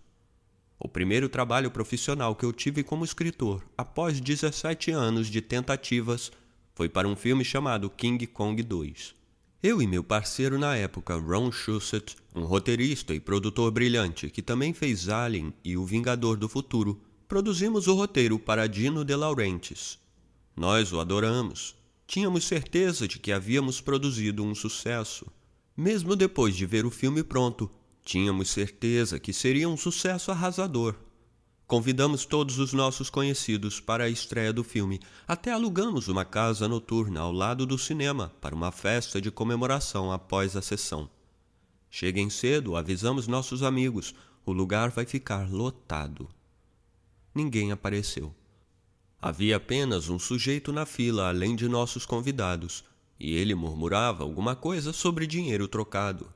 [0.78, 6.30] O primeiro trabalho profissional que eu tive como escritor, após 17 anos de tentativas,
[6.74, 9.14] foi para um filme chamado King Kong 2.
[9.62, 14.74] Eu e meu parceiro na época, Ron Shusett, um roteirista e produtor brilhante que também
[14.74, 17.00] fez Alien e O Vingador do Futuro,
[17.32, 19.98] produzimos o roteiro para Dino De Laurentiis.
[20.54, 21.74] Nós o adoramos,
[22.06, 25.24] Tínhamos certeza de que havíamos produzido um sucesso.
[25.74, 27.70] Mesmo depois de ver o filme pronto,
[28.04, 30.94] tínhamos certeza que seria um sucesso arrasador.
[31.66, 37.20] Convidamos todos os nossos conhecidos para a estreia do filme, até alugamos uma casa noturna
[37.20, 41.08] ao lado do cinema para uma festa de comemoração após a sessão.
[41.88, 44.14] Cheguem cedo, avisamos nossos amigos,
[44.44, 46.28] o lugar vai ficar lotado.
[47.34, 48.34] Ninguém apareceu.
[49.20, 52.84] Havia apenas um sujeito na fila além de nossos convidados,
[53.18, 56.32] e ele murmurava alguma coisa sobre dinheiro trocado.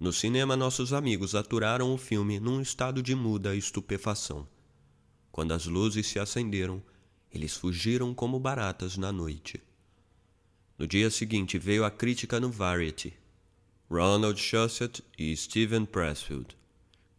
[0.00, 4.46] No cinema, nossos amigos aturaram o filme num estado de muda estupefação.
[5.30, 6.82] Quando as luzes se acenderam,
[7.32, 9.62] eles fugiram como baratas na noite.
[10.76, 13.14] No dia seguinte veio a crítica no Variety.
[13.88, 16.57] Ronald Shusett e Stephen Pressfield.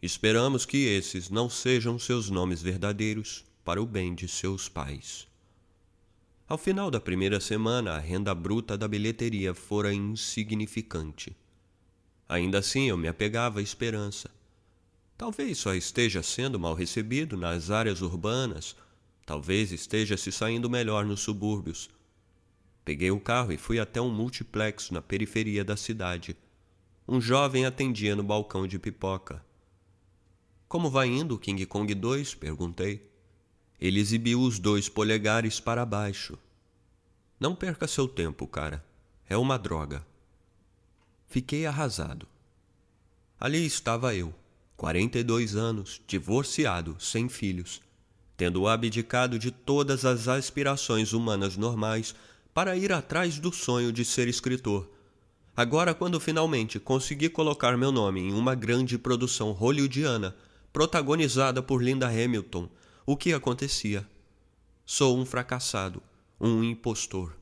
[0.01, 5.27] Esperamos que esses não sejam seus nomes verdadeiros, para o bem de seus pais.
[6.47, 11.35] Ao final da primeira semana, a renda bruta da bilheteria fora insignificante.
[12.27, 14.31] Ainda assim, eu me apegava à esperança.
[15.17, 18.75] Talvez só esteja sendo mal recebido nas áreas urbanas,
[19.25, 21.89] talvez esteja se saindo melhor nos subúrbios.
[22.85, 26.37] Peguei o carro e fui até um multiplex na periferia da cidade.
[27.07, 29.47] Um jovem atendia no balcão de pipoca.
[30.69, 32.35] Como vai indo, King Kong 2?
[32.35, 33.09] perguntei.
[33.81, 36.37] Ele exibiu os dois polegares para baixo.
[37.39, 38.85] Não perca seu tempo, cara.
[39.27, 40.05] É uma droga.
[41.25, 42.27] Fiquei arrasado.
[43.39, 44.31] Ali estava eu,
[44.77, 47.81] 42 anos, divorciado, sem filhos,
[48.37, 52.13] tendo abdicado de todas as aspirações humanas normais
[52.53, 54.87] para ir atrás do sonho de ser escritor.
[55.57, 60.35] Agora, quando finalmente consegui colocar meu nome em uma grande produção hollywoodiana,
[60.71, 62.69] protagonizada por Linda Hamilton,
[63.05, 64.07] o que acontecia?
[64.85, 66.01] Sou um fracassado,
[66.39, 67.35] um impostor.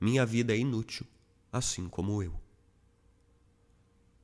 [0.00, 1.06] Minha vida é inútil,
[1.52, 2.34] assim como eu.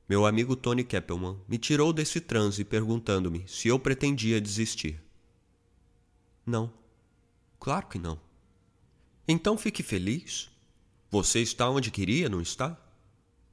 [0.07, 5.01] Meu amigo Tony Keppelman me tirou desse transe perguntando-me se eu pretendia desistir.
[6.45, 6.73] Não.
[7.59, 8.19] Claro que não.
[9.27, 10.49] Então fique feliz.
[11.09, 12.77] Você está onde queria, não está?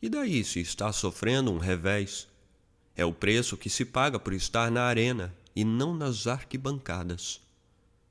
[0.03, 2.29] E daí se está sofrendo um revés?
[2.99, 7.41] É o preço que se paga por estar na arena e não nas arquibancadas.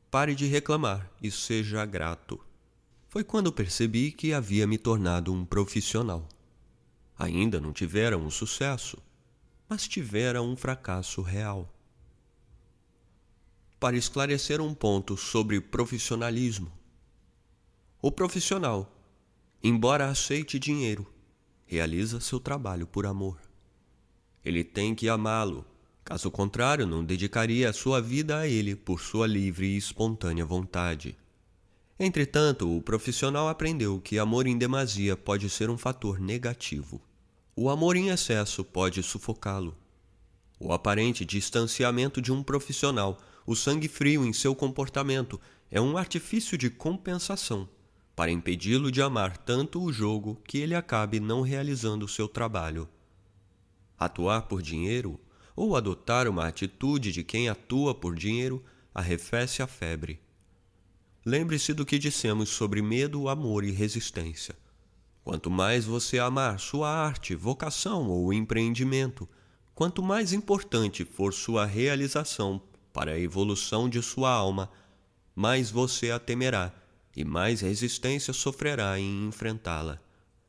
[0.09, 2.39] Pare de reclamar e seja grato.
[3.09, 6.25] Foi quando percebi que havia me tornado um profissional.
[7.19, 8.97] Ainda não tivera um sucesso,
[9.67, 11.69] mas tivera um fracasso real.
[13.77, 16.71] Para esclarecer um ponto sobre profissionalismo.
[18.01, 18.89] O profissional,
[19.61, 21.05] embora aceite dinheiro,
[21.65, 23.46] realiza seu trabalho por amor.
[24.43, 25.65] Ele tem que amá-lo
[26.07, 31.17] Caso contrário, não dedicaria a sua vida a ele por sua livre e espontânea vontade.
[31.99, 37.01] Entretanto, o profissional aprendeu que amor em demasia pode ser um fator negativo.
[37.57, 39.75] O amor em excesso pode sufocá-lo.
[40.57, 45.37] O aparente distanciamento de um profissional, o sangue frio em seu comportamento
[45.69, 47.67] é um artifício de compensação
[48.15, 52.87] para impedi-lo de amar tanto o jogo que ele acabe não realizando seu trabalho.
[53.99, 55.19] Atuar por dinheiro
[55.55, 60.19] ou adotar uma atitude de quem atua por dinheiro arrefece a febre.
[61.25, 64.55] Lembre-se do que dissemos sobre medo, amor e resistência.
[65.23, 69.27] Quanto mais você amar sua arte, vocação ou empreendimento,
[69.75, 72.61] quanto mais importante for sua realização
[72.93, 74.71] para a evolução de sua alma,
[75.35, 76.73] mais você a temerá
[77.15, 79.99] e mais resistência sofrerá em enfrentá-la.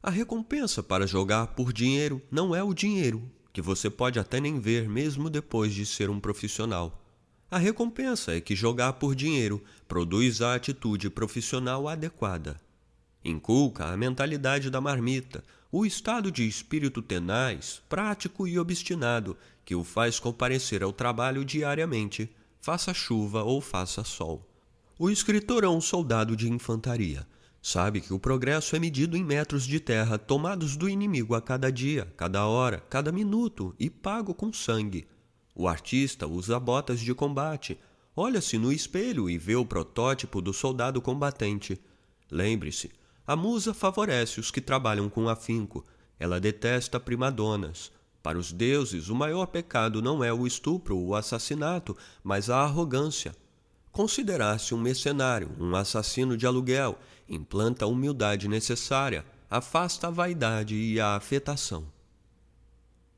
[0.03, 3.29] A recompensa para jogar por dinheiro não é o dinheiro,
[3.59, 7.03] que você pode até nem ver mesmo depois de ser um profissional.
[7.51, 12.61] A recompensa é que jogar por dinheiro produz a atitude profissional adequada.
[13.25, 15.43] Inculca a mentalidade da marmita,
[15.73, 22.31] o estado de espírito tenaz, prático e obstinado que o faz comparecer ao trabalho diariamente,
[22.61, 24.49] faça chuva ou faça sol.
[24.97, 27.27] O escritor é um soldado de infantaria.
[27.61, 31.71] Sabe que o progresso é medido em metros de terra tomados do inimigo a cada
[31.71, 35.09] dia, cada hora, cada minuto e pago com sangue.
[35.55, 37.79] O artista usa botas de combate,
[38.15, 41.81] olha-se no espelho e vê o protótipo do soldado combatente.
[42.31, 42.91] Lembre-se,
[43.27, 45.85] a musa favorece os que trabalham com afinco.
[46.19, 47.91] Ela detesta primadonas.
[48.23, 52.59] Para os deuses, o maior pecado não é o estupro ou o assassinato, mas a
[52.59, 53.35] arrogância,
[53.99, 56.97] Considerar-se um mercenário, um assassino de aluguel,
[57.29, 61.87] implanta a humildade necessária, afasta a vaidade e a afetação.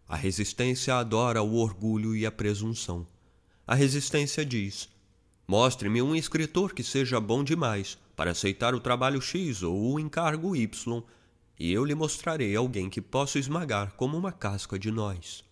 [0.08, 3.06] A resistência adora o orgulho e a presunção.
[3.66, 4.88] A resistência diz:
[5.46, 10.56] Mostre-me um escritor que seja bom demais para aceitar o trabalho X ou o encargo
[10.56, 11.02] Y,
[11.58, 15.44] e eu lhe mostrarei alguém que possa esmagar como uma casca de nós.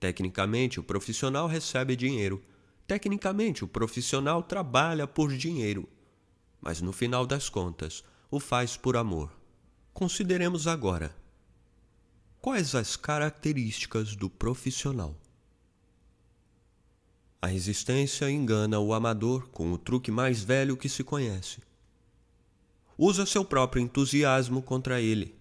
[0.00, 2.42] Tecnicamente, o profissional recebe dinheiro
[2.88, 5.86] Tecnicamente, o profissional trabalha por dinheiro,
[6.60, 9.32] mas no final das contas, o faz por amor.
[9.92, 11.14] Consideremos agora
[12.40, 15.16] quais as características do profissional.
[17.40, 21.62] A resistência engana o amador com o truque mais velho que se conhece.
[22.96, 25.36] Usa seu próprio entusiasmo contra ele.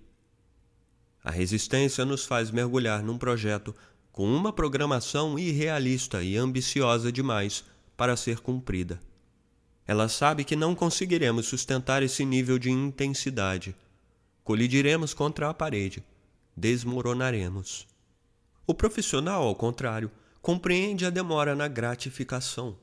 [1.24, 3.76] A resistência nos faz mergulhar num projeto
[4.12, 7.64] com uma programação irrealista e ambiciosa demais
[7.96, 9.00] para ser cumprida.
[9.88, 13.74] Ela sabe que não conseguiremos sustentar esse nível de intensidade.
[14.44, 16.04] Colidiremos contra a parede,
[16.56, 17.88] desmoronaremos.
[18.66, 20.12] O profissional, ao contrário,
[20.42, 22.78] compreende a demora na gratificação.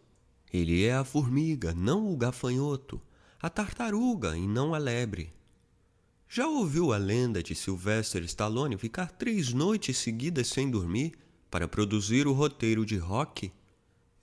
[0.50, 2.98] Ele é a formiga, não o gafanhoto,
[3.40, 5.30] a tartaruga e não a lebre.
[6.26, 11.12] Já ouviu a lenda de Sylvester Stallone ficar três noites seguidas sem dormir
[11.50, 13.52] para produzir o roteiro de rock?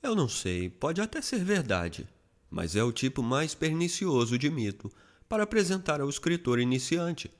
[0.01, 2.07] Eu não sei, pode até ser verdade,
[2.51, 4.91] mas é o tipo mais pernicioso de mito
[5.29, 7.31] para apresentar ao escritor iniciante,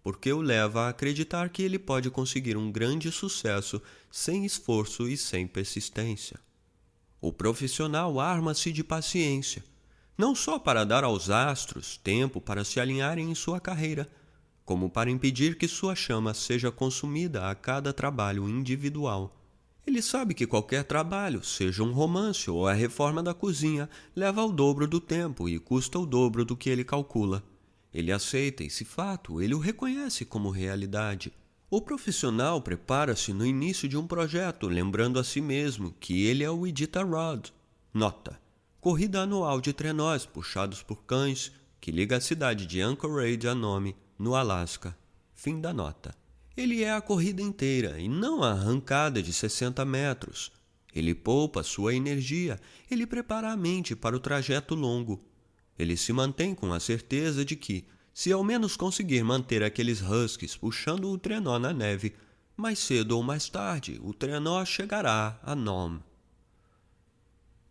[0.00, 5.16] porque o leva a acreditar que ele pode conseguir um grande sucesso sem esforço e
[5.16, 6.38] sem persistência.
[7.20, 9.64] O profissional arma-se de paciência,
[10.16, 14.08] não só para dar aos astros tempo para se alinharem em sua carreira,
[14.64, 19.39] como para impedir que sua chama seja consumida a cada trabalho individual.
[19.90, 24.52] Ele sabe que qualquer trabalho, seja um romance ou a reforma da cozinha, leva ao
[24.52, 27.42] dobro do tempo e custa o dobro do que ele calcula.
[27.92, 31.32] Ele aceita esse fato, ele o reconhece como realidade.
[31.68, 36.50] O profissional prepara-se no início de um projeto, lembrando a si mesmo que ele é
[36.50, 37.52] o Iditarod.
[37.92, 38.40] Nota:
[38.80, 41.50] corrida anual de trenós puxados por cães
[41.80, 44.96] que liga a cidade de Anchorage a Nome, no Alasca.
[45.34, 46.14] Fim da nota.
[46.56, 50.50] Ele é a corrida inteira e não a arrancada de 60 metros.
[50.94, 52.58] Ele poupa sua energia,
[52.90, 55.24] ele prepara a mente para o trajeto longo.
[55.78, 60.56] Ele se mantém com a certeza de que, se ao menos conseguir manter aqueles huskies
[60.56, 62.14] puxando o trenó na neve,
[62.56, 66.02] mais cedo ou mais tarde o trenó chegará a Nome.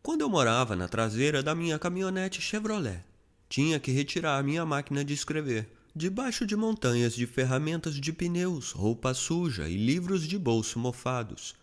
[0.01, 3.03] Quando eu morava na traseira da minha caminhonete Chevrolet,
[3.49, 5.69] tinha que retirar minha máquina de escrever
[5.99, 11.53] debaixo de montanhas de ferramentas de pneus, roupa suja e livros de bolso mofados.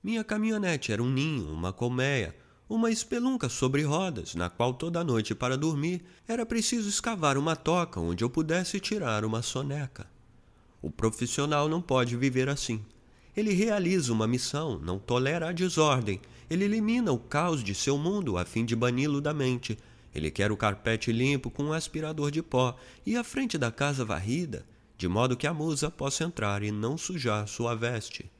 [0.00, 2.36] Minha caminhonete era um ninho, uma colmeia,
[2.68, 7.98] uma espelunca sobre rodas, na qual toda noite para dormir era preciso escavar uma toca
[7.98, 10.06] onde eu pudesse tirar uma soneca.
[10.80, 12.84] O profissional não pode viver assim.
[13.36, 18.38] Ele realiza uma missão, não tolera a desordem, ele elimina o caos de seu mundo
[18.38, 19.76] a fim de bani-lo da mente
[20.14, 22.76] ele quer o carpete limpo com um aspirador de pó
[23.06, 24.66] e a frente da casa varrida,
[24.96, 28.30] de modo que a musa possa entrar e não sujar sua veste.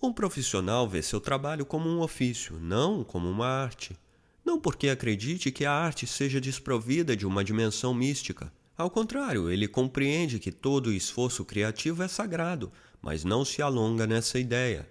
[0.00, 3.98] Um profissional vê seu trabalho como um ofício, não como uma arte.
[4.44, 8.52] Não porque acredite que a arte seja desprovida de uma dimensão mística.
[8.76, 12.70] Ao contrário, ele compreende que todo esforço criativo é sagrado,
[13.02, 14.88] mas não se alonga nessa ideia.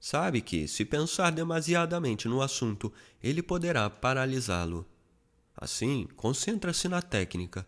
[0.00, 2.92] Sabe que, se pensar demasiadamente no assunto,
[3.22, 4.84] ele poderá paralisá-lo.
[5.60, 7.66] Assim, concentra-se na técnica.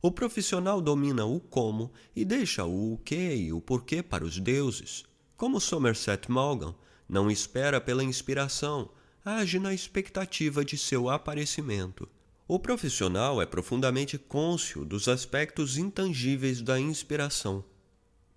[0.00, 4.38] O profissional domina o como e deixa o o que e o porquê para os
[4.38, 5.04] deuses.
[5.36, 6.76] Como Somerset Maugham,
[7.08, 8.88] não espera pela inspiração,
[9.24, 12.08] age na expectativa de seu aparecimento.
[12.46, 17.64] O profissional é profundamente cônscio dos aspectos intangíveis da inspiração.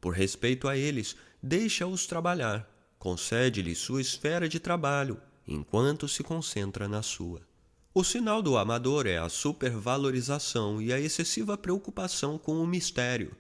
[0.01, 2.67] Por respeito a eles, deixa-os trabalhar,
[2.97, 7.48] concede-lhe sua esfera de trabalho, enquanto se concentra na sua.
[7.91, 13.35] O sinal do amador é a supervalorização e a excessiva preocupação com o mistério.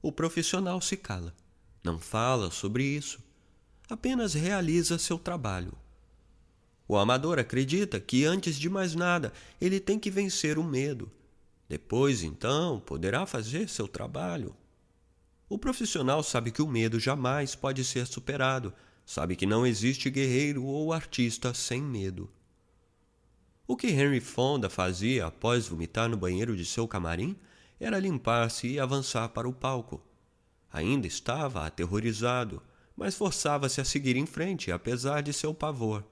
[0.00, 1.34] O profissional se cala,
[1.82, 3.18] não fala sobre isso,
[3.90, 5.72] apenas realiza seu trabalho.
[6.86, 11.10] O amador acredita que, antes de mais nada, ele tem que vencer o medo.
[11.68, 14.54] Depois, então, poderá fazer seu trabalho.
[15.48, 18.72] O profissional sabe que o medo jamais pode ser superado,
[19.04, 22.30] sabe que não existe guerreiro ou artista sem medo.
[23.70, 27.36] O que Henry Fonda fazia após vomitar no banheiro de seu camarim
[27.78, 30.02] era limpar-se e avançar para o palco.
[30.72, 32.62] Ainda estava aterrorizado,
[32.96, 36.02] mas forçava-se a seguir em frente, apesar de seu pavor.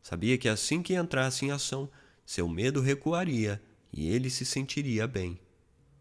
[0.00, 1.90] Sabia que assim que entrasse em ação,
[2.24, 3.60] seu medo recuaria
[3.92, 5.40] e ele se sentiria bem.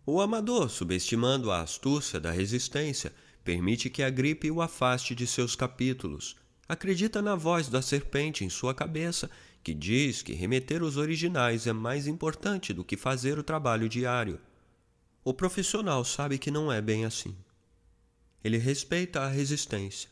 [0.06, 3.12] O amador, subestimando a astúcia da resistência,
[3.44, 6.36] permite que a gripe o afaste de seus capítulos.
[6.70, 9.32] Acredita na voz da serpente em sua cabeça
[9.64, 14.40] que diz que remeter os originais é mais importante do que fazer o trabalho diário.
[15.24, 17.36] O profissional sabe que não é bem assim.
[18.44, 20.10] Ele respeita a resistência.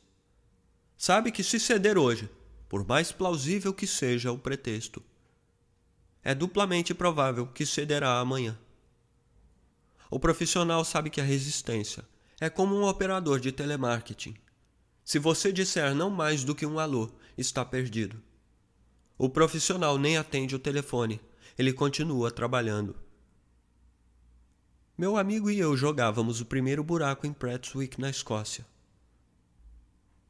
[0.96, 2.30] Sabe que se ceder hoje,
[2.68, 5.02] por mais plausível que seja o pretexto,
[6.24, 8.58] é duplamente provável que cederá amanhã.
[10.12, 12.06] O profissional sabe que a resistência
[12.40, 14.36] é como um operador de telemarketing.
[15.04, 18.22] Se você disser não mais do que um alô, está perdido.
[19.20, 21.20] O profissional nem atende o telefone.
[21.58, 22.96] Ele continua trabalhando.
[24.98, 28.66] Meu amigo e eu jogávamos o primeiro buraco em Prestwick, na Escócia.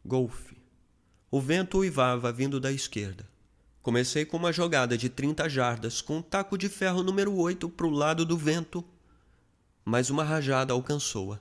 [0.03, 0.57] Golfe.
[1.29, 3.29] O vento uivava vindo da esquerda.
[3.79, 7.85] Comecei com uma jogada de 30 jardas com um taco de ferro número 8 para
[7.85, 8.83] o lado do vento,
[9.85, 11.39] mas uma rajada alcançou-a.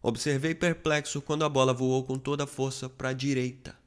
[0.00, 3.81] Observei perplexo quando a bola voou com toda a força para a direita.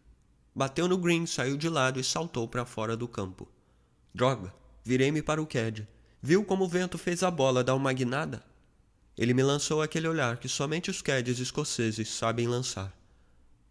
[0.56, 3.46] Bateu no green, saiu de lado e saltou para fora do campo.
[4.14, 4.54] Droga!
[4.86, 5.86] Virei-me para o Cad.
[6.22, 8.42] Viu como o vento fez a bola dar uma guinada?
[9.18, 12.96] Ele me lançou aquele olhar que somente os Cads escoceses sabem lançar.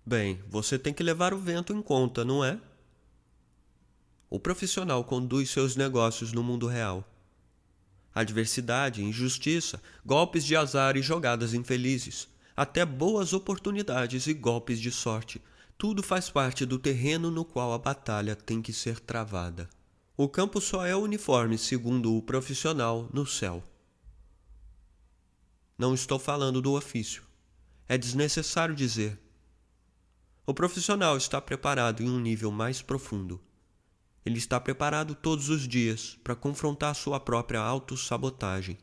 [0.04, 2.60] Bem, você tem que levar o vento em conta, não é?
[4.28, 7.02] O profissional conduz seus negócios no mundo real.
[8.14, 15.40] Adversidade, injustiça, golpes de azar e jogadas infelizes, até boas oportunidades e golpes de sorte
[15.76, 19.68] tudo faz parte do terreno no qual a batalha tem que ser travada.
[20.16, 23.62] O campo só é uniforme, segundo o profissional, no céu.
[25.76, 27.24] Não estou falando do ofício.
[27.88, 29.20] É desnecessário dizer.
[30.46, 33.40] O profissional está preparado em um nível mais profundo.
[34.24, 38.78] Ele está preparado todos os dias para confrontar sua própria autossabotagem.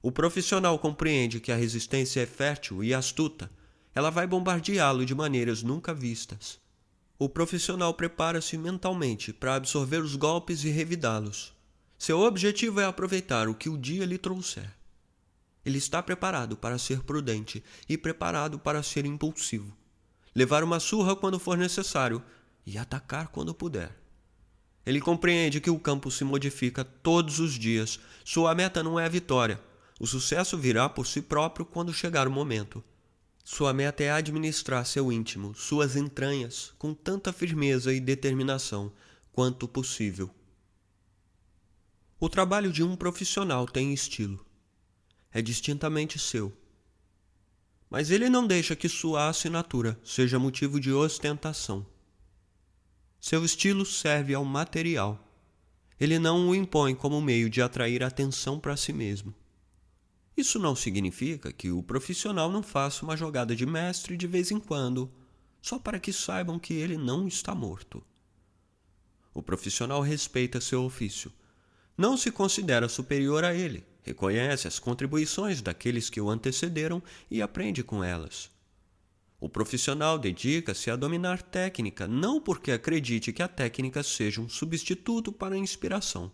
[0.00, 3.50] O profissional compreende que a resistência é fértil e astuta
[3.96, 6.60] ela vai bombardeá-lo de maneiras nunca vistas.
[7.18, 11.54] O profissional prepara-se mentalmente para absorver os golpes e revidá-los.
[11.96, 14.70] Seu objetivo é aproveitar o que o dia lhe trouxer.
[15.64, 19.74] Ele está preparado para ser prudente e preparado para ser impulsivo.
[20.34, 22.22] Levar uma surra quando for necessário
[22.66, 23.96] e atacar quando puder.
[24.84, 27.98] Ele compreende que o campo se modifica todos os dias.
[28.26, 29.58] Sua meta não é a vitória.
[29.98, 32.84] O sucesso virá por si próprio quando chegar o momento.
[33.48, 38.92] Sua meta é administrar seu íntimo, suas entranhas, com tanta firmeza e determinação
[39.30, 40.28] quanto possível.
[42.18, 44.44] O trabalho de um profissional tem estilo.
[45.32, 46.52] É distintamente seu.
[47.88, 51.86] Mas ele não deixa que sua assinatura seja motivo de ostentação.
[53.20, 55.24] Seu estilo serve ao material.
[56.00, 59.32] Ele não o impõe como meio de atrair atenção para si mesmo.
[60.36, 64.60] Isso não significa que o profissional não faça uma jogada de mestre de vez em
[64.60, 65.10] quando,
[65.62, 68.04] só para que saibam que ele não está morto.
[69.32, 71.32] O profissional respeita seu ofício.
[71.96, 77.82] Não se considera superior a ele, reconhece as contribuições daqueles que o antecederam e aprende
[77.82, 78.50] com elas.
[79.40, 85.32] O profissional dedica-se a dominar técnica não porque acredite que a técnica seja um substituto
[85.32, 86.30] para a inspiração,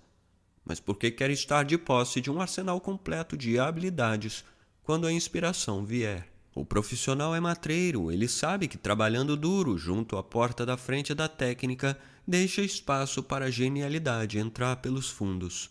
[0.64, 4.44] mas porque quer estar de posse de um arsenal completo de habilidades
[4.82, 6.28] quando a inspiração vier.
[6.55, 11.26] O profissional é matreiro, ele sabe que trabalhando duro junto à porta da frente da
[11.26, 15.70] técnica deixa espaço para a genialidade entrar pelos fundos.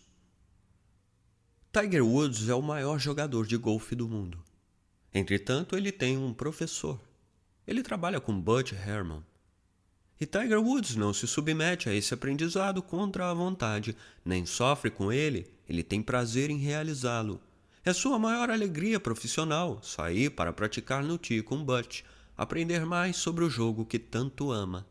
[1.72, 4.42] Tiger Woods é o maior jogador de golfe do mundo.
[5.14, 7.00] Entretanto, ele tem um professor.
[7.66, 9.24] Ele trabalha com Butch Herman.
[10.22, 15.12] E Tiger Woods não se submete a esse aprendizado contra a vontade, nem sofre com
[15.12, 17.40] ele, ele tem prazer em realizá-lo.
[17.84, 22.02] É sua maior alegria profissional sair para praticar no tee com Butch,
[22.36, 24.86] aprender mais sobre o jogo que tanto ama.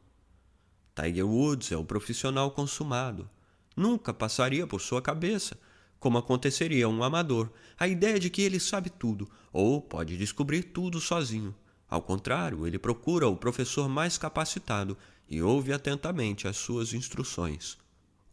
[0.94, 3.30] Tiger Woods é o profissional consumado.
[3.74, 5.58] Nunca passaria por sua cabeça
[5.98, 7.50] como aconteceria a um amador,
[7.80, 11.56] a ideia de que ele sabe tudo ou pode descobrir tudo sozinho.
[11.92, 14.98] Ao contrário, ele procura o professor mais capacitado
[15.32, 17.78] e ouve atentamente as suas instruções.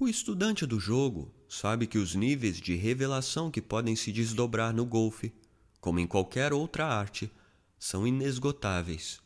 [0.01, 4.85] O estudante do jogo sabe que os níveis de revelação que podem se desdobrar no
[4.85, 5.33] golfe,
[5.81, 7.31] como em qualquer outra arte,
[7.79, 9.21] são inesgotáveis.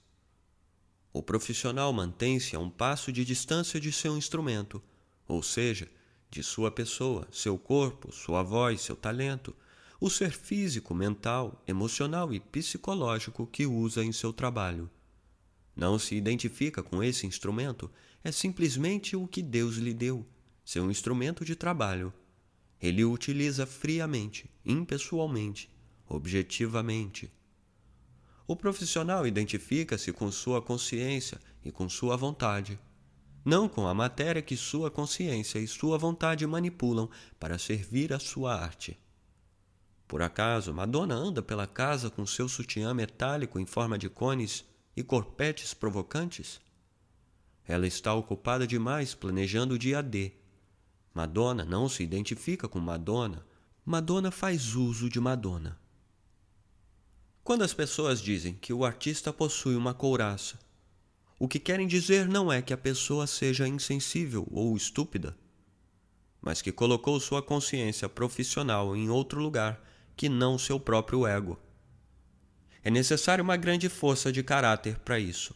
[1.14, 4.82] O profissional mantém-se a um passo de distância de seu instrumento,
[5.26, 5.88] ou seja,
[6.30, 9.56] de sua pessoa, seu corpo, sua voz, seu talento,
[9.98, 14.90] o ser físico, mental, emocional e psicológico que usa em seu trabalho.
[15.74, 17.90] Não se identifica com esse instrumento,
[18.22, 20.26] é simplesmente o que Deus lhe deu,
[20.64, 22.12] seu instrumento de trabalho.
[22.80, 25.70] Ele o utiliza friamente, impessoalmente,
[26.08, 27.32] objetivamente.
[28.46, 32.78] O profissional identifica-se com sua consciência e com sua vontade
[33.44, 38.54] não com a matéria que sua consciência e sua vontade manipulam para servir à sua
[38.54, 38.98] arte.
[40.06, 44.64] Por acaso, Madonna anda pela casa com seu sutiã metálico em forma de cones
[44.96, 46.60] e corpetes provocantes?
[47.66, 50.32] Ela está ocupada demais planejando o dia D.
[51.14, 53.46] Madonna não se identifica com Madonna.
[53.84, 55.78] Madonna faz uso de Madonna.
[57.44, 60.58] Quando as pessoas dizem que o artista possui uma couraça
[61.42, 65.36] o que querem dizer não é que a pessoa seja insensível ou estúpida,
[66.40, 69.82] mas que colocou sua consciência profissional em outro lugar
[70.16, 71.58] que não seu próprio ego.
[72.84, 75.54] É necessária uma grande força de caráter para isso,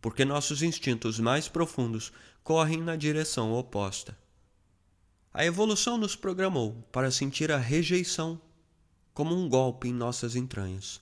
[0.00, 2.12] porque nossos instintos mais profundos
[2.42, 4.18] correm na direção oposta.
[5.32, 8.40] A evolução nos programou para sentir a rejeição
[9.14, 11.00] como um golpe em nossas entranhas.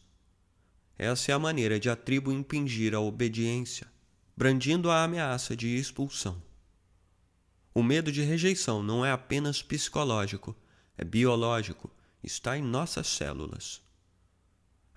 [0.98, 3.86] Essa é a maneira de a tribo impingir a obediência
[4.38, 6.40] brandindo a ameaça de expulsão.
[7.74, 10.54] O medo de rejeição não é apenas psicológico,
[10.96, 11.90] é biológico,
[12.22, 13.82] está em nossas células.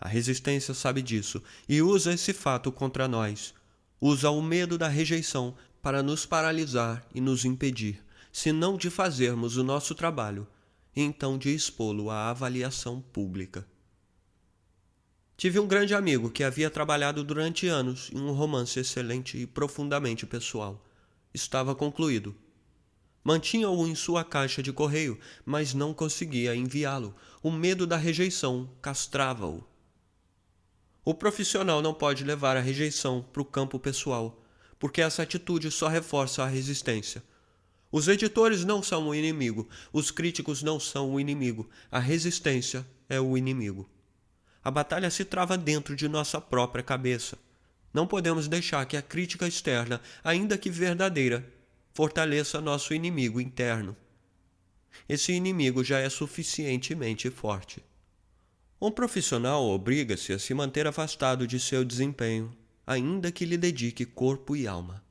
[0.02, 3.54] A resistência sabe disso e usa esse fato contra nós.
[4.02, 9.58] Usa o medo da rejeição para nos paralisar e nos impedir, se não de fazermos
[9.58, 10.48] o nosso trabalho,
[10.96, 13.64] então de expô-lo à avaliação pública.
[15.38, 20.26] Tive um grande amigo que havia trabalhado durante anos em um romance excelente e profundamente
[20.26, 20.84] pessoal.
[21.32, 22.36] Estava concluído.
[23.24, 27.16] Mantinha-o em sua caixa de correio, mas não conseguia enviá-lo.
[27.44, 29.71] O medo da rejeição castrava-o.
[31.04, 34.40] O profissional não pode levar a rejeição para o campo pessoal,
[34.78, 37.24] porque essa atitude só reforça a resistência.
[37.92, 43.20] Os editores não são o inimigo, os críticos não são o inimigo, a resistência é
[43.20, 43.90] o inimigo.
[44.64, 47.36] A batalha se trava dentro de nossa própria cabeça.
[47.92, 51.44] Não podemos deixar que a crítica externa, ainda que verdadeira,
[51.94, 53.98] fortaleça nosso inimigo interno.
[55.10, 57.84] Esse inimigo já é suficientemente forte.
[58.82, 62.52] Um profissional obriga-se a se manter afastado de seu desempenho,
[62.86, 65.04] ainda que lhe dedique corpo e alma.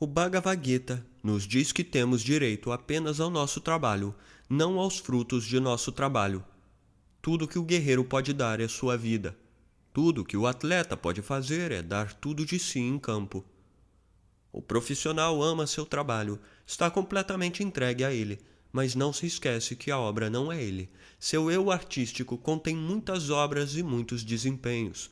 [0.00, 4.14] O Bhagavad Gita nos diz que temos direito apenas ao nosso trabalho,
[4.48, 6.44] não aos frutos de nosso trabalho
[7.24, 9.34] tudo que o guerreiro pode dar é sua vida.
[9.94, 13.42] Tudo que o atleta pode fazer é dar tudo de si em campo.
[14.52, 18.38] O profissional ama seu trabalho, está completamente entregue a ele,
[18.74, 20.90] mas não se esquece que a obra não é ele.
[21.18, 25.10] Seu eu artístico contém muitas obras e muitos desempenhos.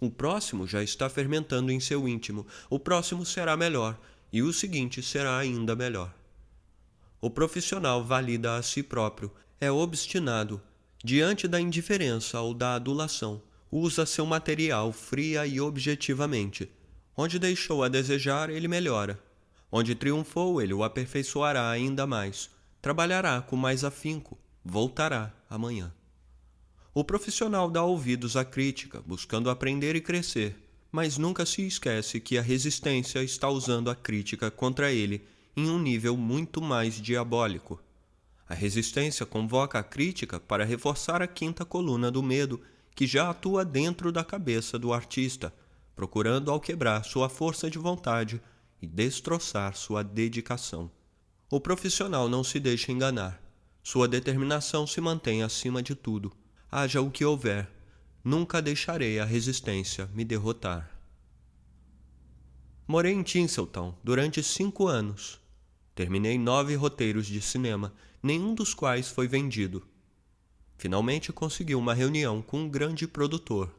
[0.00, 4.00] O próximo já está fermentando em seu íntimo, o próximo será melhor,
[4.32, 6.14] e o seguinte será ainda melhor.
[7.20, 9.30] O profissional valida a si próprio,
[9.60, 10.62] é obstinado,
[11.04, 13.42] Diante da indiferença ou da adulação,
[13.72, 16.70] usa seu material fria e objetivamente.
[17.16, 19.18] Onde deixou a desejar, ele melhora.
[19.70, 22.48] Onde triunfou, ele o aperfeiçoará ainda mais.
[22.82, 25.94] Trabalhará com mais afinco, voltará amanhã.
[26.92, 30.56] O profissional dá ouvidos à crítica, buscando aprender e crescer,
[30.90, 35.22] mas nunca se esquece que a resistência está usando a crítica contra ele
[35.56, 37.80] em um nível muito mais diabólico.
[38.48, 42.60] A resistência convoca a crítica para reforçar a quinta coluna do medo
[42.96, 45.54] que já atua dentro da cabeça do artista,
[45.94, 48.42] procurando ao quebrar sua força de vontade
[48.82, 50.90] e destroçar sua dedicação.
[51.52, 53.38] O profissional não se deixa enganar.
[53.82, 56.32] Sua determinação se mantém acima de tudo.
[56.70, 57.68] Haja o que houver,
[58.24, 60.90] nunca deixarei a resistência me derrotar.
[62.88, 65.38] Morei em Tinseltown durante cinco anos.
[65.94, 67.92] Terminei nove roteiros de cinema,
[68.22, 69.86] nenhum dos quais foi vendido.
[70.78, 73.70] Finalmente consegui uma reunião com um grande produtor.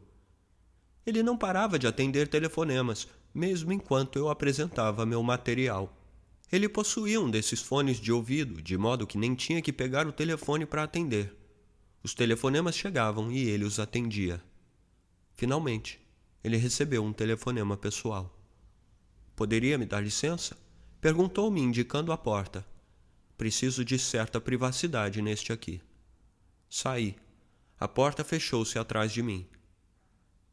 [1.04, 6.03] Ele não parava de atender telefonemas, mesmo enquanto eu apresentava meu material.
[6.54, 10.14] Ele possuía um desses fones de ouvido, de modo que nem tinha que pegar o
[10.14, 11.36] telefone para atender.
[12.04, 14.40] Os telefonemas chegavam e ele os atendia.
[15.32, 16.00] Finalmente,
[16.44, 18.40] ele recebeu um telefonema pessoal.
[19.36, 20.56] Poderia me dar licença?
[21.02, 22.64] Perguntou-me, indicando a porta.
[23.36, 25.82] Preciso de certa privacidade neste aqui.
[26.70, 27.16] Saí.
[27.80, 29.48] A porta fechou-se atrás de mim.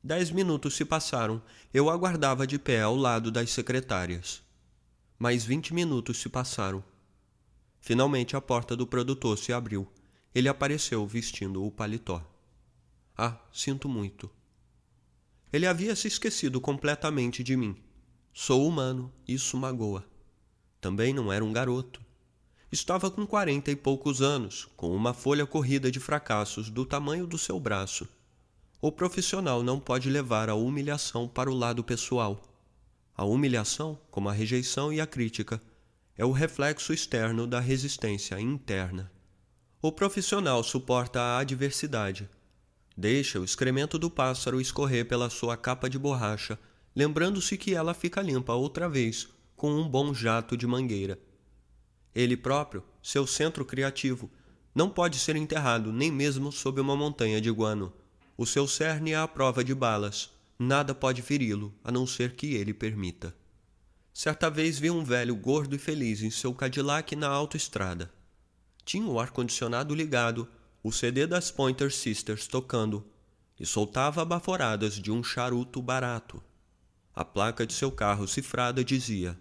[0.02, 1.42] Dez minutos se passaram.
[1.74, 4.42] Eu aguardava de pé ao lado das secretárias.
[5.22, 6.82] Mais vinte minutos se passaram.
[7.78, 9.86] Finalmente a porta do produtor se abriu.
[10.34, 12.26] Ele apareceu vestindo o paletó.
[13.14, 14.30] Ah, sinto muito.
[15.52, 17.76] Ele havia se esquecido completamente de mim.
[18.32, 20.06] Sou humano, isso magoa.
[20.80, 22.00] Também não era um garoto.
[22.72, 27.36] Estava com quarenta e poucos anos, com uma folha corrida de fracassos do tamanho do
[27.36, 28.08] seu braço.
[28.80, 32.40] O profissional não pode levar a humilhação para o lado pessoal.
[33.20, 35.60] A humilhação, como a rejeição e a crítica,
[36.16, 39.12] é o reflexo externo da resistência interna.
[39.82, 42.30] O profissional suporta a adversidade.
[42.96, 46.58] Deixa o excremento do pássaro escorrer pela sua capa de borracha,
[46.96, 51.18] lembrando-se que ela fica limpa outra vez com um bom jato de mangueira.
[52.14, 54.30] Ele próprio, seu centro criativo,
[54.74, 57.92] não pode ser enterrado nem mesmo sob uma montanha de guano.
[58.34, 60.30] O seu cerne é a prova de balas.
[60.62, 63.34] Nada pode feri-lo, a não ser que ele permita.
[64.12, 68.12] Certa vez vi um velho gordo e feliz em seu Cadillac na autoestrada.
[68.84, 70.46] Tinha o ar-condicionado ligado,
[70.82, 73.02] o CD das Pointer Sisters tocando,
[73.58, 76.42] e soltava baforadas de um charuto barato.
[77.14, 79.40] A placa de seu carro cifrada dizia: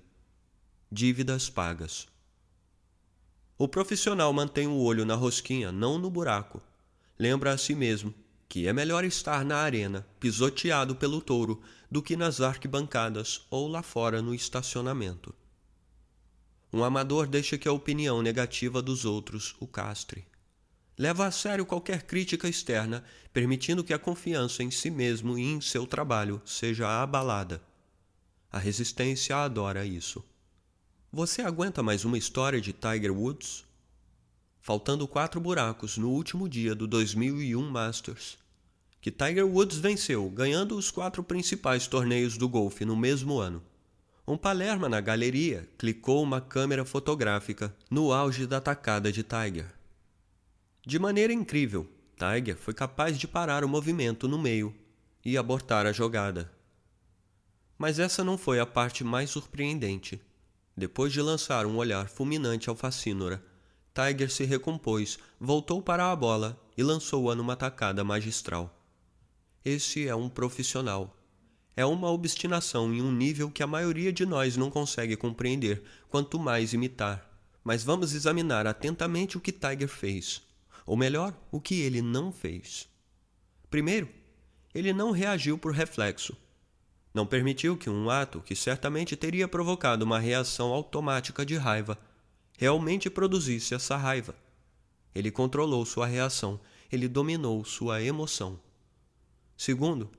[0.90, 2.08] Dívidas pagas.
[3.58, 6.62] O profissional mantém o olho na rosquinha, não no buraco.
[7.20, 8.16] Lembra a si mesmo
[8.50, 13.84] que é melhor estar na arena, pisoteado pelo touro, do que nas arquibancadas ou lá
[13.84, 15.34] fora no estacionamento.
[16.74, 20.26] Um amador deixa que a opinião negativa dos outros o castre.
[20.98, 25.62] Leva a sério qualquer crítica externa, permitindo que a confiança em si mesmo e em
[25.62, 27.62] seu trabalho seja abalada.
[28.52, 30.24] A resistência adora isso.
[31.12, 33.69] Você aguenta mais uma história de Tiger Woods?
[34.70, 38.38] Faltando quatro buracos no último dia do 2001 Masters,
[39.02, 43.64] que Tiger Woods venceu, ganhando os quatro principais torneios do golfe no mesmo ano.
[44.28, 49.74] Um Palerma na galeria clicou uma câmera fotográfica no auge da tacada de Tiger.
[50.86, 54.72] De maneira incrível, Tiger foi capaz de parar o movimento no meio
[55.26, 56.48] e abortar a jogada.
[57.76, 60.22] Mas essa não foi a parte mais surpreendente.
[60.78, 63.49] Depois de lançar um olhar fulminante ao Facínora,
[63.94, 68.74] Tiger se recompôs, voltou para a bola e lançou-a numa tacada magistral.
[69.64, 71.16] Esse é um profissional.
[71.76, 76.40] É uma obstinação em um nível que a maioria de nós não consegue compreender, quanto
[76.40, 77.30] mais imitar.
[77.64, 80.42] Mas vamos examinar atentamente o que Tiger fez.
[80.86, 82.88] Ou melhor, o que ele não fez.
[83.70, 84.10] Primeiro,
[84.74, 86.36] ele não reagiu por reflexo.
[87.14, 91.98] Não permitiu que um ato que certamente teria provocado uma reação automática de raiva
[92.60, 94.36] realmente produzisse essa raiva.
[95.16, 96.60] Ele controlou sua reação,
[96.92, 98.60] ele dominou sua emoção.
[99.56, 100.12] Segundo,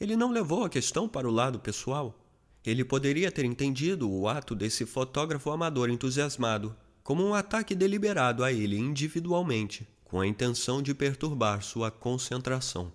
[0.00, 2.18] ele não levou a questão para o lado pessoal.
[2.64, 8.50] Ele poderia ter entendido o ato desse fotógrafo amador entusiasmado como um ataque deliberado a
[8.50, 12.90] ele individualmente, com a intenção de perturbar sua concentração.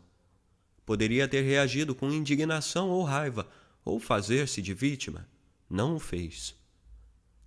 [0.84, 3.48] Poderia ter reagido com indignação ou raiva,
[3.86, 5.30] ou fazer-se de vítima.
[5.70, 6.56] Não o fez.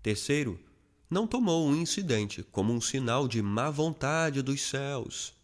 [0.00, 0.60] Terceiro,
[1.12, 5.34] não tomou o incidente como um sinal de má vontade dos céus.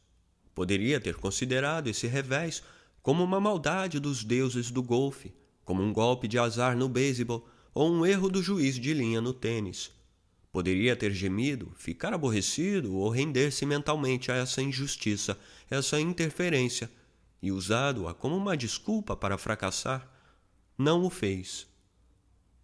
[0.55, 2.62] Poderia ter considerado esse revés
[3.03, 5.31] como uma maldade dos deuses do golfe,
[5.66, 9.35] como um golpe de azar no beisebol ou um erro do juiz de linha no
[9.35, 9.90] tênis.
[10.51, 15.39] Poderia ter gemido, ficar aborrecido ou render-se mentalmente a essa injustiça,
[15.69, 16.90] essa interferência,
[17.43, 20.11] e usado-a como uma desculpa para fracassar,
[20.78, 21.66] não o fez.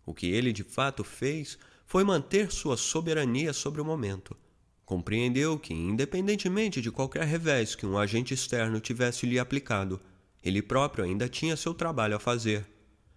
[0.07, 4.37] O que ele de fato fez foi manter sua soberania sobre o momento.
[4.85, 10.01] Compreendeu que, independentemente de qualquer revés que um agente externo tivesse lhe aplicado,
[10.43, 12.67] ele próprio ainda tinha seu trabalho a fazer,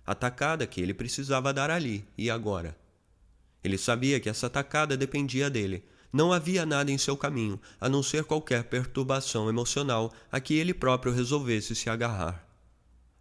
[0.05, 2.77] a tacada que ele precisava dar ali e agora.
[3.61, 5.83] Ele sabia que essa tacada dependia dele.
[6.13, 10.73] Não havia nada em seu caminho, a não ser qualquer perturbação emocional a que ele
[10.73, 12.47] próprio resolvesse se agarrar.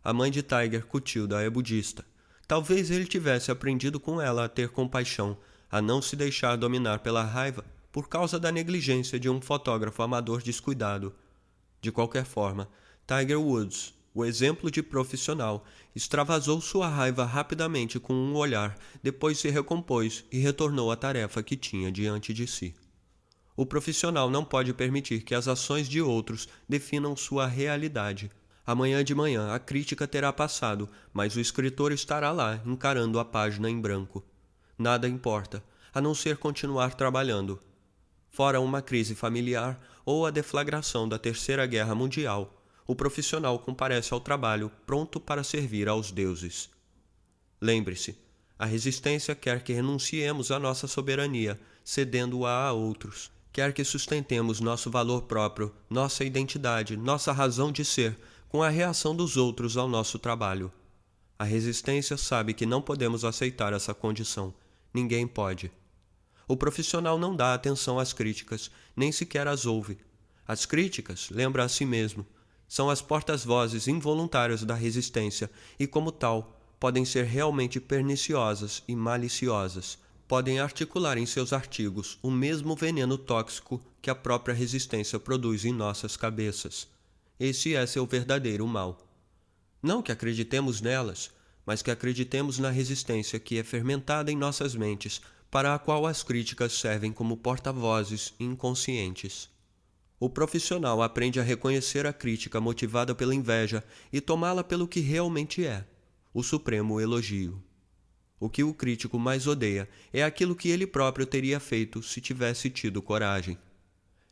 [0.04, 2.04] A mãe de Tiger, Cutilda, é budista.
[2.48, 5.36] Talvez ele tivesse aprendido com ela a ter compaixão,
[5.70, 10.42] a não se deixar dominar pela raiva por causa da negligência de um fotógrafo amador
[10.42, 11.14] descuidado.
[11.80, 12.68] De qualquer forma,
[13.06, 15.64] Tiger Woods, o exemplo de profissional,
[15.94, 21.56] extravasou sua raiva rapidamente com um olhar, depois se recompôs e retornou à tarefa que
[21.56, 22.74] tinha diante de si.
[23.56, 28.30] O profissional não pode permitir que as ações de outros definam sua realidade.
[28.66, 33.70] Amanhã de manhã a crítica terá passado, mas o escritor estará lá, encarando a página
[33.70, 34.24] em branco.
[34.76, 35.62] Nada importa,
[35.94, 37.62] a não ser continuar trabalhando.
[38.28, 44.20] Fora uma crise familiar ou a deflagração da Terceira Guerra Mundial, o profissional comparece ao
[44.20, 46.68] trabalho pronto para servir aos deuses.
[47.60, 48.18] Lembre-se,
[48.58, 53.30] a resistência quer que renunciemos à nossa soberania, cedendo-a a outros.
[53.52, 58.18] Quer que sustentemos nosso valor próprio, nossa identidade, nossa razão de ser,
[58.48, 60.72] com a reação dos outros ao nosso trabalho.
[61.38, 64.54] A resistência sabe que não podemos aceitar essa condição.
[64.94, 65.70] Ninguém pode.
[66.48, 69.98] O profissional não dá atenção às críticas, nem sequer as ouve.
[70.46, 72.24] As críticas, lembra a si mesmo,
[72.68, 79.98] são as portas-vozes involuntárias da resistência e, como tal, podem ser realmente perniciosas e maliciosas.
[80.28, 85.72] Podem articular em seus artigos o mesmo veneno tóxico que a própria resistência produz em
[85.72, 86.88] nossas cabeças.
[87.38, 89.06] Esse é seu verdadeiro mal.
[89.82, 91.30] Não que acreditemos nelas,
[91.66, 96.22] mas que acreditemos na resistência que é fermentada em nossas mentes, para a qual as
[96.22, 99.50] críticas servem como porta-vozes inconscientes.
[100.18, 105.64] O profissional aprende a reconhecer a crítica motivada pela inveja e tomá-la pelo que realmente
[105.64, 105.84] é
[106.32, 107.62] o supremo elogio.
[108.40, 112.70] O que o crítico mais odeia é aquilo que ele próprio teria feito se tivesse
[112.70, 113.58] tido coragem.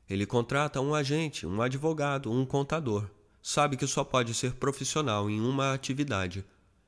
[0.09, 3.09] Ele contrata um agente, um advogado, um contador.
[3.43, 6.45] Sabe que só pode ser profissional em uma atividade.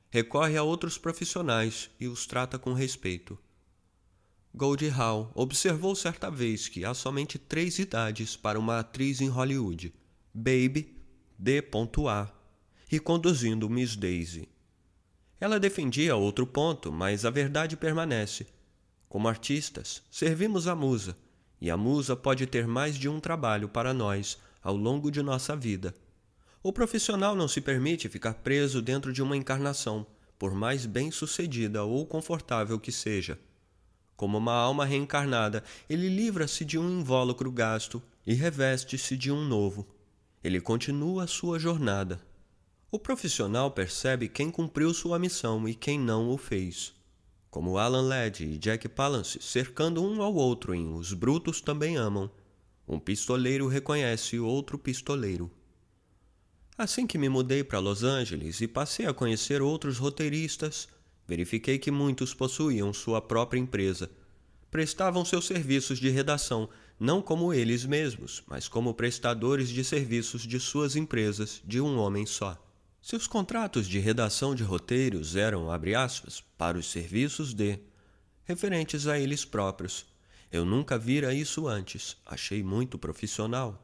[0.09, 3.37] Recorre a outros profissionais e os trata com respeito.
[4.55, 9.93] Goldie Hawn observou certa vez que há somente três idades para uma atriz em Hollywood:
[10.33, 10.97] Baby,
[11.37, 12.33] D.A.
[12.91, 14.49] e conduzindo Miss Daisy.
[15.39, 18.47] Ela defendia outro ponto, mas a verdade permanece.
[19.07, 21.15] Como artistas, servimos a musa,
[21.59, 25.55] e a musa pode ter mais de um trabalho para nós ao longo de nossa
[25.55, 25.93] vida.
[26.61, 30.05] O profissional não se permite ficar preso dentro de uma encarnação,
[30.37, 33.39] por mais bem-sucedida ou confortável que seja.
[34.15, 39.87] Como uma alma reencarnada, ele livra-se de um invólucro gasto e reveste-se de um novo.
[40.43, 42.19] Ele continua sua jornada.
[42.91, 46.96] O profissional percebe quem cumpriu sua missão e quem não o fez.
[47.57, 52.29] Como Alan Ladd e Jack Palance cercando um ao outro em Os Brutos Também Amam,
[52.87, 55.49] um pistoleiro reconhece outro pistoleiro.
[56.77, 60.87] Assim que me mudei para Los Angeles e passei a conhecer outros roteiristas,
[61.27, 64.11] Verifiquei que muitos possuíam sua própria empresa.
[64.69, 66.69] Prestavam seus serviços de redação,
[66.99, 72.23] não como eles mesmos, mas como prestadores de serviços de suas empresas de um homem
[72.23, 72.66] só.
[73.07, 77.79] Seus contratos de redação de roteiros eram, abre aspas, para os serviços de,
[78.43, 80.05] referentes a eles próprios.
[80.51, 83.81] Eu nunca vira isso antes, achei muito profissional.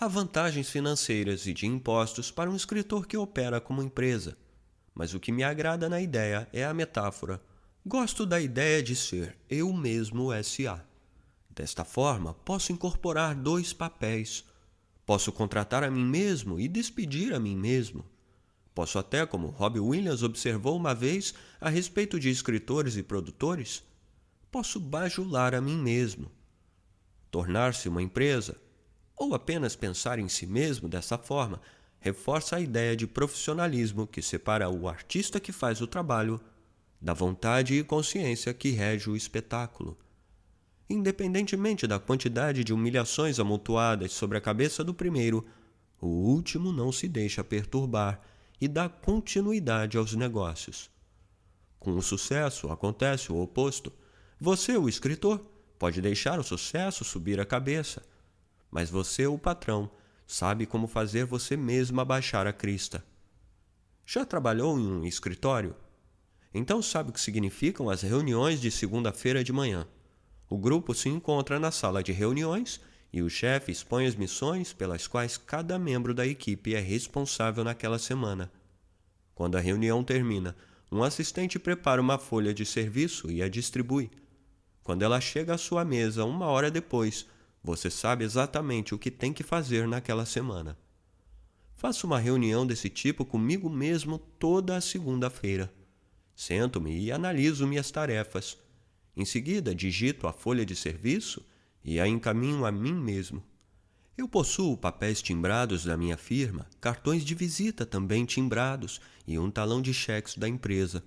[0.00, 4.34] Há vantagens financeiras e de impostos para um escritor que opera como empresa
[4.96, 7.38] mas o que me agrada na ideia é a metáfora.
[7.84, 10.82] Gosto da ideia de ser eu mesmo SA.
[11.50, 14.42] Desta forma, posso incorporar dois papéis.
[15.04, 18.06] Posso contratar a mim mesmo e despedir a mim mesmo.
[18.76, 23.82] Posso até, como Robbie Williams observou uma vez a respeito de escritores e produtores,
[24.52, 26.30] posso bajular a mim mesmo.
[27.30, 28.54] Tornar-se uma empresa,
[29.16, 31.58] ou apenas pensar em si mesmo dessa forma,
[31.98, 36.38] reforça a ideia de profissionalismo que separa o artista que faz o trabalho
[37.00, 39.96] da vontade e consciência que rege o espetáculo.
[40.86, 45.46] Independentemente da quantidade de humilhações amontoadas sobre a cabeça do primeiro,
[45.98, 48.20] o último não se deixa perturbar
[48.60, 50.90] e dá continuidade aos negócios.
[51.78, 53.92] Com o sucesso acontece o oposto.
[54.40, 55.38] Você, o escritor,
[55.78, 58.02] pode deixar o sucesso subir a cabeça,
[58.70, 59.90] mas você, o patrão,
[60.26, 63.04] sabe como fazer você mesmo abaixar a crista.
[64.04, 65.74] Já trabalhou em um escritório?
[66.52, 69.86] Então sabe o que significam as reuniões de segunda-feira de manhã?
[70.48, 72.80] O grupo se encontra na sala de reuniões
[73.12, 77.98] e o chefe expõe as missões pelas quais cada membro da equipe é responsável naquela
[77.98, 78.50] semana.
[79.34, 80.56] Quando a reunião termina,
[80.90, 84.10] um assistente prepara uma folha de serviço e a distribui.
[84.82, 87.26] Quando ela chega à sua mesa uma hora depois,
[87.62, 90.78] você sabe exatamente o que tem que fazer naquela semana.
[91.74, 95.72] Faço uma reunião desse tipo comigo mesmo toda a segunda-feira.
[96.34, 98.56] Sento-me e analiso minhas tarefas.
[99.16, 101.44] Em seguida, digito a folha de serviço
[101.86, 103.40] e a encaminho a mim mesmo.
[104.18, 109.80] Eu possuo papéis timbrados da minha firma, cartões de visita também timbrados e um talão
[109.80, 111.04] de cheques da empresa.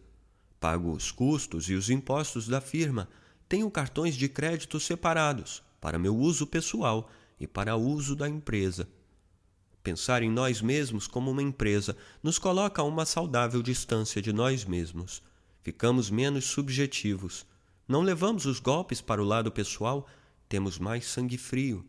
[0.58, 3.10] Pago os custos e os impostos da firma.
[3.50, 8.88] Tenho cartões de crédito separados para meu uso pessoal e para uso da empresa.
[9.84, 14.64] Pensar em nós mesmos como uma empresa nos coloca a uma saudável distância de nós
[14.64, 15.22] mesmos.
[15.62, 17.46] Ficamos menos subjetivos.
[17.88, 20.08] Não levamos os golpes para o lado pessoal,
[20.50, 21.86] temos mais sangue frio.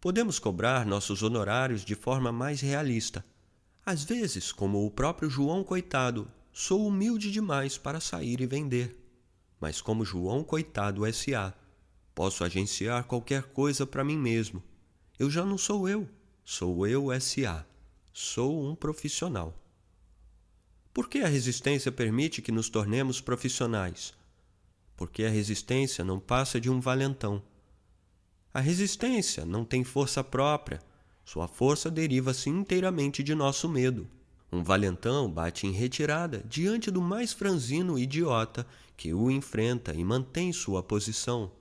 [0.00, 3.24] Podemos cobrar nossos honorários de forma mais realista.
[3.84, 8.96] Às vezes, como o próprio João Coitado, sou humilde demais para sair e vender.
[9.60, 11.52] Mas como João Coitado S.A.,
[12.14, 14.62] posso agenciar qualquer coisa para mim mesmo.
[15.18, 16.08] Eu já não sou eu,
[16.44, 17.66] sou eu S.A.
[18.12, 19.56] Sou um profissional.
[20.94, 24.14] Por que a resistência permite que nos tornemos profissionais?
[24.96, 27.42] Porque a resistência não passa de um valentão.
[28.58, 30.80] A resistência não tem força própria.
[31.24, 34.08] Sua força deriva-se inteiramente de nosso medo.
[34.50, 38.66] Um valentão bate em retirada diante do mais franzino idiota
[38.96, 41.52] que o enfrenta e mantém sua posição.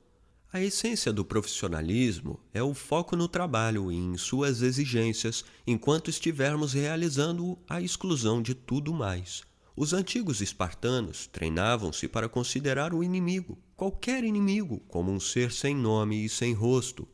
[0.52, 6.74] A essência do profissionalismo é o foco no trabalho e em suas exigências enquanto estivermos
[6.74, 9.44] realizando a exclusão de tudo mais.
[9.76, 16.26] Os antigos espartanos treinavam-se para considerar o inimigo, qualquer inimigo, como um ser sem nome
[16.26, 17.08] e sem rosto.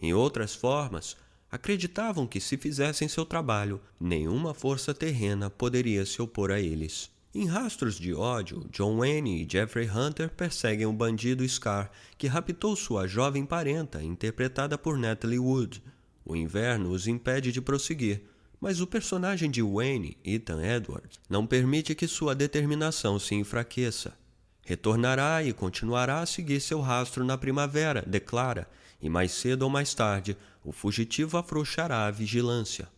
[0.00, 1.16] Em outras formas,
[1.50, 7.10] acreditavam que se fizessem seu trabalho, nenhuma força terrena poderia se opor a eles.
[7.34, 12.76] Em Rastros de Ódio, John Wayne e Jeffrey Hunter perseguem o bandido Scar, que raptou
[12.76, 15.82] sua jovem parenta, interpretada por Natalie Wood.
[16.24, 18.22] O inverno os impede de prosseguir,
[18.60, 24.16] mas o personagem de Wayne, Ethan Edwards, não permite que sua determinação se enfraqueça.
[24.64, 28.68] Retornará e continuará a seguir seu rastro na primavera, declara,
[29.00, 32.88] e mais cedo ou mais tarde o fugitivo afrouxará a vigilância.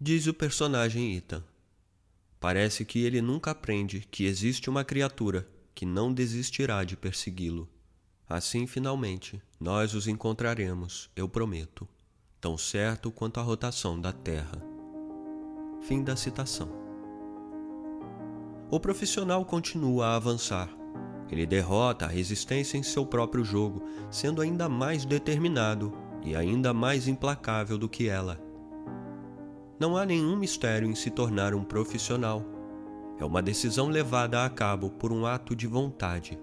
[0.00, 1.44] Diz o personagem Ethan.
[2.40, 7.68] Parece que ele nunca aprende que existe uma criatura que não desistirá de persegui-lo.
[8.26, 11.86] Assim, finalmente, nós os encontraremos, eu prometo,
[12.40, 14.62] tão certo quanto a rotação da Terra.
[15.82, 16.70] Fim da citação.
[18.70, 20.79] O profissional continua a avançar.
[21.30, 25.92] Ele derrota a resistência em seu próprio jogo, sendo ainda mais determinado
[26.24, 28.40] e ainda mais implacável do que ela.
[29.78, 32.44] Não há nenhum mistério em se tornar um profissional.
[33.18, 36.38] É uma decisão levada a cabo por um ato de vontade.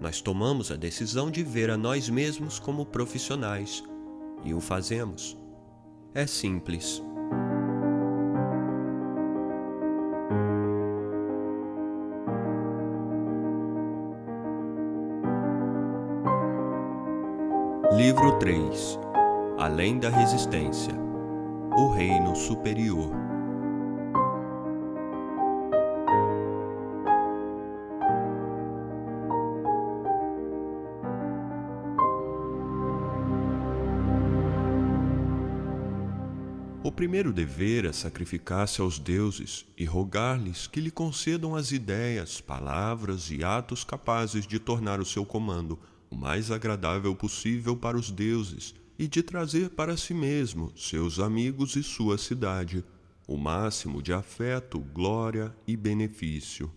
[0.00, 3.84] Nós tomamos a decisão de ver a nós mesmos como profissionais
[4.44, 5.36] e o fazemos.
[6.14, 7.02] É simples.
[18.04, 18.98] Livro 3
[19.56, 20.92] Além da Resistência
[21.70, 23.12] O Reino Superior.
[36.82, 43.30] O primeiro dever é sacrificar-se aos deuses e rogar-lhes que lhe concedam as ideias, palavras
[43.30, 45.78] e atos capazes de tornar o seu comando
[46.12, 51.74] o mais agradável possível para os deuses e de trazer para si mesmo, seus amigos
[51.74, 52.84] e sua cidade
[53.26, 56.70] o máximo de afeto, glória e benefício.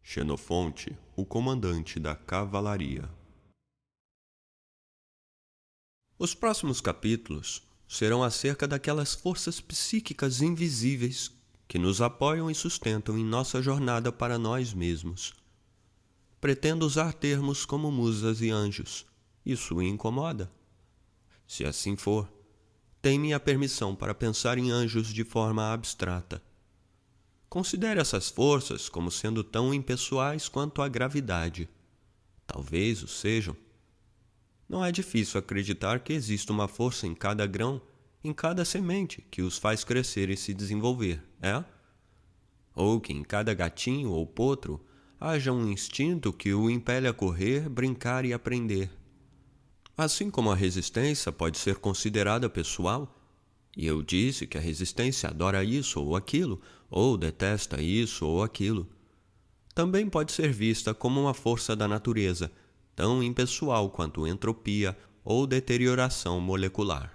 [0.00, 3.10] Xenofonte, o comandante da cavalaria.
[6.16, 11.32] Os próximos capítulos serão acerca daquelas forças psíquicas invisíveis
[11.66, 15.34] que nos apoiam e sustentam em nossa jornada para nós mesmos
[16.40, 19.06] pretendo usar termos como musas e anjos.
[19.44, 20.50] Isso o incomoda?
[21.46, 22.30] Se assim for,
[23.00, 26.42] tem minha permissão para pensar em anjos de forma abstrata.
[27.48, 31.68] Considere essas forças como sendo tão impessoais quanto a gravidade.
[32.46, 33.56] Talvez o sejam.
[34.68, 37.80] Não é difícil acreditar que existe uma força em cada grão,
[38.24, 41.64] em cada semente, que os faz crescer e se desenvolver, é?
[42.74, 44.84] Ou que em cada gatinho ou potro
[45.20, 48.90] haja um instinto que o impele a correr, brincar e aprender.
[49.96, 53.14] Assim como a resistência pode ser considerada pessoal,
[53.76, 56.60] e eu disse que a resistência adora isso ou aquilo,
[56.90, 58.88] ou detesta isso ou aquilo,
[59.74, 62.50] também pode ser vista como uma força da natureza,
[62.94, 67.12] tão impessoal quanto entropia ou deterioração molecular.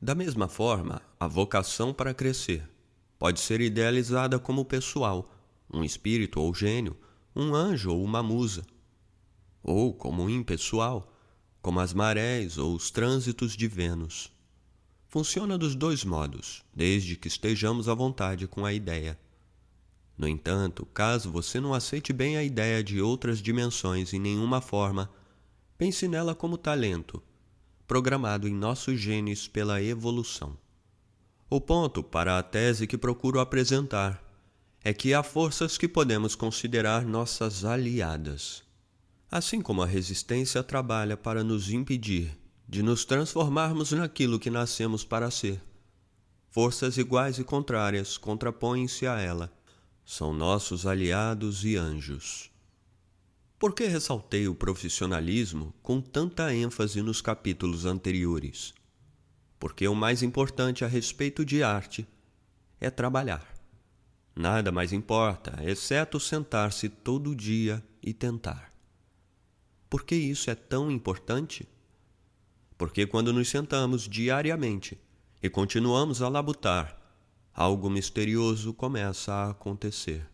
[0.00, 2.68] Da mesma forma, a vocação para crescer
[3.16, 5.30] pode ser idealizada como pessoal,
[5.72, 6.96] um espírito ou gênio,
[7.34, 8.64] um anjo ou uma musa,
[9.62, 11.12] ou como impessoal,
[11.62, 14.32] como as marés ou os trânsitos de Vênus.
[15.06, 19.18] Funciona dos dois modos, desde que estejamos à vontade com a ideia.
[20.16, 25.10] No entanto, caso você não aceite bem a ideia de outras dimensões em nenhuma forma,
[25.78, 27.22] pense nela como talento,
[27.86, 30.56] programado em nossos genes pela evolução.
[31.48, 34.31] O ponto para a tese que procuro apresentar
[34.84, 38.64] é que há forças que podemos considerar nossas aliadas.
[39.30, 42.36] Assim como a resistência trabalha para nos impedir
[42.68, 45.62] de nos transformarmos naquilo que nascemos para ser,
[46.50, 49.52] forças iguais e contrárias contrapõem-se a ela.
[50.04, 52.50] São nossos aliados e anjos.
[53.58, 58.74] Por que ressaltei o profissionalismo com tanta ênfase nos capítulos anteriores?
[59.60, 62.06] Porque o mais importante a respeito de arte
[62.80, 63.51] é trabalhar.
[64.34, 68.72] Nada mais importa, exceto sentar-se todo dia e tentar.
[69.90, 71.68] Por que isso é tão importante?
[72.78, 74.98] Porque quando nos sentamos diariamente
[75.42, 76.98] e continuamos a labutar,
[77.54, 80.26] algo misterioso começa a acontecer.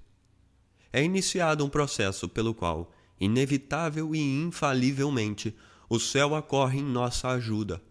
[0.92, 5.54] É iniciado um processo pelo qual inevitável e infalivelmente,
[5.88, 7.82] o céu acorre em nossa ajuda.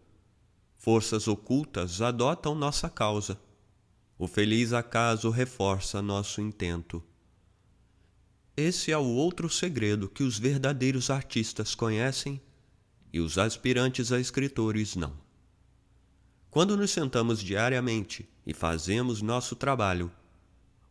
[0.78, 3.40] Forças ocultas adotam nossa causa.
[4.20, 7.04] O feliz acaso reforça nosso intento.
[8.56, 12.42] Esse é o outro segredo que os verdadeiros artistas conhecem
[13.14, 15.14] e os aspirantes a escritores não.
[16.50, 20.12] Quando nos sentamos diariamente e fazemos nosso trabalho,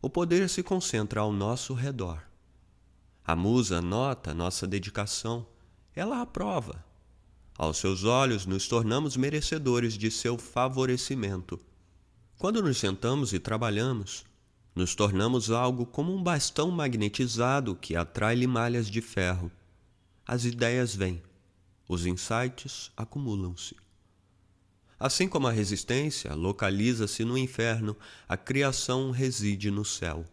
[0.01, 2.23] o poder se concentra ao nosso redor.
[3.25, 5.45] A musa nota nossa dedicação,
[5.93, 6.85] ela aprova.
[7.57, 11.59] Aos seus olhos nos tornamos merecedores de seu favorecimento.
[12.37, 14.23] Quando nos sentamos e trabalhamos,
[14.75, 19.51] nos tornamos algo como um bastão magnetizado que atrai limalhas de ferro.
[20.23, 21.19] As ideias vêm,
[21.89, 23.75] os insights acumulam-se.
[24.99, 27.97] Assim como a resistência localiza-se no inferno,
[28.29, 30.23] a criação reside no céu.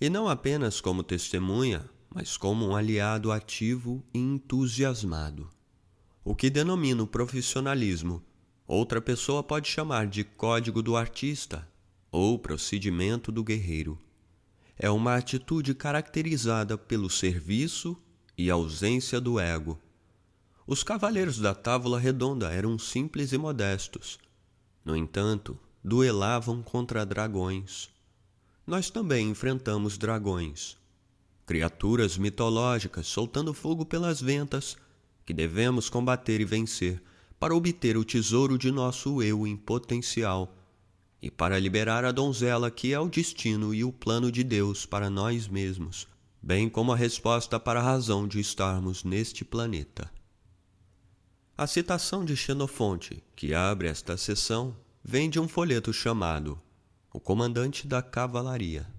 [0.00, 5.48] E não apenas como testemunha, mas como um aliado ativo e entusiasmado.
[6.24, 8.24] O que denomino profissionalismo,
[8.68, 11.66] outra pessoa pode chamar de código do artista
[12.12, 13.98] ou procedimento do guerreiro.
[14.78, 17.96] É uma atitude caracterizada pelo serviço
[18.36, 19.76] e ausência do ego.
[20.66, 24.18] Os cavaleiros da Távola Redonda eram simples e modestos.
[24.84, 27.88] No entanto, duelavam contra dragões.
[28.64, 30.78] Nós também enfrentamos dragões
[31.48, 34.76] criaturas mitológicas soltando fogo pelas ventas,
[35.24, 37.02] que devemos combater e vencer
[37.38, 40.56] para obter o tesouro de nosso eu em potencial
[41.22, 45.08] e para liberar a donzela que é o destino e o plano de Deus para
[45.08, 46.06] nós mesmos,
[46.42, 50.10] bem como a resposta para a razão de estarmos neste planeta.
[51.56, 56.60] A citação de Xenofonte, que abre esta sessão, vem de um folheto chamado
[57.12, 58.97] O Comandante da Cavalaria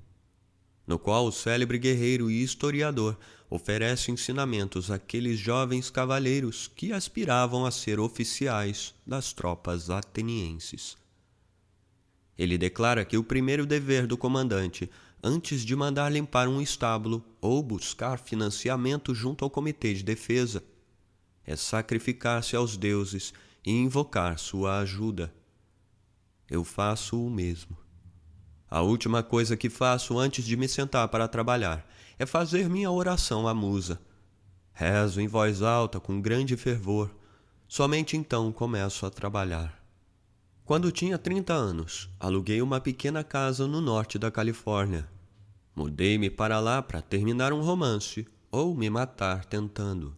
[0.89, 3.15] no qual o célebre guerreiro e historiador
[3.47, 10.97] oferece ensinamentos àqueles jovens cavaleiros que aspiravam a ser oficiais das tropas atenienses.
[12.35, 14.89] Ele declara que o primeiro dever do comandante,
[15.21, 20.63] antes de mandar limpar um estábulo ou buscar financiamento junto ao comitê de defesa,
[21.45, 23.31] é sacrificar-se aos deuses
[23.63, 25.31] e invocar sua ajuda.
[26.49, 27.77] Eu faço o mesmo.
[28.71, 31.83] A última coisa que faço antes de me sentar para trabalhar
[32.19, 33.99] é fazer minha oração à musa.
[34.71, 37.09] Rezo em voz alta com grande fervor.
[37.67, 39.83] Somente então começo a trabalhar.
[40.63, 45.09] Quando tinha 30 anos, aluguei uma pequena casa no norte da Califórnia.
[45.75, 50.15] Mudei-me para lá para terminar um romance ou me matar tentando.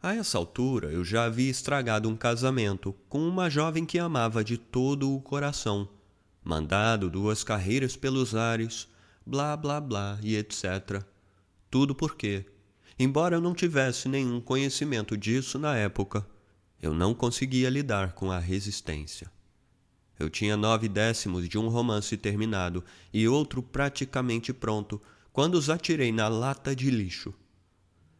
[0.00, 4.56] A essa altura eu já havia estragado um casamento com uma jovem que amava de
[4.56, 5.88] todo o coração
[6.48, 8.88] mandado duas carreiras pelos ares,
[9.26, 11.04] blá blá blá e etc.
[11.70, 12.46] Tudo porque,
[12.98, 16.26] embora eu não tivesse nenhum conhecimento disso na época,
[16.80, 19.30] eu não conseguia lidar com a resistência.
[20.18, 24.98] Eu tinha nove décimos de um romance terminado e outro praticamente pronto,
[25.30, 27.34] quando os atirei na lata de lixo.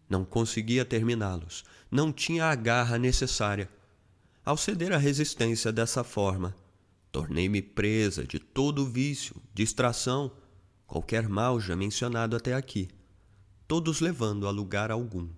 [0.07, 3.71] Não conseguia terminá-los, não tinha a garra necessária.
[4.45, 6.55] Ao ceder à resistência dessa forma,
[7.11, 10.31] tornei-me presa de todo vício, distração,
[10.87, 12.89] qualquer mal já mencionado até aqui,
[13.67, 15.29] todos levando a lugar algum.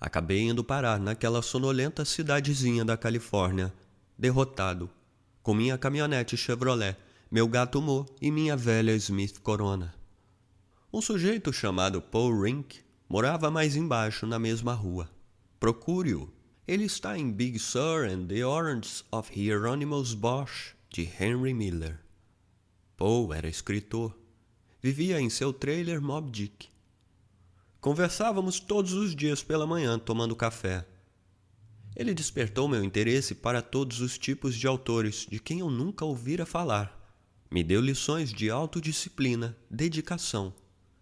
[0.00, 3.72] Acabei indo parar naquela sonolenta cidadezinha da Califórnia,
[4.16, 4.88] derrotado,
[5.42, 6.96] com minha caminhonete Chevrolet,
[7.30, 9.94] meu gato Mo e minha velha Smith Corona.
[10.92, 15.10] Um sujeito chamado Paul Rink morava mais embaixo na mesma rua.
[15.58, 16.32] Procure-o.
[16.66, 22.00] Ele está em Big Sur and the Orange of Hieronymus Bosch, de Henry Miller.
[22.96, 24.16] Paul era escritor.
[24.82, 26.68] Vivia em seu trailer Mob Dick.
[27.80, 30.86] Conversávamos todos os dias pela manhã tomando café.
[31.94, 36.46] Ele despertou meu interesse para todos os tipos de autores de quem eu nunca ouvira
[36.46, 36.94] falar.
[37.50, 40.54] Me deu lições de autodisciplina, dedicação.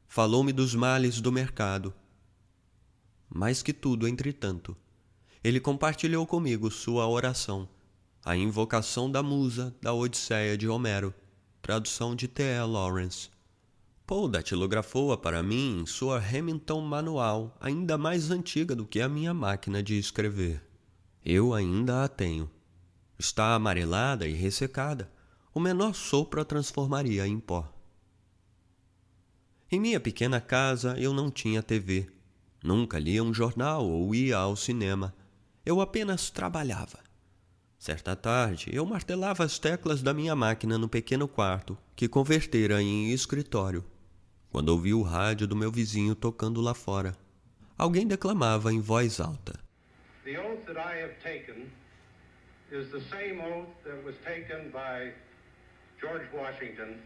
[0.09, 1.95] Falou-me dos males do mercado.
[3.29, 4.77] Mais que tudo, entretanto,
[5.43, 7.69] ele compartilhou comigo sua oração,
[8.27, 11.15] a invocação da musa da Odisseia de Homero,
[11.63, 12.73] tradução de T.L.
[12.73, 13.31] Lawrence.
[14.05, 19.33] Paul datilografou-a para mim em sua Remington manual, ainda mais antiga do que a minha
[19.33, 20.61] máquina de escrever.
[21.25, 22.51] Eu ainda a tenho.
[23.17, 25.09] Está amarelada e ressecada.
[25.55, 27.73] O menor sopro a transformaria em pó.
[29.71, 32.11] Em minha pequena casa eu não tinha TV.
[32.61, 35.15] Nunca lia um jornal ou ia ao cinema.
[35.65, 37.06] Eu apenas trabalhava.
[37.79, 43.13] Certa tarde, eu martelava as teclas da minha máquina no pequeno quarto, que convertera em
[43.13, 43.85] escritório
[44.57, 47.15] quando ouvi o rádio do meu vizinho tocando lá fora.
[47.77, 49.61] Alguém declamava em voz alta.
[50.25, 51.71] The oath that I have taken
[52.73, 55.13] is the same oath that was taken by
[56.01, 57.03] George Washington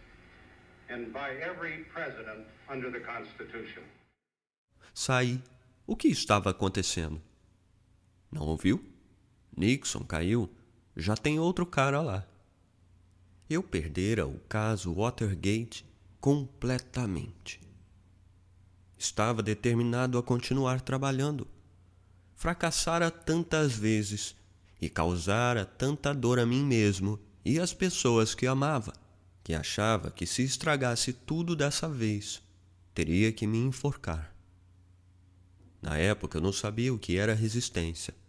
[0.89, 3.83] and by every president under the Constitution.
[4.95, 5.43] Saí.
[5.87, 7.21] O que estava acontecendo?
[8.31, 8.81] Não ouviu?
[9.57, 10.49] Nixon caiu.
[11.01, 12.27] Já tem outro cara lá.
[13.49, 15.87] Eu perdera o caso Watergate
[16.21, 17.59] completamente.
[18.99, 21.49] Estava determinado a continuar trabalhando.
[22.37, 24.37] Fracassara tantas vezes
[24.79, 28.93] e causara tanta dor a mim mesmo e às pessoas que amava,
[29.43, 32.43] que achava que se estragasse tudo dessa vez,
[32.95, 34.37] teria que me enforcar.
[35.81, 38.20] Na época eu não sabia o que era resistência.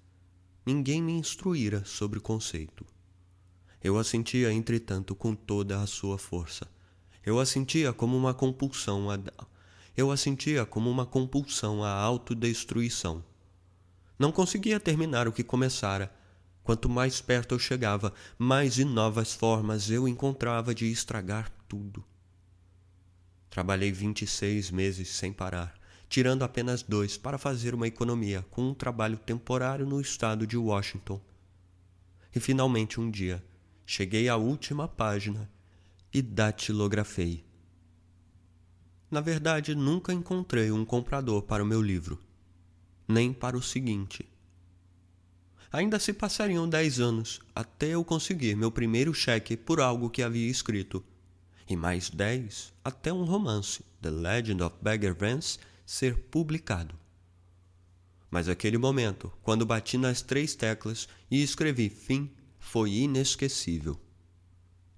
[0.66, 2.86] Ninguém me instruíra sobre o conceito.
[3.84, 6.70] Eu a sentia, entretanto, com toda a sua força
[7.24, 9.20] eu a sentia como uma compulsão a...
[9.96, 13.24] Eu a sentia como uma compulsão à autodestruição.
[14.18, 16.12] Não conseguia terminar o que começara.
[16.64, 22.04] Quanto mais perto eu chegava, mais e novas formas eu encontrava de estragar tudo.
[23.50, 25.74] Trabalhei vinte e seis meses sem parar,
[26.12, 31.22] tirando apenas dois para fazer uma economia com um trabalho temporário no estado de Washington.
[32.36, 33.42] E finalmente um dia,
[33.86, 35.50] cheguei à última página
[36.14, 37.46] e datilografei.
[39.10, 42.20] Na verdade, nunca encontrei um comprador para o meu livro,
[43.08, 44.28] nem para o seguinte.
[45.72, 50.52] Ainda se passariam dez anos até eu conseguir meu primeiro cheque por algo que havia
[50.52, 51.02] escrito,
[51.70, 55.58] e mais dez até um romance, The Legend of Bagger Vance,
[55.92, 56.96] ser publicado.
[58.30, 64.00] Mas aquele momento, quando bati nas três teclas e escrevi fim, foi inesquecível.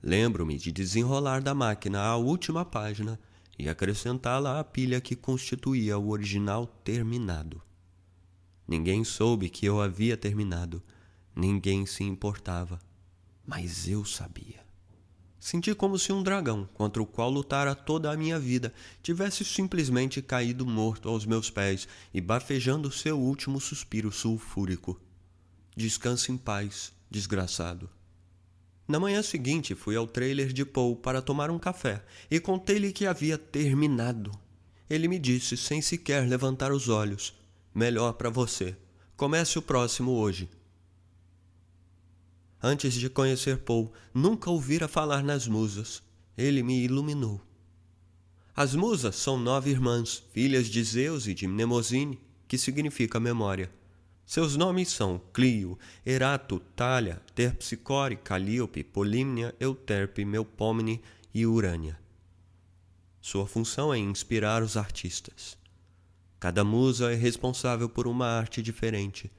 [0.04, 3.20] Lembro-me de desenrolar da máquina a última página
[3.58, 7.60] e acrescentá-la à pilha que constituía o original terminado.
[8.68, 10.84] Ninguém soube que eu havia terminado,
[11.36, 12.80] ninguém se importava,
[13.44, 14.63] mas eu sabia.
[15.44, 20.22] Senti como se um dragão, contra o qual lutara toda a minha vida, tivesse simplesmente
[20.22, 24.98] caído morto aos meus pés e bafejando seu último suspiro sulfúrico.
[25.76, 27.90] Descanse em paz, desgraçado.
[28.88, 32.02] Na manhã seguinte, fui ao trailer de Paul para tomar um café
[32.32, 34.32] e contei-lhe que havia terminado.
[34.90, 37.34] Ele me disse, sem sequer levantar os olhos:
[37.76, 38.78] Melhor para você.
[39.18, 40.48] Comece o próximo hoje.
[42.66, 46.02] Antes de conhecer Paul, nunca ouvira falar nas musas.
[46.38, 47.42] Ele me iluminou.
[48.56, 52.18] As musas são nove irmãs, filhas de Zeus e de Mnemosine,
[52.48, 53.70] que significa memória.
[54.26, 61.02] Seus nomes são Clio, Erato, Talha, Terpsicore, Calíope, Polímnia, Euterpe, Melpomene
[61.34, 62.00] e Urânia.
[63.20, 65.58] Sua função é inspirar os artistas.
[66.40, 69.30] Cada musa é responsável por uma arte diferente.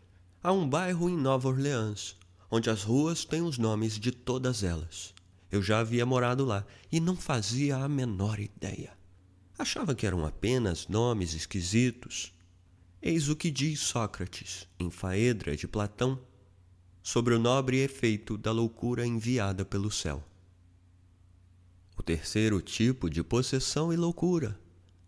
[0.43, 2.17] Há um bairro em Nova Orleans,
[2.51, 5.15] onde as ruas têm os nomes de todas elas.
[5.51, 8.93] Eu já havia morado lá e não fazia a menor ideia.
[9.57, 12.33] Achava que eram apenas nomes esquisitos.
[13.01, 16.19] Eis o que diz Sócrates, em Faedra de Platão,
[17.03, 20.25] sobre o nobre efeito da loucura enviada pelo céu.
[21.97, 24.59] O terceiro tipo de possessão e loucura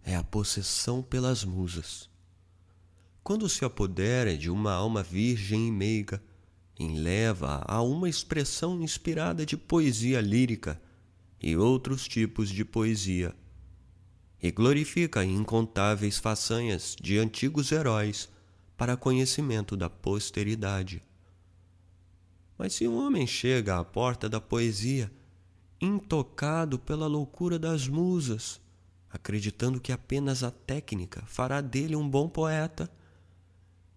[0.05, 2.09] é a possessão pelas musas.
[3.25, 6.23] Quando se apodera de uma alma virgem e meiga,
[6.79, 10.81] enleva a uma expressão inspirada de poesia lírica
[11.41, 13.35] e outros tipos de poesia
[14.43, 18.29] e glorifica incontáveis façanhas de antigos heróis
[18.77, 21.03] para conhecimento da posteridade.
[22.59, 25.11] Mas se um homem chega à porta da poesia,
[25.81, 28.61] intocado pela loucura das musas,
[29.11, 32.91] acreditando que apenas a técnica fará dele um bom poeta,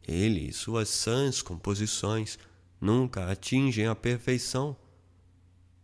[0.08, 2.40] ele e suas sãs composições
[2.80, 4.76] nunca atingem a perfeição,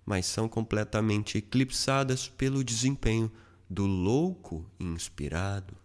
[0.06, 3.32] mas são completamente eclipsadas pelo desempenho
[3.70, 5.76] do louco inspirado.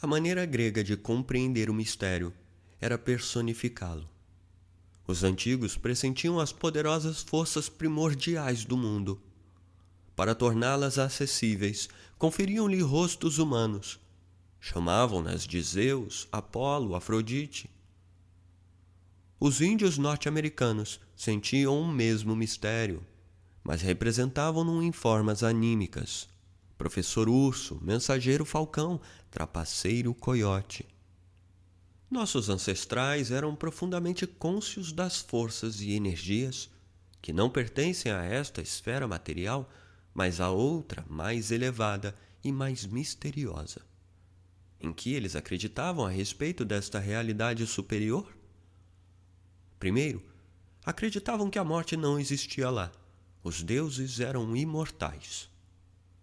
[0.00, 2.32] A maneira grega de compreender o mistério
[2.80, 4.08] era personificá-lo.
[5.06, 9.20] Os antigos pressentiam as poderosas forças primordiais do mundo.
[10.14, 11.88] Para torná-las acessíveis,
[12.18, 13.98] conferiam-lhe rostos humanos.
[14.60, 17.70] Chamavam-nas de Zeus, Apolo, Afrodite.
[19.40, 23.06] Os índios norte-americanos sentiam o mesmo mistério,
[23.62, 26.28] mas representavam-no em formas anímicas
[26.78, 29.00] professor urso, mensageiro falcão,
[29.30, 30.86] trapaceiro coiote.
[32.08, 36.70] Nossos ancestrais eram profundamente cônscios das forças e energias
[37.20, 39.68] que não pertencem a esta esfera material,
[40.14, 43.82] mas a outra mais elevada e mais misteriosa.
[44.80, 48.37] Em que eles acreditavam a respeito desta realidade superior?
[49.78, 50.22] Primeiro,
[50.84, 52.90] acreditavam que a morte não existia lá.
[53.42, 55.48] Os deuses eram imortais.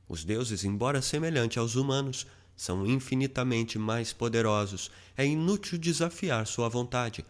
[0.08, 4.92] Os deuses, embora semelhantes aos humanos, são infinitamente mais poderosos.
[5.18, 7.26] É inútil desafiar sua vontade.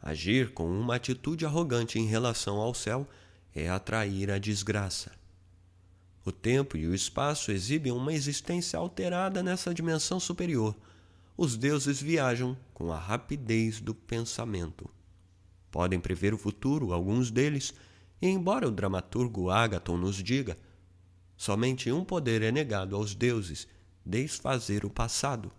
[0.00, 3.08] Agir com uma atitude arrogante em relação ao céu
[3.54, 5.12] é atrair a desgraça.
[6.24, 10.74] O tempo e o espaço exibem uma existência alterada nessa dimensão superior.
[11.36, 14.88] Os deuses viajam com a rapidez do pensamento.
[15.72, 17.74] Podem prever o futuro, alguns deles,
[18.20, 20.56] e embora o dramaturgo Agaton nos diga
[21.36, 23.66] Somente um poder é negado aos deuses:
[24.06, 25.50] desfazer o passado.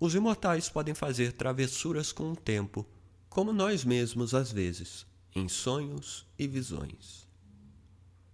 [0.00, 2.84] Os imortais podem fazer travessuras com o tempo,
[3.28, 7.28] como nós mesmos às vezes, em sonhos e visões.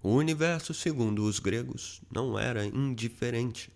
[0.03, 3.71] O universo, segundo os gregos, não era indiferente.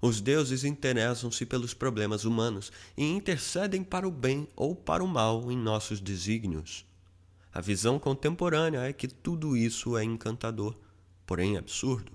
[0.00, 5.50] Os deuses interessam-se pelos problemas humanos e intercedem para o bem ou para o mal
[5.50, 6.84] em nossos desígnios.
[7.52, 10.76] A visão contemporânea é que tudo isso é encantador
[11.28, 12.10] porém absurdo?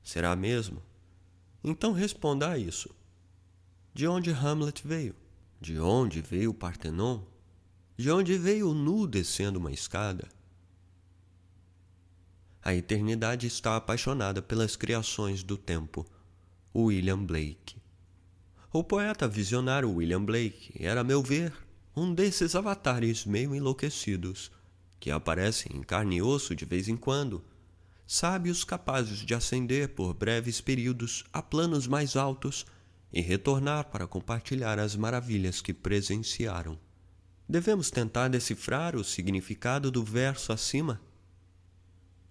[0.00, 0.80] Será mesmo?
[1.62, 2.88] Então responda a isso.
[3.92, 5.16] De onde Hamlet veio?
[5.60, 7.24] De onde veio o Partenon?
[7.96, 10.28] De onde veio o nu descendo uma escada?
[12.62, 16.06] A eternidade está apaixonada pelas criações do tempo.
[16.74, 17.76] William Blake.
[18.72, 21.52] O poeta visionário William Blake era, a meu ver,
[21.96, 24.50] um desses avatares meio enlouquecidos
[25.00, 27.42] que aparecem em carne e osso de vez em quando
[28.06, 32.66] sábios capazes de ascender por breves períodos a planos mais altos
[33.12, 36.78] e retornar para compartilhar as maravilhas que presenciaram.
[37.48, 41.00] Devemos tentar decifrar o significado do verso acima?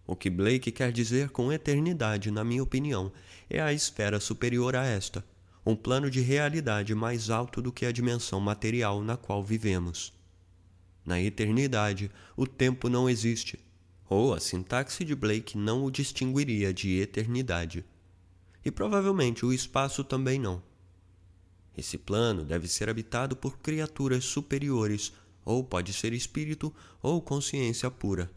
[0.07, 3.11] O que Blake quer dizer com eternidade, na minha opinião,
[3.49, 5.23] é a esfera superior a esta,
[5.65, 10.13] um plano de realidade mais alto do que a dimensão material na qual vivemos.
[11.05, 13.59] Na eternidade, o tempo não existe,
[14.09, 17.83] ou a sintaxe de Blake não o distinguiria de eternidade.
[18.63, 20.63] E provavelmente o espaço também não.
[21.77, 25.11] Esse plano deve ser habitado por criaturas superiores,
[25.43, 28.31] ou pode ser espírito ou consciência pura.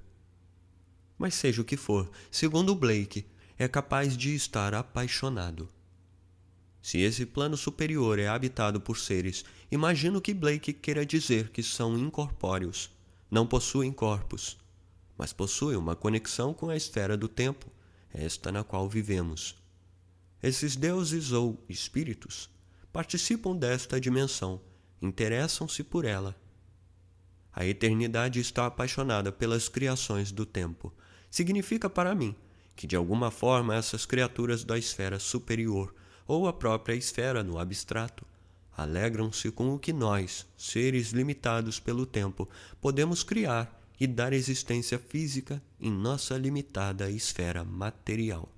[1.20, 3.24] Mas seja o que for, segundo Blake,
[3.56, 5.68] é capaz de estar apaixonado.
[6.82, 11.96] Se esse plano superior é habitado por seres, imagino que Blake queira dizer que são
[11.96, 12.90] incorpóreos,
[13.30, 14.58] não possuem corpos
[15.20, 17.70] mas possui uma conexão com a esfera do tempo,
[18.10, 19.54] esta na qual vivemos.
[20.42, 22.48] Esses deuses ou espíritos
[22.90, 24.62] participam desta dimensão,
[25.02, 26.34] interessam-se por ela.
[27.52, 30.90] A eternidade está apaixonada pelas criações do tempo.
[31.30, 32.34] Significa para mim
[32.74, 35.94] que, de alguma forma, essas criaturas da esfera superior
[36.26, 38.26] ou a própria esfera no abstrato
[38.76, 42.48] alegram-se com o que nós, seres limitados pelo tempo,
[42.80, 48.48] podemos criar e dar existência física em nossa limitada esfera material.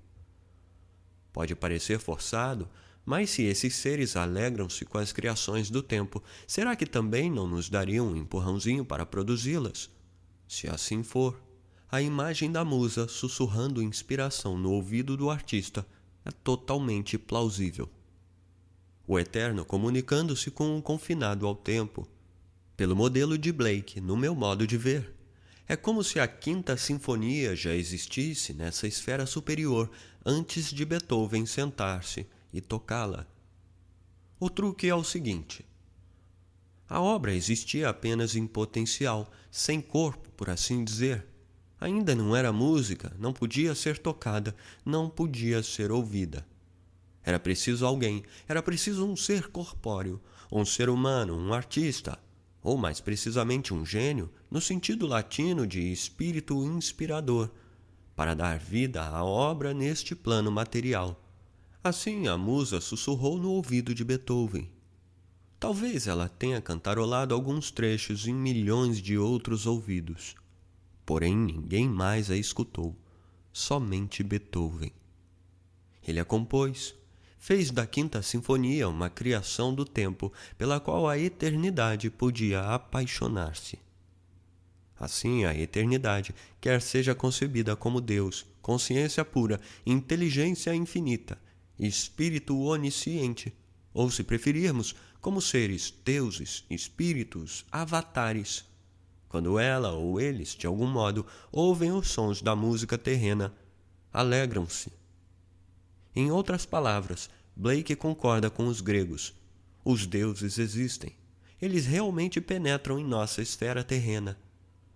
[1.32, 2.68] Pode parecer forçado,
[3.04, 7.68] mas se esses seres alegram-se com as criações do tempo, será que também não nos
[7.68, 9.90] dariam um empurrãozinho para produzi-las?
[10.46, 11.40] Se assim for,
[11.92, 15.86] a imagem da musa sussurrando inspiração no ouvido do artista
[16.24, 17.86] é totalmente plausível.
[19.06, 22.08] O Eterno comunicando-se com o confinado ao tempo,
[22.78, 25.14] pelo modelo de Blake, no meu modo de ver.
[25.68, 29.90] É como se a Quinta Sinfonia já existisse nessa esfera superior
[30.24, 33.26] antes de Beethoven sentar-se e tocá-la.
[34.40, 35.62] O truque é o seguinte:
[36.88, 41.31] a obra existia apenas em potencial, sem corpo, por assim dizer.
[41.82, 44.54] Ainda não era música, não podia ser tocada,
[44.84, 46.46] não podia ser ouvida.
[47.24, 50.20] Era preciso alguém, era preciso um ser corpóreo,
[50.52, 52.16] um ser humano, um artista,
[52.62, 57.50] ou mais precisamente um gênio, no sentido latino de espírito inspirador,
[58.14, 61.20] para dar vida à obra neste plano material.
[61.82, 64.70] Assim a musa sussurrou no ouvido de Beethoven.
[65.58, 70.36] Talvez ela tenha cantarolado alguns trechos em milhões de outros ouvidos.
[71.04, 72.96] Porém, ninguém mais a escutou,
[73.52, 74.92] somente Beethoven.
[76.06, 76.94] Ele a compôs,
[77.38, 83.78] fez da Quinta Sinfonia uma criação do tempo pela qual a eternidade podia apaixonar-se.
[84.98, 91.36] Assim, a eternidade, quer seja concebida como Deus, consciência pura, inteligência infinita,
[91.76, 93.52] espírito onisciente,
[93.92, 98.64] ou, se preferirmos, como seres, deuses, espíritos, avatares.
[99.32, 103.52] Quando ela ou eles, de algum modo, ouvem os sons da música terrena,
[104.12, 104.92] alegram-se
[106.14, 109.34] em outras palavras, Blake concorda com os gregos.
[109.82, 111.16] Os deuses existem.
[111.60, 114.38] Eles realmente penetram em nossa esfera terrena.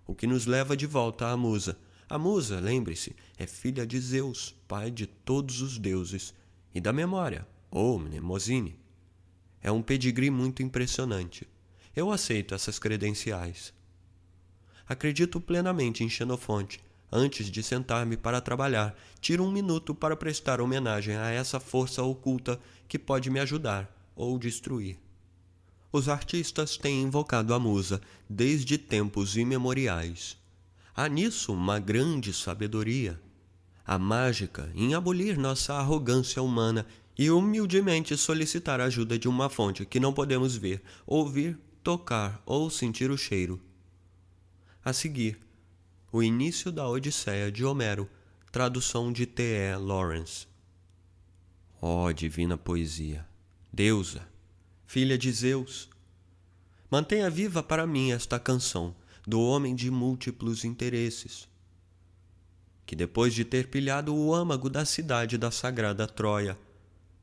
[0.06, 1.78] O que nos leva de volta à musa.
[2.06, 6.34] A musa, lembre-se, é filha de Zeus, pai de todos os deuses,
[6.74, 8.78] e da memória, ou Mnemosine.
[9.62, 11.48] É um pedigree muito impressionante.
[11.96, 13.72] Eu aceito essas credenciais.
[14.88, 16.80] Acredito plenamente em Xenofonte
[17.10, 22.60] Antes de sentar-me para trabalhar, tiro um minuto para prestar homenagem a essa força oculta
[22.88, 24.98] que pode me ajudar ou destruir.
[25.92, 30.36] Os artistas têm invocado a musa desde tempos imemoriais.
[30.94, 33.20] Há nisso uma grande sabedoria.
[33.86, 36.84] A mágica em abolir nossa arrogância humana
[37.16, 42.68] e humildemente solicitar a ajuda de uma fonte que não podemos ver, ouvir, tocar ou
[42.68, 43.60] sentir o cheiro.
[44.86, 45.36] A seguir,
[46.12, 48.08] o Início da Odisseia de Homero,
[48.52, 49.42] tradução de T.
[49.42, 49.76] E.
[49.76, 50.46] Lawrence.
[51.82, 53.26] Ó oh, divina poesia,
[53.72, 54.28] deusa,
[54.86, 55.90] filha de Zeus,
[56.88, 58.94] mantenha viva para mim esta canção
[59.26, 61.48] do homem de múltiplos interesses,
[62.86, 66.56] que depois de ter pilhado o âmago da cidade da sagrada Troia,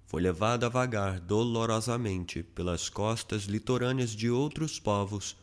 [0.06, 5.42] foi levado a vagar dolorosamente pelas costas litorâneas de outros povos,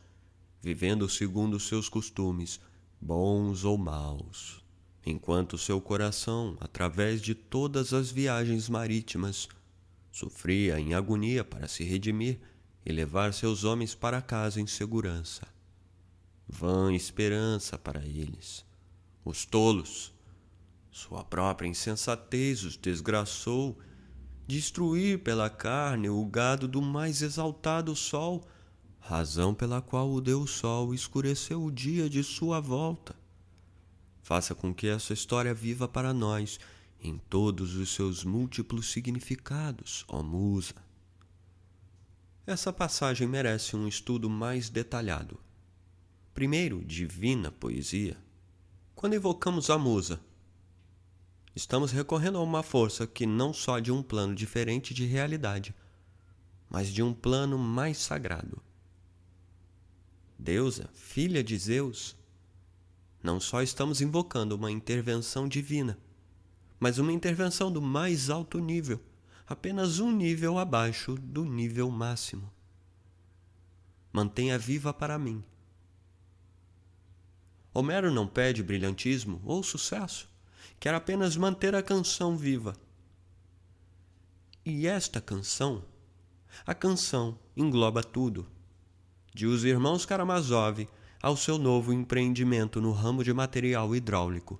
[0.62, 2.60] vivendo segundo seus costumes
[3.00, 4.62] bons ou maus,
[5.04, 9.48] enquanto seu coração, através de todas as viagens marítimas,
[10.12, 12.38] sofria em agonia para se redimir
[12.84, 15.46] e levar seus homens para casa em segurança.
[16.46, 18.64] Vã esperança para eles.
[19.24, 20.12] Os tolos,
[20.90, 23.78] sua própria insensatez os desgraçou,
[24.46, 28.44] destruir pela carne o gado do mais exaltado sol
[29.00, 33.16] razão pela qual o Deus Sol escureceu o dia de sua volta.
[34.22, 36.60] Faça com que essa história viva para nós
[37.02, 40.74] em todos os seus múltiplos significados, ó Musa.
[42.46, 45.40] Essa passagem merece um estudo mais detalhado.
[46.34, 48.16] Primeiro, divina poesia.
[48.94, 50.20] Quando evocamos a musa,
[51.56, 55.74] estamos recorrendo a uma força que não só de um plano diferente de realidade,
[56.68, 58.62] mas de um plano mais sagrado
[60.40, 62.16] deusa, filha de Zeus,
[63.22, 65.98] não só estamos invocando uma intervenção divina,
[66.78, 68.98] mas uma intervenção do mais alto nível,
[69.46, 72.50] apenas um nível abaixo do nível máximo.
[74.12, 75.44] Mantenha viva para mim.
[77.72, 80.28] Homero não pede brilhantismo ou sucesso,
[80.80, 82.74] quer apenas manter a canção viva.
[84.64, 85.84] E esta canção,
[86.66, 88.46] a canção engloba tudo
[89.32, 90.88] de os irmãos Karamazov
[91.22, 94.58] ao seu novo empreendimento no ramo de material hidráulico.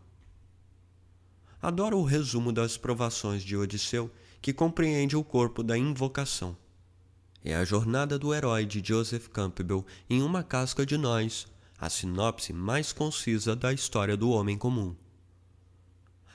[1.61, 4.11] Adoro o resumo das provações de Odisseu,
[4.41, 6.57] que compreende o corpo da invocação.
[7.45, 11.47] É a jornada do herói de Joseph Campbell em uma casca de nós,
[11.79, 14.95] a sinopse mais concisa da história do homem comum.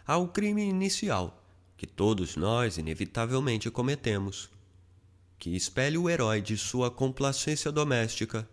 [0.06, 1.44] Há o crime inicial,
[1.78, 4.50] que todos nós inevitavelmente cometemos,
[5.38, 8.48] que expele o herói de sua complacência doméstica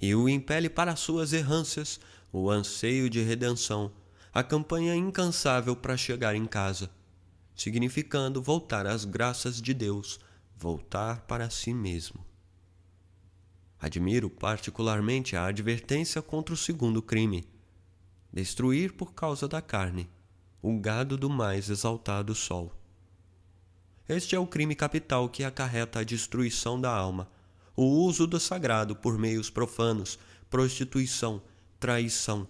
[0.00, 2.00] e o impele para suas errâncias
[2.32, 3.92] o anseio de redenção,
[4.32, 6.90] a campanha incansável para chegar em casa,
[7.56, 10.20] significando voltar às graças de Deus,
[10.56, 12.24] voltar para si mesmo.
[13.80, 17.44] Admiro particularmente a advertência contra o segundo crime:
[18.32, 20.08] destruir por causa da carne
[20.62, 22.79] o gado do mais exaltado sol.
[24.10, 27.30] Este é o crime capital que acarreta a destruição da alma,
[27.76, 30.18] o uso do sagrado por meios profanos,
[30.50, 31.40] prostituição,
[31.78, 32.48] traição.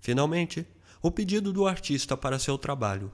[0.00, 0.66] Finalmente,
[1.00, 3.12] o pedido do artista para seu trabalho.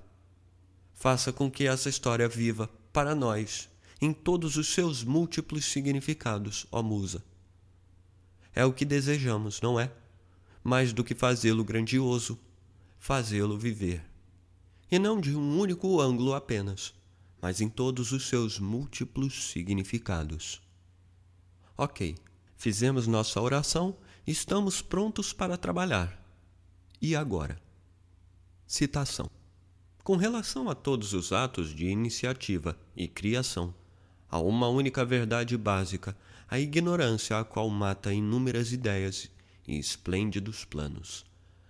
[0.95, 3.69] Faça com que essa história viva para nós
[4.01, 7.23] em todos os seus múltiplos significados, ó Musa.
[8.55, 9.93] É o que desejamos, não é?
[10.65, 12.39] Mais do que fazê-lo grandioso,
[12.99, 14.16] fazê-lo viver.
[14.89, 16.95] E não de um único ângulo apenas,
[17.43, 20.63] mas em todos os seus múltiplos significados.
[21.77, 22.17] Ok,
[22.57, 26.23] fizemos nossa oração, estamos prontos para trabalhar.
[27.03, 27.61] E agora?
[28.65, 29.29] Citação.
[30.05, 33.75] Com relação a todos os atos de iniciativa e criação,
[34.31, 36.17] há uma única verdade básica,
[36.49, 39.29] a ignorância a qual mata inúmeras ideias
[39.67, 41.27] e esplêndidos planos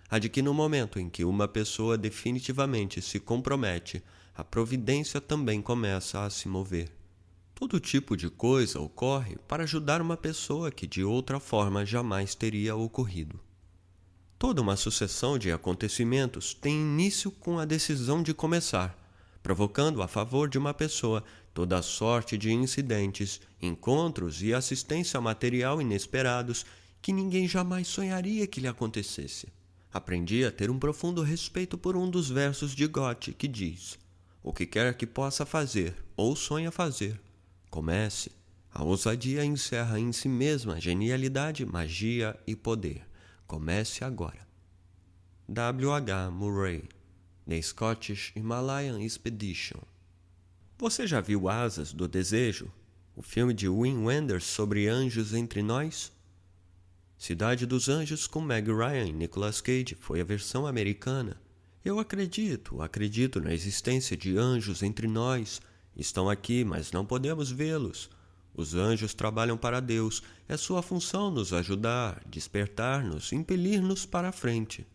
[0.09, 4.01] a de que no momento em que uma pessoa definitivamente se compromete,
[4.35, 6.91] a providência também começa a se mover.
[7.53, 12.75] Todo tipo de coisa ocorre para ajudar uma pessoa que de outra forma jamais teria
[12.75, 13.39] ocorrido.
[14.37, 18.95] Toda uma sucessão de acontecimentos tem início com a decisão de começar,
[19.41, 26.63] provocando a favor de uma pessoa toda sorte de incidentes, encontros e assistência material inesperados
[27.01, 29.47] que ninguém jamais sonharia que lhe acontecesse.
[29.91, 33.97] Aprendi a ter um profundo respeito por um dos versos de Goethe que diz:
[34.43, 37.19] O que quer que possa fazer ou sonha fazer,
[37.69, 38.31] comece.
[38.71, 43.03] A ousadia encerra em si mesma genialidade, magia e poder.
[43.47, 44.45] Comece agora.
[45.49, 45.93] W.
[45.93, 46.29] H.
[46.29, 46.83] Murray,
[47.47, 49.79] The Scottish Himalayan Expedition.
[50.77, 52.71] Você já viu Asas do Desejo?
[53.15, 56.11] O filme de Wim Wenders sobre anjos entre nós?
[57.17, 61.41] Cidade dos Anjos com Meg Ryan e Nicolas Cage foi a versão americana.
[61.83, 65.59] Eu acredito, acredito na existência de anjos entre nós.
[65.95, 68.07] Estão aqui, mas não podemos vê-los.
[68.53, 70.21] Os anjos trabalham para Deus.
[70.47, 74.85] É sua função nos ajudar, despertar-nos, impelir-nos para a frente.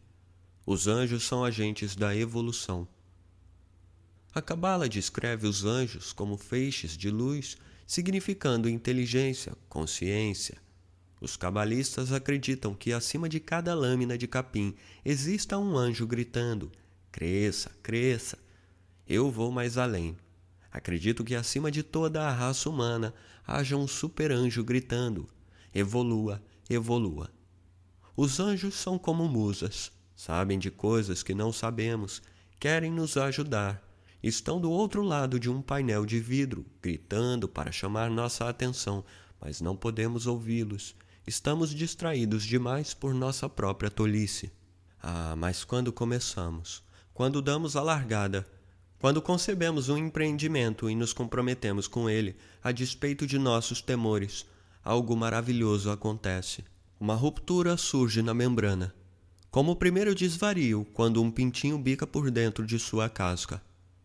[0.65, 2.87] Os anjos são agentes da evolução.
[4.33, 10.57] A Cabala descreve os anjos como feixes de luz, significando inteligência, consciência,
[11.23, 14.75] os cabalistas acreditam que acima de cada lâmina de capim
[15.05, 16.73] exista um anjo gritando:
[17.13, 18.37] Cresça, cresça.
[19.07, 20.17] Eu vou mais além.
[20.69, 23.15] Acredito que acima de toda a raça humana
[23.47, 25.29] haja um super-anjo gritando:
[25.73, 27.31] Evolua, evolua.
[28.17, 32.21] Os anjos são como musas, sabem de coisas que não sabemos,
[32.59, 33.81] querem nos ajudar.
[34.21, 39.05] Estão do outro lado de um painel de vidro, gritando para chamar nossa atenção,
[39.41, 40.97] mas não podemos ouvi-los.
[41.25, 44.51] Estamos distraídos demais por nossa própria tolice.
[45.01, 46.83] Ah, mas quando começamos,
[47.15, 48.45] quando damos a largada,
[48.99, 54.45] quando concebemos um empreendimento e nos comprometemos com ele, a despeito de nossos temores,
[54.83, 56.65] algo maravilhoso acontece.
[56.99, 58.93] Uma ruptura surge na membrana,
[59.49, 63.63] como o primeiro desvario quando um pintinho bica por dentro de sua casca.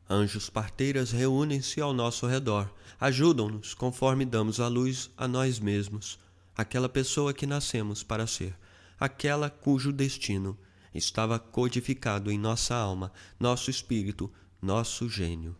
[0.07, 6.19] Anjos parteiras reúnem-se ao nosso redor, ajudam-nos conforme damos a luz a nós mesmos
[6.57, 8.57] aquela pessoa que nascemos para ser,
[8.99, 10.57] aquela cujo destino
[10.91, 15.55] estava codificado em nossa alma, nosso espírito, nosso gênio.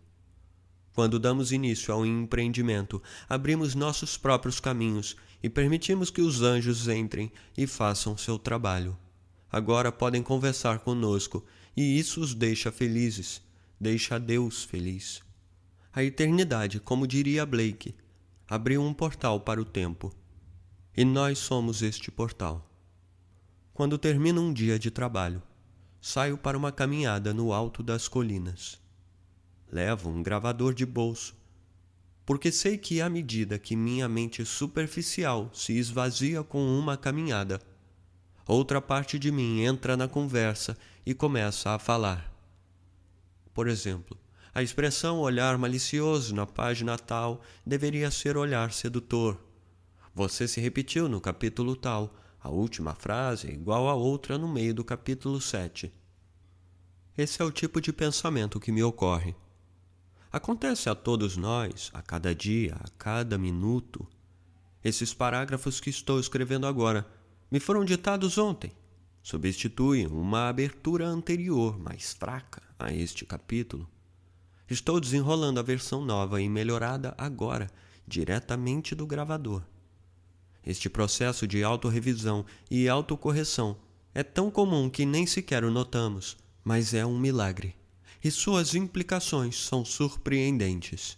[0.93, 2.99] Quando damos início ao empreendimento,
[3.29, 8.97] abrimos nossos próprios caminhos e permitimos que os anjos entrem e façam seu trabalho.
[9.51, 11.45] Agora podem conversar conosco
[11.75, 13.39] e isso os deixa felizes,
[13.79, 15.21] deixa Deus feliz.
[15.93, 17.93] A eternidade, como diria Blake,
[18.49, 20.11] abriu um portal para o tempo
[20.97, 22.67] e nós somos este portal.
[23.71, 25.43] Quando termino um dia de trabalho,
[26.01, 28.81] saio para uma caminhada no alto das colinas.
[29.71, 31.35] Levo um gravador de bolso,
[32.25, 37.61] porque sei que à medida que minha mente superficial se esvazia com uma caminhada,
[38.47, 40.75] outra parte de mim entra na conversa
[41.05, 42.33] e começa a falar.
[43.53, 44.17] Por exemplo,
[44.51, 49.46] a expressão olhar malicioso na página tal deveria ser olhar sedutor
[50.17, 52.11] você se repetiu no capítulo tal,
[52.41, 55.93] a última frase é igual a outra no meio do capítulo 7.
[57.15, 59.35] Esse é o tipo de pensamento que me ocorre.
[60.31, 64.07] Acontece a todos nós, a cada dia, a cada minuto.
[64.83, 67.07] Esses parágrafos que estou escrevendo agora
[67.51, 68.71] me foram ditados ontem.
[69.21, 73.87] Substituem uma abertura anterior, mais fraca, a este capítulo.
[74.67, 77.69] Estou desenrolando a versão nova e melhorada agora,
[78.07, 79.61] diretamente do gravador.
[80.67, 83.77] Este processo de autorrevisão e autocorreção
[84.13, 87.73] é tão comum que nem sequer o notamos, mas é um milagre
[88.23, 91.17] e suas implicações são surpreendentes.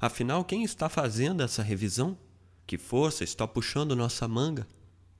[0.00, 2.18] Afinal, quem está fazendo essa revisão?
[2.66, 4.66] Que força está puxando nossa manga?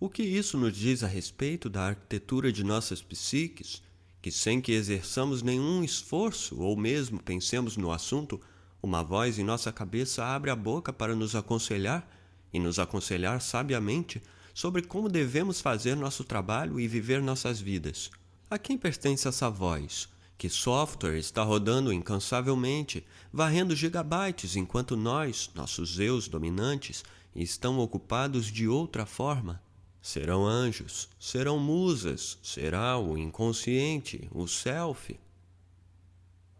[0.00, 3.80] O que isso nos diz a respeito da arquitetura de nossas psiques,
[4.20, 8.40] que sem que exerçamos nenhum esforço ou mesmo pensemos no assunto,
[8.82, 12.08] uma voz em nossa cabeça abre a boca para nos aconselhar
[12.52, 14.22] e nos aconselhar sabiamente
[14.54, 18.10] sobre como devemos fazer nosso trabalho e viver nossas vidas.
[18.50, 20.08] A quem pertence essa voz?
[20.36, 27.04] Que software está rodando incansavelmente, varrendo gigabytes, enquanto nós, nossos eus dominantes,
[27.34, 29.62] estão ocupados de outra forma?
[30.02, 35.18] Serão anjos, serão musas, será o inconsciente, o self.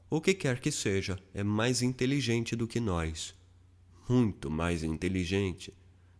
[0.08, 3.34] O que quer que seja, é mais inteligente do que nós.
[4.08, 5.74] Muito mais inteligente.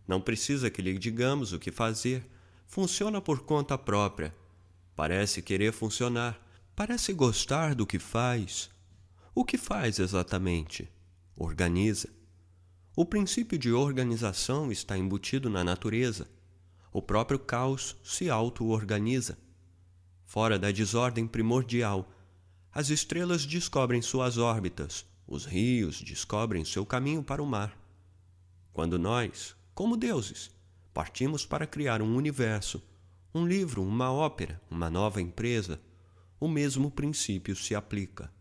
[0.07, 2.25] Não precisa que lhe digamos o que fazer.
[2.67, 4.35] Funciona por conta própria.
[4.95, 6.43] Parece querer funcionar
[6.75, 8.71] Parece gostar do que faz.
[9.35, 10.91] O que faz exatamente?
[11.35, 12.09] Organiza.
[12.95, 16.27] O princípio de organização está embutido na natureza.
[16.91, 19.37] O próprio caos se auto-organiza.
[20.25, 22.11] Fora da desordem primordial,
[22.71, 27.77] as estrelas descobrem suas órbitas, os rios descobrem seu caminho para o mar.
[28.73, 30.51] Quando nós, como deuses,
[30.93, 32.81] partimos para criar um universo,
[33.33, 35.81] um livro, uma ópera, uma nova empresa,
[36.39, 38.31] o mesmo princípio se aplica.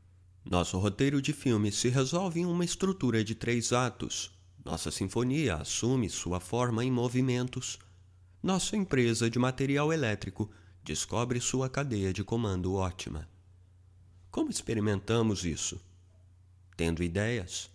[0.45, 4.31] Nosso roteiro de filme se resolve em uma estrutura de três atos.
[4.63, 7.79] Nossa sinfonia assume sua forma em movimentos.
[8.43, 10.51] Nossa empresa de material elétrico
[10.83, 13.29] descobre sua cadeia de comando ótima.
[14.31, 15.81] Como experimentamos isso?
[16.77, 17.71] Tendo ideias.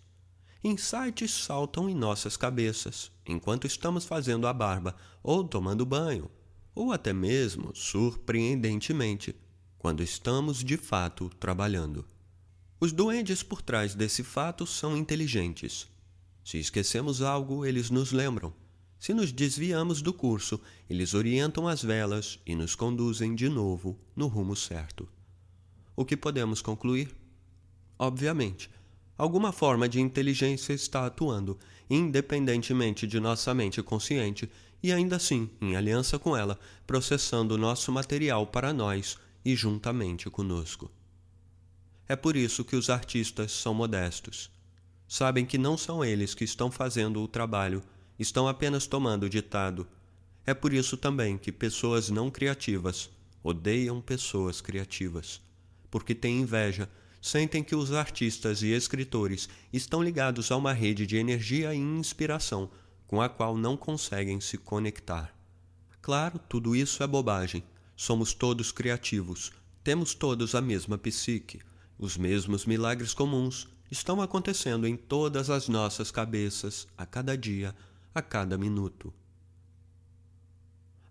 [0.62, 6.30] Insights saltam em nossas cabeças enquanto estamos fazendo a barba ou tomando banho,
[6.74, 9.36] ou até mesmo, surpreendentemente,
[9.78, 12.04] quando estamos de fato trabalhando.
[12.80, 15.88] Os duendes por trás desse fato são inteligentes.
[16.44, 18.52] Se esquecemos algo, eles nos lembram.
[18.98, 24.26] Se nos desviamos do curso, eles orientam as velas e nos conduzem de novo no
[24.26, 25.08] rumo certo.
[25.94, 27.14] O que podemos concluir?
[27.98, 28.70] Obviamente,
[29.16, 31.58] alguma forma de inteligência está atuando,
[31.88, 34.50] independentemente de nossa mente consciente,
[34.82, 40.90] e ainda assim, em aliança com ela, processando nosso material para nós e juntamente conosco.
[42.08, 44.50] É por isso que os artistas são modestos.
[45.06, 47.82] Sabem que não são eles que estão fazendo o trabalho,
[48.18, 49.86] estão apenas tomando o ditado.
[50.46, 53.10] É por isso também que pessoas não criativas
[53.42, 55.40] odeiam pessoas criativas,
[55.90, 56.88] porque têm inveja,
[57.20, 62.70] sentem que os artistas e escritores estão ligados a uma rede de energia e inspiração
[63.06, 65.34] com a qual não conseguem se conectar.
[66.00, 67.62] Claro, tudo isso é bobagem
[68.00, 69.50] Somos todos criativos,
[69.82, 71.60] temos todos a mesma psique.
[71.98, 77.74] Os mesmos milagres comuns estão acontecendo em todas as nossas cabeças, a cada dia,
[78.14, 79.12] a cada minuto.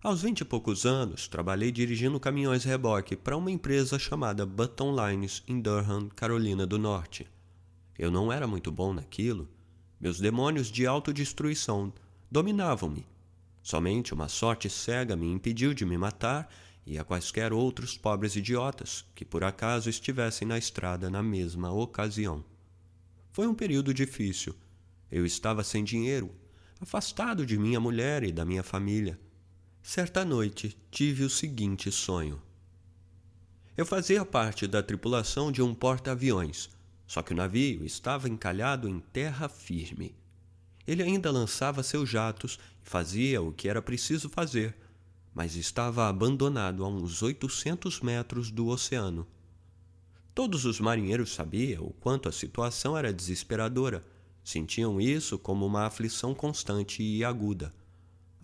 [0.00, 5.42] Aos vinte e poucos anos, trabalhei dirigindo caminhões reboque para uma empresa chamada Button Lines
[5.48, 7.26] em Durham, Carolina do Norte.
[7.98, 9.48] Eu não era muito bom naquilo.
[10.00, 11.92] Meus demônios de autodestruição
[12.30, 13.04] dominavam-me.
[13.60, 16.48] Somente uma sorte cega me impediu de me matar
[16.86, 22.44] e a quaisquer outros pobres idiotas que por acaso estivessem na estrada na mesma ocasião.
[23.32, 24.54] Foi um período difícil.
[25.10, 26.30] Eu estava sem dinheiro,
[26.80, 29.18] afastado de minha mulher e da minha família.
[29.90, 32.42] Certa noite tive o seguinte sonho.
[33.74, 36.68] Eu fazia parte da tripulação de um porta-aviões,
[37.06, 40.14] só que o navio estava encalhado em terra firme.
[40.86, 44.76] Ele ainda lançava seus jatos e fazia o que era preciso fazer
[45.34, 49.26] mas estava abandonado a uns 800 metros do oceano.
[50.34, 54.04] Todos os marinheiros sabiam o quanto a situação era desesperadora.
[54.44, 57.72] Sentiam isso como uma aflição constante e aguda.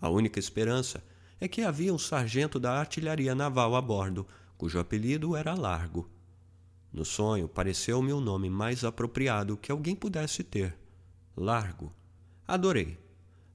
[0.01, 1.03] A única esperança
[1.45, 4.25] é que havia um sargento da artilharia naval a bordo,
[4.57, 6.09] cujo apelido era Largo.
[6.91, 10.75] No sonho, pareceu-me o nome mais apropriado que alguém pudesse ter.
[11.37, 11.93] Largo.
[12.47, 12.97] Adorei.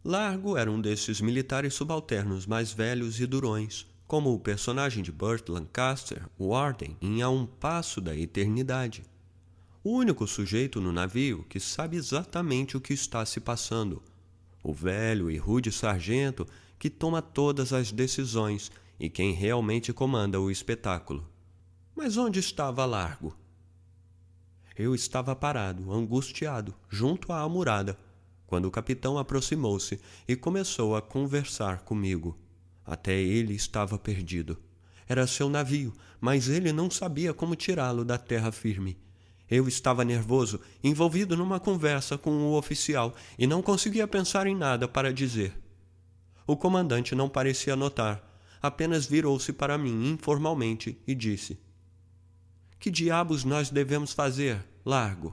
[0.05, 5.49] Largo era um desses militares subalternos mais velhos e durões, como o personagem de Burt
[5.49, 9.03] Lancaster, Warden, em A Um Passo da Eternidade.
[9.83, 14.01] O único sujeito no navio que sabe exatamente o que está se passando.
[14.63, 16.47] O velho e rude sargento
[16.81, 21.29] que toma todas as decisões e quem realmente comanda o espetáculo.
[21.95, 23.37] Mas onde estava Largo?
[24.75, 27.99] Eu estava parado, angustiado, junto à almurada,
[28.47, 32.39] quando o capitão aproximou-se e começou a conversar comigo.
[32.83, 34.57] Até ele estava perdido.
[35.07, 38.97] Era seu navio, mas ele não sabia como tirá-lo da terra firme.
[39.51, 44.89] Eu estava nervoso, envolvido numa conversa com o oficial e não conseguia pensar em nada
[44.89, 45.53] para dizer.
[46.51, 48.21] O comandante não parecia notar,
[48.61, 51.61] apenas virou-se para mim informalmente e disse:
[52.77, 55.33] Que diabos nós devemos fazer, Largo?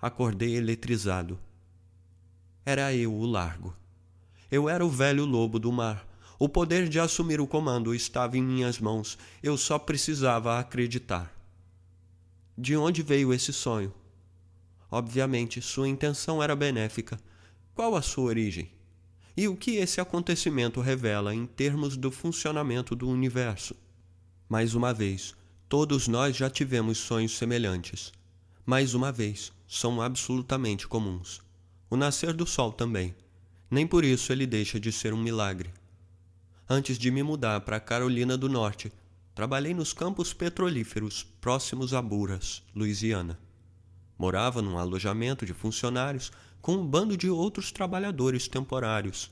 [0.00, 1.36] Acordei eletrizado.
[2.64, 3.74] Era eu o Largo.
[4.48, 6.06] Eu era o velho lobo do mar.
[6.38, 9.18] O poder de assumir o comando estava em minhas mãos.
[9.42, 11.36] Eu só precisava acreditar.
[12.56, 13.92] De onde veio esse sonho?
[14.88, 17.18] Obviamente, sua intenção era benéfica.
[17.74, 18.70] Qual a sua origem?
[19.34, 23.74] E o que esse acontecimento revela em termos do funcionamento do universo?
[24.46, 25.34] Mais uma vez,
[25.68, 28.12] todos nós já tivemos sonhos semelhantes.
[28.66, 31.40] Mais uma vez, são absolutamente comuns.
[31.88, 33.14] O nascer do sol também.
[33.70, 35.70] Nem por isso ele deixa de ser um milagre.
[36.68, 38.92] Antes de me mudar para a Carolina do Norte,
[39.34, 43.38] trabalhei nos campos petrolíferos próximos a Buras, Louisiana.
[44.18, 46.30] Morava num alojamento de funcionários
[46.60, 49.30] com um bando de outros trabalhadores temporários.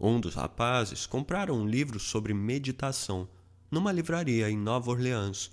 [0.00, 3.28] Um dos rapazes comprara um livro sobre meditação
[3.70, 5.50] numa livraria em Nova Orleans.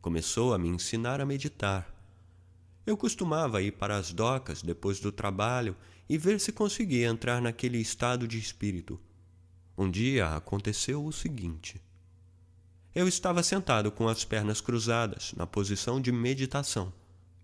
[0.00, 1.94] Começou a me ensinar a meditar.
[2.86, 5.76] Eu costumava ir para as docas depois do trabalho
[6.08, 8.98] e ver se conseguia entrar naquele estado de espírito.
[9.76, 11.80] Um dia aconteceu o seguinte.
[12.94, 16.92] Eu estava sentado com as pernas cruzadas, na posição de meditação,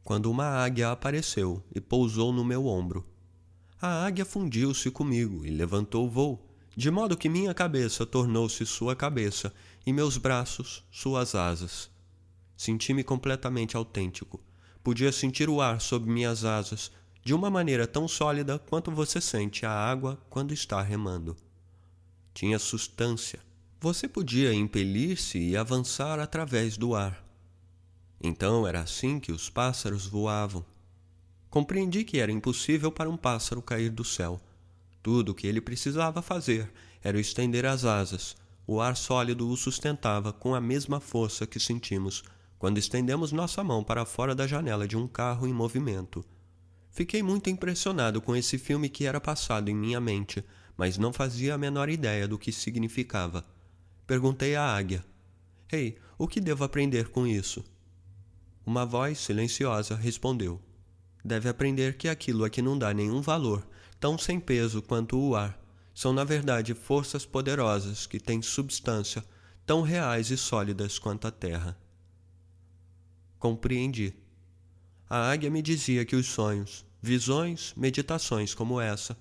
[0.05, 3.05] quando uma águia apareceu e pousou no meu ombro.
[3.81, 8.95] A águia fundiu-se comigo e levantou o voo, de modo que minha cabeça tornou-se sua
[8.95, 9.53] cabeça
[9.87, 11.91] e meus braços suas asas.
[12.57, 14.41] Senti-me completamente autêntico.
[14.83, 16.93] Podia sentir o ar sob minhas asas
[17.25, 21.35] de uma maneira tão sólida quanto você sente a água quando está remando.
[22.35, 23.41] Tinha substância.
[23.81, 27.24] Você podia impelir-se e avançar através do ar.
[28.21, 30.65] Então era assim que os pássaros voavam.
[31.51, 34.41] Compreendi que era impossível para um pássaro cair do céu.
[35.03, 36.73] Tudo o que ele precisava fazer
[37.03, 38.35] era estender as asas.
[38.67, 42.25] O ar sólido o sustentava com a mesma força que sentimos
[42.59, 46.25] quando estendemos nossa mão para fora da janela de um carro em movimento.
[46.91, 50.43] Fiquei muito impressionado com esse filme que era passado em minha mente,
[50.77, 53.45] mas não fazia a menor ideia do que significava.
[54.07, 55.05] Perguntei à águia:
[55.71, 57.63] Ei, hey, o que devo aprender com isso?
[58.67, 60.59] Uma voz silenciosa respondeu:
[61.23, 63.67] Deve aprender que aquilo a que não dá nenhum valor,
[64.01, 65.61] tão sem peso quanto o ar,
[65.95, 69.25] são na verdade forças poderosas que têm substância,
[69.67, 71.79] tão reais e sólidas quanto a terra.
[73.39, 74.15] Compreendi.
[75.09, 79.17] A águia me dizia que os sonhos, visões, meditações como essa,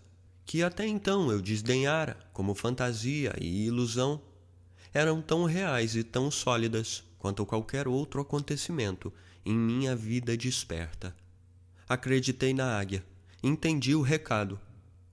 [0.45, 4.21] que até então eu desdenhara como fantasia e ilusão,
[4.93, 9.13] eram tão reais e tão sólidas quanto qualquer outro acontecimento
[9.45, 11.15] em minha vida desperta.
[11.87, 13.05] Acreditei na águia,
[13.41, 14.59] entendi o recado.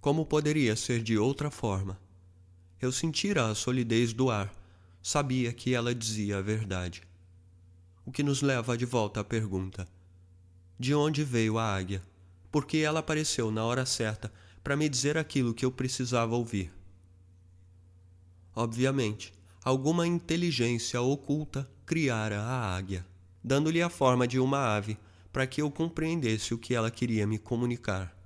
[0.00, 2.00] Como poderia ser de outra forma?
[2.80, 4.52] Eu sentira a solidez do ar,
[5.02, 7.02] sabia que ela dizia a verdade.
[8.06, 9.86] O que nos leva de volta à pergunta:
[10.78, 12.02] de onde veio a águia,
[12.50, 14.32] porque ela apareceu na hora certa
[14.62, 16.72] para me dizer aquilo que eu precisava ouvir.
[18.54, 19.32] Obviamente,
[19.62, 23.06] alguma inteligência oculta criara a águia,
[23.42, 24.98] dando-lhe a forma de uma ave
[25.32, 28.16] para que eu compreendesse o que ela queria me comunicar.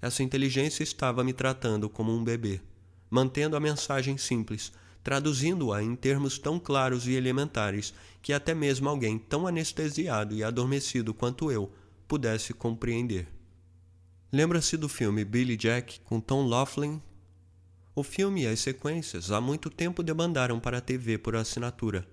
[0.00, 2.60] Essa inteligência estava me tratando como um bebê,
[3.10, 4.72] mantendo a mensagem simples,
[5.02, 11.14] traduzindo-a em termos tão claros e elementares que até mesmo alguém tão anestesiado e adormecido
[11.14, 11.72] quanto eu
[12.06, 13.28] pudesse compreender.
[14.32, 17.00] Lembra-se do filme Billy Jack com Tom Laughlin?
[17.94, 22.06] O filme e as sequências há muito tempo demandaram para a TV por assinatura,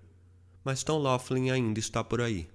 [0.65, 2.49] mas Tom Laughlin ainda está por aí.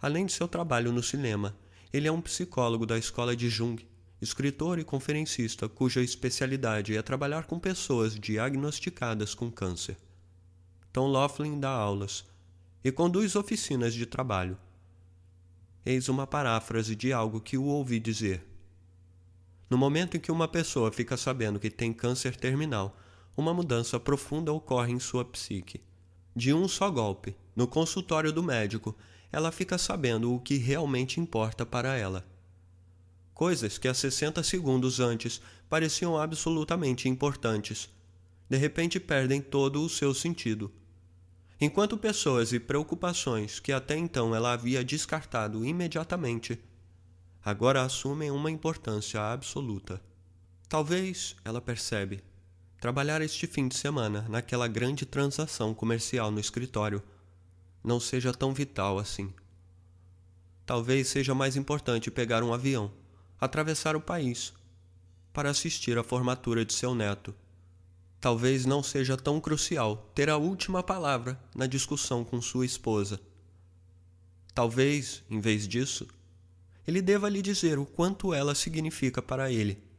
[0.00, 1.54] Além de seu trabalho no cinema,
[1.92, 3.84] ele é um psicólogo da escola de Jung
[4.20, 9.96] escritor e conferencista cuja especialidade é trabalhar com pessoas diagnosticadas com câncer.
[10.92, 12.24] Tom Laughlin dá aulas
[12.84, 14.58] e conduz oficinas de trabalho.
[15.86, 18.46] Eis uma paráfrase de algo que o ouvi dizer.
[19.70, 22.98] No momento em que uma pessoa fica sabendo que tem câncer terminal,
[23.36, 25.80] uma mudança profunda ocorre em sua psique.
[26.34, 28.96] De um só golpe, no consultório do médico,
[29.32, 32.26] ela fica sabendo o que realmente importa para ela.
[33.34, 37.88] Coisas que há 60 segundos antes pareciam absolutamente importantes,
[38.48, 40.70] de repente perdem todo o seu sentido.
[41.60, 46.58] Enquanto pessoas e preocupações que até então ela havia descartado imediatamente,
[47.44, 50.02] agora assumem uma importância absoluta.
[50.68, 52.22] Talvez, ela percebe,
[52.80, 57.02] trabalhar este fim de semana naquela grande transação comercial no escritório
[57.84, 59.32] não seja tão vital assim.
[60.64, 62.90] Talvez seja mais importante pegar um avião,
[63.38, 64.54] atravessar o país,
[65.30, 67.34] para assistir à formatura de seu neto.
[68.18, 73.20] Talvez não seja tão crucial ter a última palavra na discussão com sua esposa.
[74.54, 76.06] Talvez, em vez disso,
[76.86, 79.89] ele deva lhe dizer o quanto ela significa para ele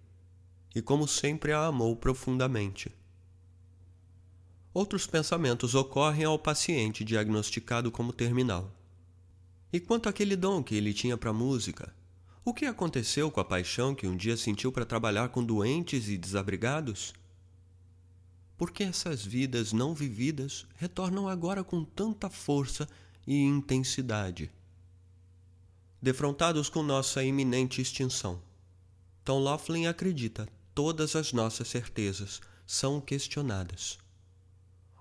[0.74, 2.92] e como sempre a amou profundamente.
[4.74, 8.74] Outros pensamentos ocorrem ao paciente diagnosticado como terminal.
[9.72, 11.94] E quanto àquele dom que ele tinha para a música?
[12.44, 16.18] O que aconteceu com a paixão que um dia sentiu para trabalhar com doentes e
[16.18, 17.14] desabrigados?
[18.58, 22.88] Por que essas vidas não vividas retornam agora com tanta força
[23.28, 24.50] e intensidade?
[26.02, 28.42] Defrontados com nossa iminente extinção,
[29.24, 30.48] Tom Laughlin acredita
[30.82, 34.00] todas as nossas certezas são questionadas.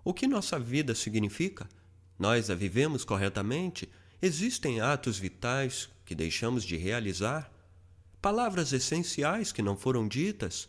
[0.04, 1.66] O que nossa vida significa?
[2.18, 3.90] Nós a vivemos corretamente?
[4.20, 7.50] Existem atos vitais que deixamos de realizar?
[8.20, 10.68] Palavras essenciais que não foram ditas?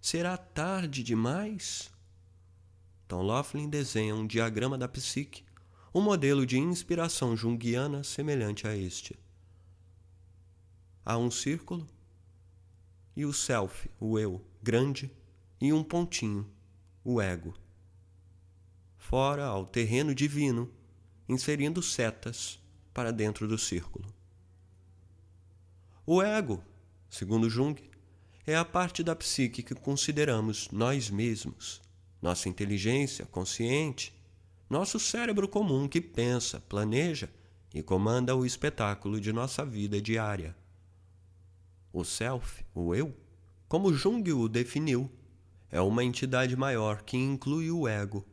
[0.00, 1.88] Será tarde demais?
[3.06, 5.44] Tom Laughlin desenha um diagrama da psique,
[5.94, 9.16] um modelo de inspiração junguiana semelhante a este.
[11.04, 11.86] Há um círculo
[13.20, 15.10] e o self, o eu, grande,
[15.60, 16.50] e um pontinho,
[17.04, 17.54] o ego
[19.10, 20.70] fora ao terreno divino,
[21.28, 22.60] inserindo setas
[22.94, 24.14] para dentro do círculo.
[26.06, 26.62] O ego,
[27.08, 27.76] segundo Jung,
[28.46, 31.82] é a parte da psique que consideramos nós mesmos,
[32.22, 34.14] nossa inteligência consciente,
[34.68, 37.28] nosso cérebro comum que pensa, planeja
[37.74, 40.54] e comanda o espetáculo de nossa vida diária.
[41.92, 43.14] O self, o eu,
[43.68, 45.10] como Jung o definiu,
[45.70, 48.26] é uma entidade maior que inclui o ego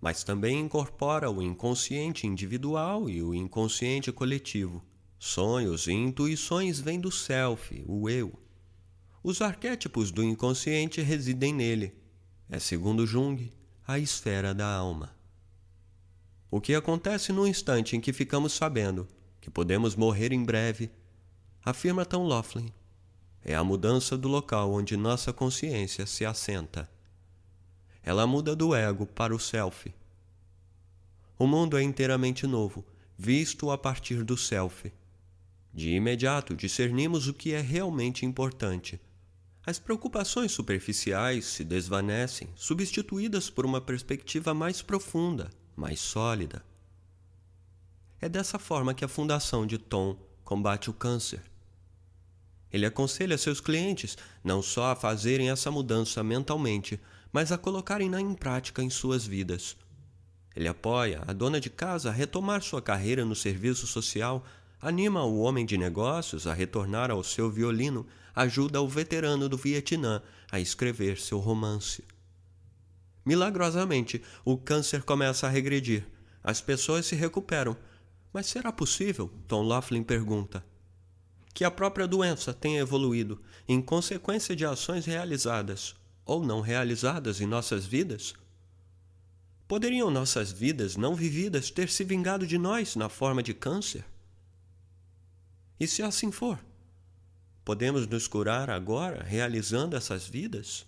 [0.00, 4.82] mas também incorpora o inconsciente individual e o inconsciente coletivo.
[5.18, 8.32] Sonhos e intuições vêm do self, o eu.
[9.22, 11.94] Os arquétipos do inconsciente residem nele.
[12.48, 13.52] É, segundo Jung,
[13.86, 15.14] a esfera da alma.
[16.50, 19.06] O que acontece no instante em que ficamos sabendo
[19.40, 20.90] que podemos morrer em breve,
[21.62, 22.72] afirma Tom Laughlin,
[23.44, 26.90] é a mudança do local onde nossa consciência se assenta.
[28.02, 29.92] Ela muda do ego para o self.
[31.38, 32.84] O mundo é inteiramente novo,
[33.16, 34.92] visto a partir do self.
[35.72, 39.00] De imediato discernimos o que é realmente importante.
[39.64, 46.64] As preocupações superficiais se desvanecem, substituídas por uma perspectiva mais profunda, mais sólida.
[48.20, 51.49] É dessa forma que a Fundação de Tom combate o câncer.
[52.72, 57.00] Ele aconselha seus clientes não só a fazerem essa mudança mentalmente,
[57.32, 59.76] mas a colocarem-na em prática em suas vidas.
[60.54, 64.44] Ele apoia a dona de casa a retomar sua carreira no serviço social,
[64.80, 70.22] anima o homem de negócios a retornar ao seu violino, ajuda o veterano do Vietnã
[70.50, 72.04] a escrever seu romance.
[73.24, 76.06] Milagrosamente, o câncer começa a regredir.
[76.42, 77.76] As pessoas se recuperam.
[78.32, 79.30] Mas será possível?
[79.46, 80.64] Tom Laughlin pergunta
[81.52, 85.94] que a própria doença tenha evoluído em consequência de ações realizadas
[86.24, 88.34] ou não realizadas em nossas vidas?
[89.66, 94.04] Poderiam nossas vidas não vividas ter se vingado de nós na forma de câncer?
[95.78, 96.58] E se assim for,
[97.64, 100.84] podemos nos curar agora realizando essas vidas?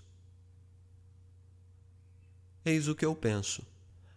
[2.65, 3.65] Eis o que eu penso.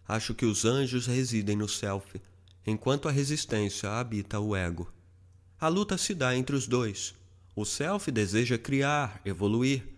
[0.06, 2.20] Acho que os anjos residem no self,
[2.64, 4.92] enquanto a resistência habita o ego.
[5.58, 7.14] A luta se dá entre os dois.
[7.54, 9.88] O self deseja criar, evoluir.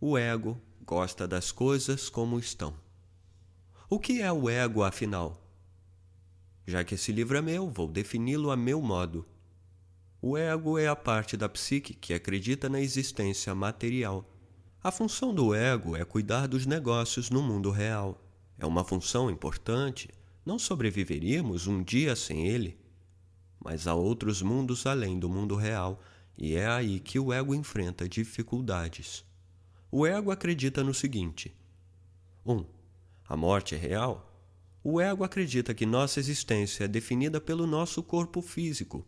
[0.00, 2.72] O ego gosta das coisas como estão.
[3.90, 5.44] O que é o ego, afinal?
[6.64, 9.26] Já que esse livro é meu, vou defini-lo a meu modo.
[10.22, 14.24] O ego é a parte da psique que acredita na existência material.
[14.80, 18.24] A função do ego é cuidar dos negócios no mundo real.
[18.56, 20.08] É uma função importante.
[20.46, 22.78] Não sobreviveríamos um dia sem ele
[23.58, 26.00] mas há outros mundos além do mundo real,
[26.36, 29.24] e é aí que o ego enfrenta dificuldades.
[29.90, 31.54] O ego acredita no seguinte:
[32.46, 32.64] 1.
[33.28, 34.24] A morte é real?
[34.82, 39.06] O ego acredita que nossa existência é definida pelo nosso corpo físico.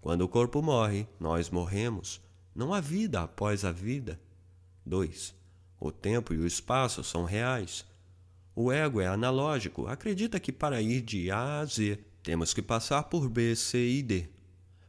[0.00, 2.20] Quando o corpo morre, nós morremos.
[2.54, 4.18] Não há vida após a vida.
[4.86, 5.34] 2.
[5.78, 7.84] O tempo e o espaço são reais.
[8.56, 13.04] O ego é analógico, acredita que para ir de A a Z temos que passar
[13.04, 14.28] por B, C e D.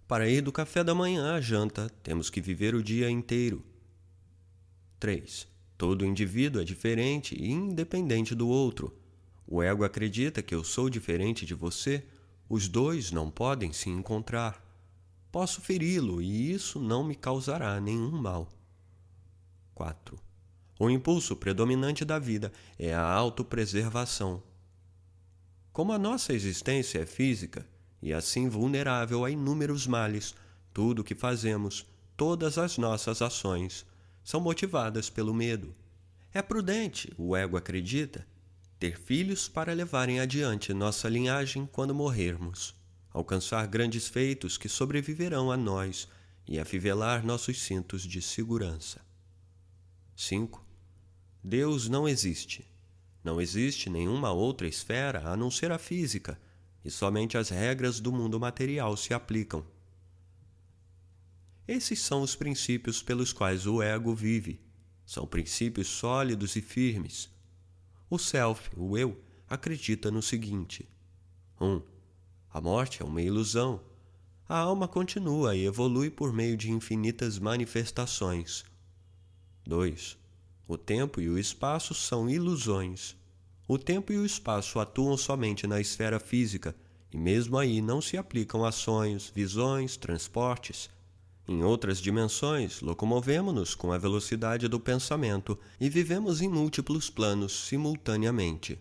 [0.08, 3.64] Para ir do café da manhã à janta, temos que viver o dia inteiro.
[5.00, 5.48] 3.
[5.78, 8.94] Todo indivíduo é diferente e independente do outro.
[9.48, 12.04] O ego acredita que eu sou diferente de você,
[12.48, 14.62] os dois não podem se encontrar.
[15.32, 18.52] Posso feri-lo e isso não me causará nenhum mal.
[19.74, 20.20] 4.
[20.78, 24.44] O impulso predominante da vida é a autopreservação.
[25.74, 27.66] Como a nossa existência é física
[28.02, 30.36] e assim vulnerável a inúmeros males,
[30.74, 31.86] tudo o que fazemos,
[32.18, 33.86] todas as nossas ações,
[34.24, 35.74] são motivadas pelo medo.
[36.34, 38.28] É prudente, o ego acredita,
[38.80, 42.76] ter filhos para levarem adiante nossa linhagem quando morrermos,
[43.12, 46.08] alcançar grandes feitos que sobreviverão a nós
[46.48, 49.00] e afivelar nossos cintos de segurança.
[50.16, 50.66] 5.
[51.44, 52.71] Deus não existe.
[53.24, 56.40] Não existe nenhuma outra esfera a não ser a física,
[56.84, 59.66] e somente as regras do mundo material se aplicam.
[61.68, 64.60] Esses são os princípios pelos quais o ego vive.
[65.06, 67.30] São princípios sólidos e firmes,
[68.14, 69.18] o self, o eu,
[69.48, 70.86] acredita no seguinte:
[71.62, 71.66] 1.
[71.66, 71.82] Um,
[72.50, 73.82] a morte é uma ilusão.
[74.50, 78.66] A alma continua e evolui por meio de infinitas manifestações.
[79.66, 80.18] 2.
[80.72, 83.18] O tempo e o espaço são ilusões.
[83.68, 86.74] O tempo e o espaço atuam somente na esfera física
[87.12, 90.90] e, mesmo aí, não se aplicam a sonhos, visões, transportes
[91.46, 98.80] em outras dimensões, locomovemos-nos com a velocidade do pensamento e vivemos em múltiplos planos simultaneamente.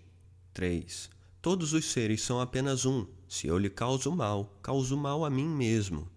[0.55, 1.11] 3.
[1.43, 3.05] Todos os seres são apenas um.
[3.27, 6.09] Se eu lhe causo mal, causo mal a mim mesmo.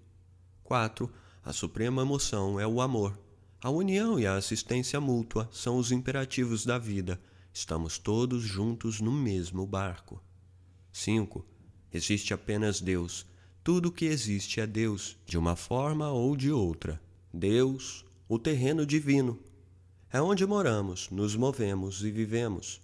[0.63, 1.09] 4.
[1.43, 3.22] A suprema emoção é o amor.
[3.63, 7.19] A união e a assistência mútua são os imperativos da vida.
[7.53, 10.21] Estamos todos juntos no mesmo barco.
[10.91, 11.45] 5.
[11.91, 13.25] Existe apenas Deus
[13.63, 17.01] tudo que existe é Deus, de uma forma ou de outra.
[17.33, 19.39] Deus, o terreno divino.
[20.11, 22.81] É onde moramos, nos movemos e vivemos.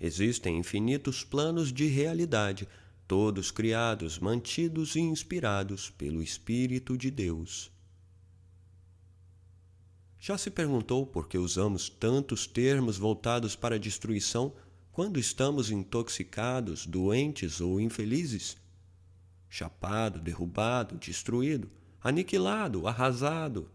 [0.00, 2.66] Existem infinitos planos de realidade,
[3.06, 7.73] todos criados, mantidos e inspirados pelo Espírito de Deus.
[10.26, 14.54] Já se perguntou por que usamos tantos termos voltados para a destruição
[14.90, 18.56] quando estamos intoxicados, doentes ou infelizes?
[19.50, 21.68] chapado, derrubado, destruído,
[22.02, 23.70] aniquilado, arrasado.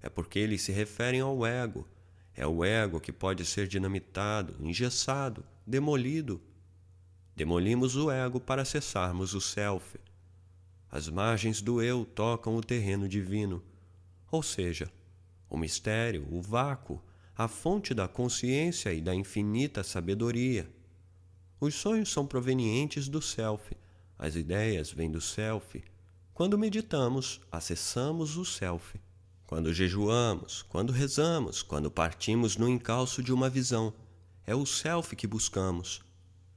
[0.00, 1.88] É porque eles se referem ao ego.
[2.32, 6.40] É o ego que pode ser dinamitado, engessado, demolido.
[7.34, 9.98] Demolimos o ego para acessarmos o self.
[10.88, 13.60] As margens do eu tocam o terreno divino,
[14.30, 14.88] ou seja,
[15.52, 16.98] o mistério, o vácuo,
[17.36, 20.66] a fonte da consciência e da infinita sabedoria.
[21.60, 23.76] Os sonhos são provenientes do self,
[24.18, 25.84] as ideias vêm do self.
[26.32, 28.98] Quando meditamos, acessamos o self.
[29.44, 33.92] Quando jejuamos, quando rezamos, quando partimos no encalço de uma visão,
[34.46, 36.00] é o self que buscamos.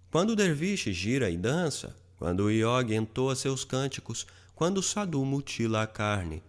[0.09, 4.25] Quando o derviche gira e dança, quando o yogi entoa seus cânticos,
[4.55, 6.41] quando o sadhu mutila a carne,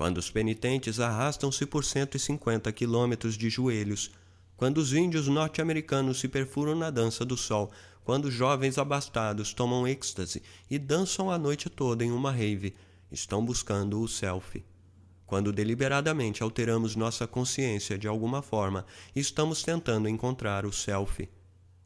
[0.00, 4.10] quando os penitentes arrastam-se por 150 quilômetros de joelhos,
[4.56, 7.70] quando os índios norte-americanos se perfuram na dança do sol,
[8.02, 12.74] quando jovens abastados tomam êxtase e dançam a noite toda em uma rave,
[13.12, 14.64] estão buscando o self.
[15.26, 21.28] Quando deliberadamente alteramos nossa consciência de alguma forma, estamos tentando encontrar o self.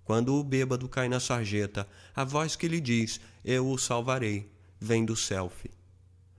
[0.04, 1.84] Quando o bêbado cai na sarjeta,
[2.14, 5.68] a voz que lhe diz: Eu o salvarei, vem do self.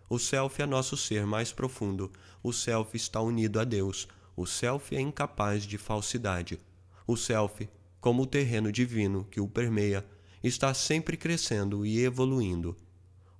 [0.09, 2.11] O self é nosso ser mais profundo.
[2.43, 4.07] O self está unido a Deus.
[4.35, 6.59] O self é incapaz de falsidade.
[7.07, 7.67] O self
[8.05, 10.05] como o terreno divino que o permeia,
[10.43, 12.77] está sempre crescendo e evoluindo.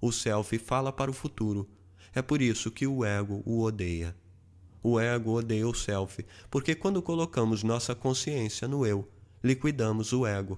[0.02, 1.70] O self fala para o futuro.
[2.16, 4.16] É por isso que o ego o odeia.
[4.82, 9.08] O ego odeia o self, porque quando colocamos nossa consciência no eu,
[9.44, 10.58] liquidamos o ego.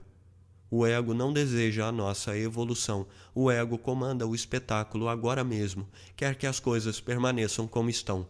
[0.69, 3.07] O ego não deseja a nossa evolução.
[3.33, 8.27] O ego comanda o espetáculo agora mesmo, quer que as coisas permaneçam como estão.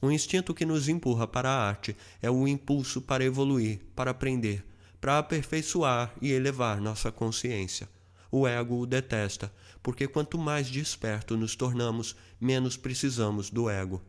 [0.00, 4.64] O instinto que nos empurra para a arte é o impulso para evoluir, para aprender,
[5.00, 7.88] para aperfeiçoar e elevar nossa consciência.
[8.30, 9.52] O ego o detesta,
[9.82, 14.02] porque quanto mais desperto nos tornamos, menos precisamos do ego.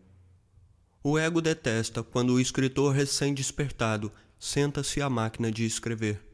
[1.03, 6.26] O ego detesta quando o escritor recém-despertado senta-se à máquina de escrever.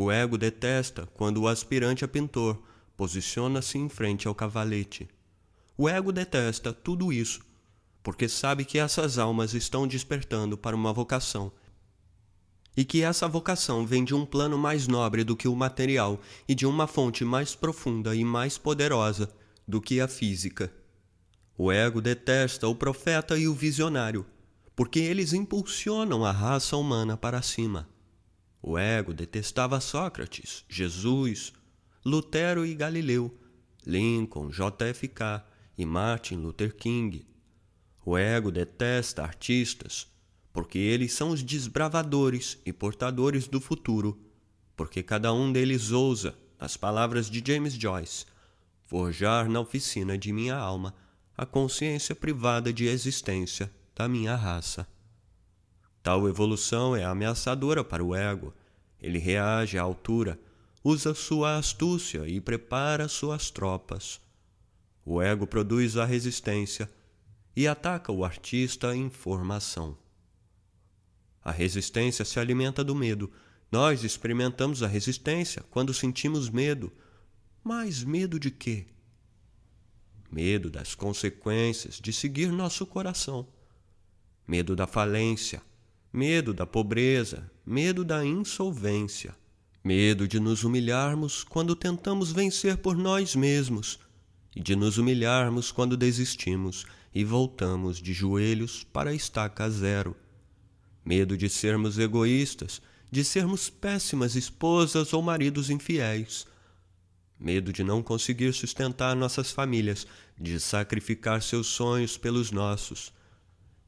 [0.00, 2.62] O ego detesta quando o aspirante a pintor
[2.96, 5.08] posiciona-se em frente ao cavalete.
[5.76, 7.44] O ego detesta tudo isso,
[8.00, 11.50] porque sabe que essas almas estão despertando para uma vocação
[12.76, 16.54] e que essa vocação vem de um plano mais nobre do que o material e
[16.54, 19.28] de uma fonte mais profunda e mais poderosa
[19.66, 20.72] do que a física.
[21.56, 24.24] O ego detesta o profeta e o visionário,
[24.76, 27.97] porque eles impulsionam a raça humana para cima.
[28.62, 31.52] O ego detestava Sócrates, Jesus,
[32.04, 33.36] Lutero e Galileu,
[33.86, 35.42] Lincoln, JFK
[35.76, 37.26] e Martin Luther King.
[38.04, 40.06] O ego detesta artistas,
[40.52, 44.18] porque eles são os desbravadores e portadores do futuro,
[44.76, 48.26] porque cada um deles ousa, as palavras de James Joyce,
[48.86, 50.94] forjar na oficina de minha alma
[51.36, 54.86] a consciência privada de existência da minha raça.
[56.08, 58.54] Tal evolução é ameaçadora para o ego.
[58.98, 60.40] Ele reage à altura,
[60.82, 64.18] usa sua astúcia e prepara suas tropas.
[65.04, 66.90] O ego produz a resistência
[67.54, 69.98] e ataca o artista em formação.
[71.44, 73.30] A resistência se alimenta do medo.
[73.70, 76.90] Nós experimentamos a resistência quando sentimos medo.
[77.62, 78.86] Mas medo de quê?
[80.32, 83.46] Medo das consequências de seguir nosso coração.
[84.46, 85.60] Medo da falência,
[86.12, 89.36] medo da pobreza, medo da insolvência,
[89.84, 93.98] medo de nos humilharmos quando tentamos vencer por nós mesmos
[94.56, 100.16] e de nos humilharmos quando desistimos e voltamos de joelhos para a estaca zero.
[101.04, 106.46] Medo de sermos egoístas, de sermos péssimas esposas ou maridos infiéis,
[107.38, 110.06] medo de não conseguir sustentar nossas famílias,
[110.38, 113.12] de sacrificar seus sonhos pelos nossos,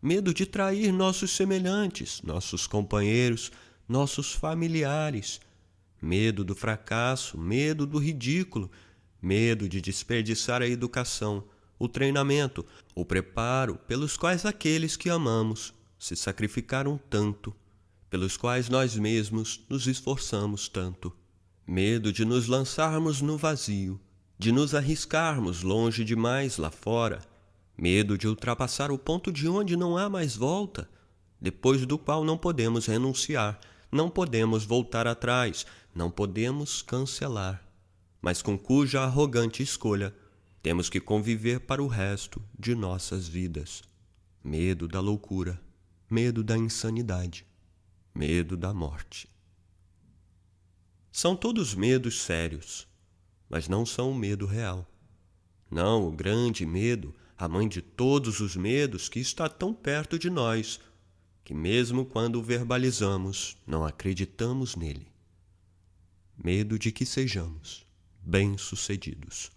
[0.03, 3.53] medo de trair nossos semelhantes, nossos companheiros,
[3.89, 5.41] nossos familiares,
[6.01, 8.71] medo do fracasso, medo do ridículo,
[9.21, 11.45] medo de desperdiçar a educação,
[11.79, 12.65] o treinamento,
[12.95, 17.55] o preparo pelos quais aqueles que amamos se sacrificaram tanto,
[18.09, 21.13] pelos quais nós mesmos nos esforçamos tanto.
[21.67, 24.01] Medo de nos lançarmos no vazio,
[24.39, 27.21] de nos arriscarmos longe demais lá fora,
[27.81, 30.89] medo de ultrapassar o ponto de onde não há mais volta,
[31.41, 33.59] depois do qual não podemos renunciar,
[33.91, 37.65] não podemos voltar atrás, não podemos cancelar,
[38.21, 40.15] mas com cuja arrogante escolha
[40.63, 43.83] temos que conviver para o resto de nossas vidas.
[44.45, 45.61] Medo da loucura
[46.11, 47.47] medo da insanidade,
[48.13, 49.29] medo da morte.
[51.13, 52.89] São todos medos sérios,
[53.49, 54.85] mas não são o medo real.
[55.71, 60.29] Não o grande medo, a mãe de todos os medos que está tão perto de
[60.29, 60.79] nós,
[61.43, 65.07] que mesmo quando o verbalizamos, não acreditamos nele.
[66.37, 67.85] Medo de que sejamos
[68.21, 69.51] bem-sucedidos.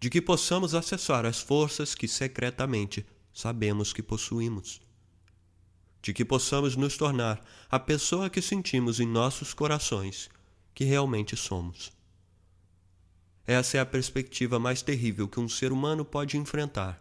[0.00, 4.80] De que possamos acessar as forças que secretamente sabemos que possuímos
[6.06, 10.30] de que possamos nos tornar a pessoa que sentimos em nossos corações
[10.72, 11.90] que realmente somos.
[13.46, 17.00] Essa é a perspectiva mais terrível que um ser humano pode enfrentar,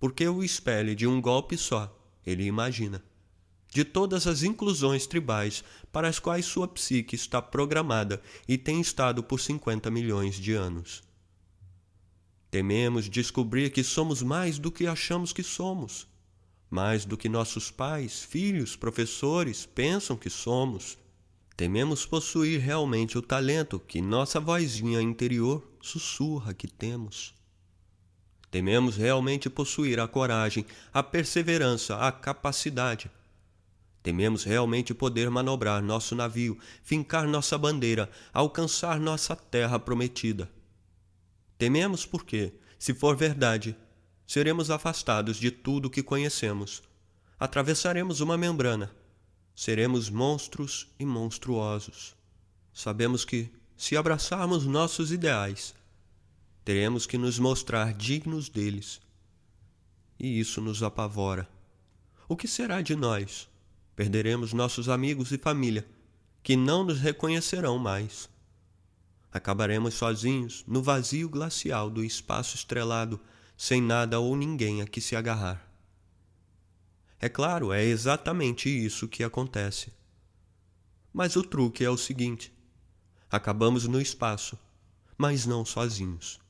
[0.00, 3.02] porque o espelho de um golpe só ele imagina,
[3.68, 9.22] de todas as inclusões tribais para as quais sua psique está programada e tem estado
[9.22, 11.02] por 50 milhões de anos.
[12.50, 16.06] Tememos descobrir que somos mais do que achamos que somos
[16.72, 20.96] mais do que nossos pais, filhos, professores pensam que somos.
[21.56, 27.34] Tememos possuir realmente o talento que nossa vozinha interior sussurra que temos.
[28.50, 33.10] Tememos realmente possuir a coragem, a perseverança, a capacidade.
[34.02, 40.50] Tememos realmente poder manobrar nosso navio, fincar nossa bandeira, alcançar nossa terra prometida.
[41.56, 43.76] Tememos porque, se for verdade,
[44.26, 46.82] seremos afastados de tudo que conhecemos.
[47.38, 48.90] Atravessaremos uma membrana.
[49.54, 52.14] Seremos monstros e monstruosos.
[52.72, 55.74] Sabemos que, se abraçarmos nossos ideais,
[56.64, 59.00] teremos que nos mostrar dignos deles.
[60.18, 61.48] E isso nos apavora.
[62.28, 63.48] O que será de nós?
[63.94, 65.86] Perderemos nossos amigos e família,
[66.42, 68.28] que não nos reconhecerão mais.
[69.32, 73.20] Acabaremos sozinhos no vazio glacial do espaço estrelado
[73.56, 75.71] sem nada ou ninguém a que se agarrar.
[77.22, 79.92] É claro, é exatamente isso que acontece.
[81.12, 82.52] Mas o truque é o seguinte:
[83.30, 84.58] acabamos no espaço,
[85.16, 86.40] mas não sozinhos.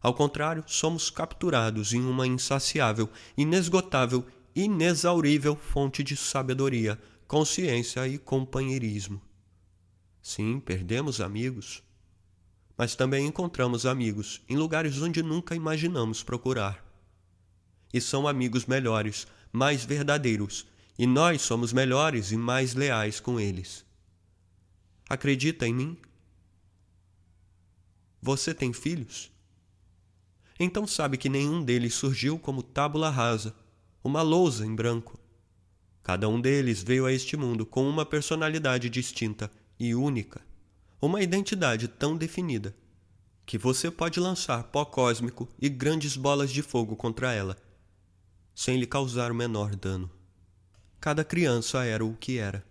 [0.00, 6.98] Ao contrário, somos capturados em uma insaciável, inesgotável, inexaurível fonte de sabedoria,
[7.28, 9.20] consciência e companheirismo.
[10.22, 11.82] Sim, perdemos amigos,
[12.74, 16.82] mas também encontramos amigos em lugares onde nunca imaginamos procurar.
[17.92, 20.66] E são amigos melhores, mais verdadeiros,
[20.98, 23.84] e nós somos melhores e mais leais com eles.
[25.08, 25.96] Acredita em mim?
[28.20, 29.30] Você tem filhos?
[30.58, 33.54] Então sabe que nenhum deles surgiu como tábula rasa,
[34.02, 35.20] uma lousa em branco.
[36.02, 40.44] Cada um deles veio a este mundo com uma personalidade distinta e única,
[41.00, 42.74] uma identidade tão definida
[43.46, 47.56] que você pode lançar pó cósmico e grandes bolas de fogo contra ela,
[48.54, 50.10] sem lhe causar o menor dano.
[51.00, 52.64] Cada criança era o que era.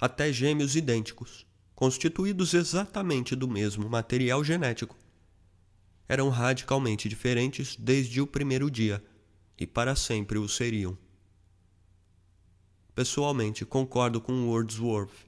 [0.00, 4.96] Até gêmeos idênticos, constituídos exatamente do mesmo material genético,
[6.08, 9.02] eram radicalmente diferentes desde o primeiro dia
[9.58, 10.96] e para sempre o seriam.
[12.94, 15.26] Pessoalmente, concordo com Wordsworth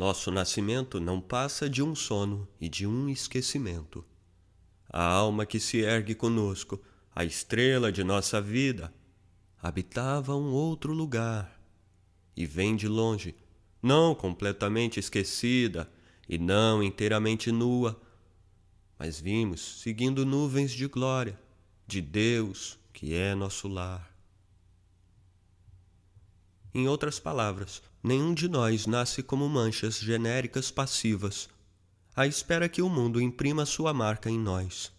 [0.00, 4.02] nosso nascimento não passa de um sono e de um esquecimento.
[4.88, 6.80] A alma que se ergue conosco,
[7.14, 8.92] a estrela de nossa vida,
[9.60, 11.60] habitava um outro lugar
[12.36, 13.34] e vem de longe,
[13.82, 15.90] não completamente esquecida
[16.28, 18.00] e não inteiramente nua,
[18.98, 21.38] mas vimos seguindo nuvens de glória
[21.86, 24.10] de Deus que é nosso lar.
[26.72, 31.48] Em outras palavras, nenhum de nós nasce como manchas genéricas passivas,
[32.14, 34.92] à espera que o mundo imprima sua marca em nós.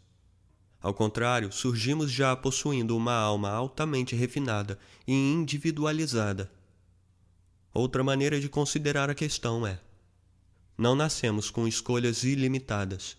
[0.81, 6.51] Ao contrário, surgimos já possuindo uma alma altamente refinada e individualizada.
[7.71, 9.79] Outra maneira de considerar a questão é:
[10.75, 13.15] não nascemos com escolhas ilimitadas.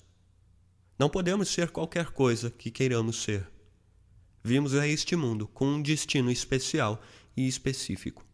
[0.98, 3.48] Não podemos ser qualquer coisa que queiramos ser.
[4.42, 7.00] Vimos a este mundo com um destino especial
[7.36, 8.26] e específico.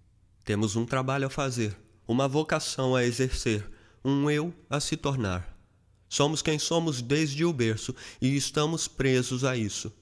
[0.42, 1.76] Temos um trabalho a fazer,
[2.06, 3.70] uma vocação a exercer,
[4.02, 5.57] um eu a se tornar.
[6.08, 9.92] Somos quem somos desde o berço e estamos presos a isso.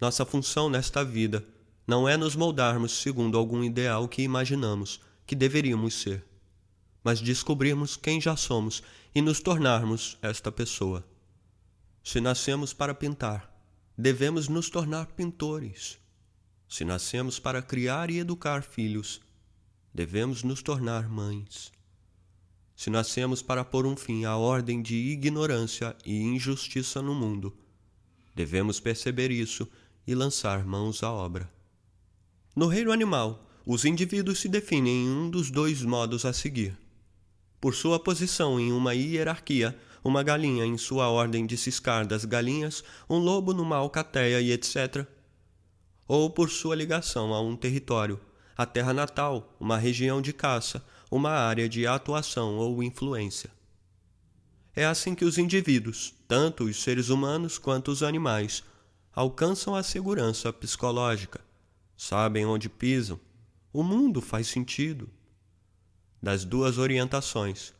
[0.00, 1.44] Nossa função nesta vida
[1.86, 6.24] não é nos moldarmos segundo algum ideal que imaginamos que deveríamos ser,
[7.02, 8.82] mas descobrirmos quem já somos
[9.14, 11.06] e nos tornarmos esta pessoa.
[12.02, 13.50] Se nascemos para pintar,
[13.96, 15.98] devemos nos tornar pintores.
[16.68, 19.20] Se nascemos para criar e educar filhos,
[19.94, 21.72] devemos nos tornar mães.
[22.76, 27.56] Se nascemos para pôr um fim à ordem de ignorância e injustiça no mundo,
[28.34, 29.66] devemos perceber isso
[30.06, 31.50] e lançar mãos à obra.
[32.54, 36.76] No reino animal, os indivíduos se definem em um dos dois modos a seguir.
[37.58, 39.74] Por sua posição em uma hierarquia,
[40.04, 45.06] uma galinha em sua ordem de ciscar das galinhas, um lobo numa alcateia e etc.
[46.06, 48.20] Ou por sua ligação a um território,
[48.54, 53.50] a terra natal, uma região de caça, uma área de atuação ou influência.
[54.74, 58.62] É assim que os indivíduos, tanto os seres humanos quanto os animais,
[59.14, 61.40] alcançam a segurança psicológica,
[61.96, 63.18] sabem onde pisam,
[63.72, 65.08] o mundo faz sentido.
[66.22, 67.72] Das duas orientações,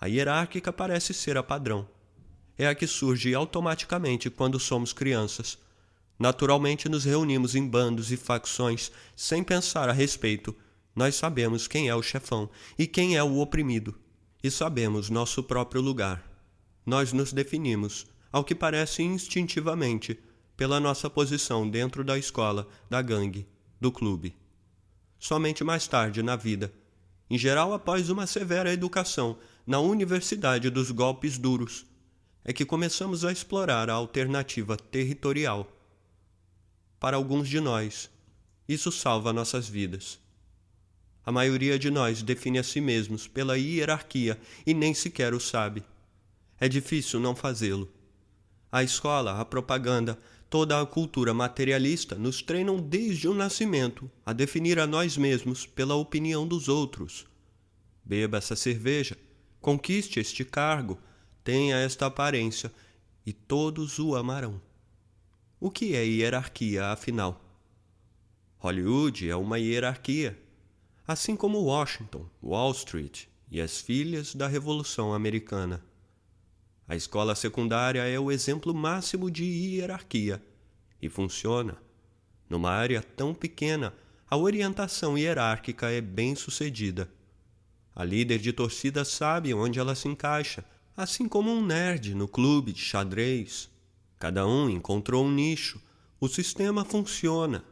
[0.00, 1.88] a hierárquica parece ser a padrão.
[2.58, 5.58] É a que surge automaticamente quando somos crianças
[6.22, 10.54] Naturalmente nos reunimos em bandos e facções sem pensar a respeito.
[10.94, 13.98] Nós sabemos quem é o chefão e quem é o oprimido,
[14.42, 16.22] e sabemos nosso próprio lugar.
[16.84, 20.18] Nós nos definimos, ao que parece instintivamente,
[20.56, 23.46] pela nossa posição dentro da escola, da gangue,
[23.80, 24.34] do clube.
[25.18, 26.72] Somente mais tarde na vida,
[27.30, 31.86] em geral após uma severa educação na universidade dos golpes duros,
[32.44, 35.66] é que começamos a explorar a alternativa territorial
[37.02, 38.08] para alguns de nós,
[38.68, 40.20] isso salva nossas vidas.
[41.24, 45.84] A maioria de nós define a si mesmos pela hierarquia e nem sequer o sabe.
[46.58, 47.88] É difícil não fazê-lo.
[48.70, 50.18] A escola, a propaganda,
[50.48, 55.94] toda a cultura materialista nos treinam desde o nascimento a definir a nós mesmos pela
[55.94, 57.26] opinião dos outros.
[58.04, 59.16] Beba essa cerveja,
[59.60, 60.98] conquiste este cargo,
[61.44, 62.72] tenha esta aparência,
[63.24, 64.60] e todos o amarão.
[65.60, 67.40] O que é hierarquia, afinal?
[68.58, 70.38] Hollywood é uma hierarquia,
[71.12, 75.84] assim como Washington, Wall Street e as filhas da Revolução Americana.
[76.88, 80.42] A escola secundária é o exemplo máximo de hierarquia
[81.00, 81.76] e funciona.
[82.48, 83.94] Numa área tão pequena,
[84.28, 87.10] a orientação hierárquica é bem sucedida.
[87.94, 90.64] A líder de torcida sabe onde ela se encaixa,
[90.96, 93.70] assim como um nerd no clube de xadrez
[94.22, 95.80] Cada um encontrou um nicho.
[96.20, 97.64] O sistema funciona.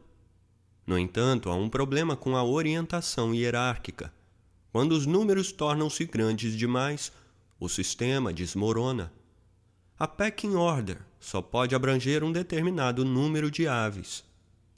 [0.90, 4.12] No entanto, há um problema com a orientação hierárquica.
[4.72, 7.12] Quando os números tornam-se grandes demais,
[7.60, 9.12] o sistema desmorona.
[9.96, 14.24] A pecking order só pode abranger um determinado número de aves.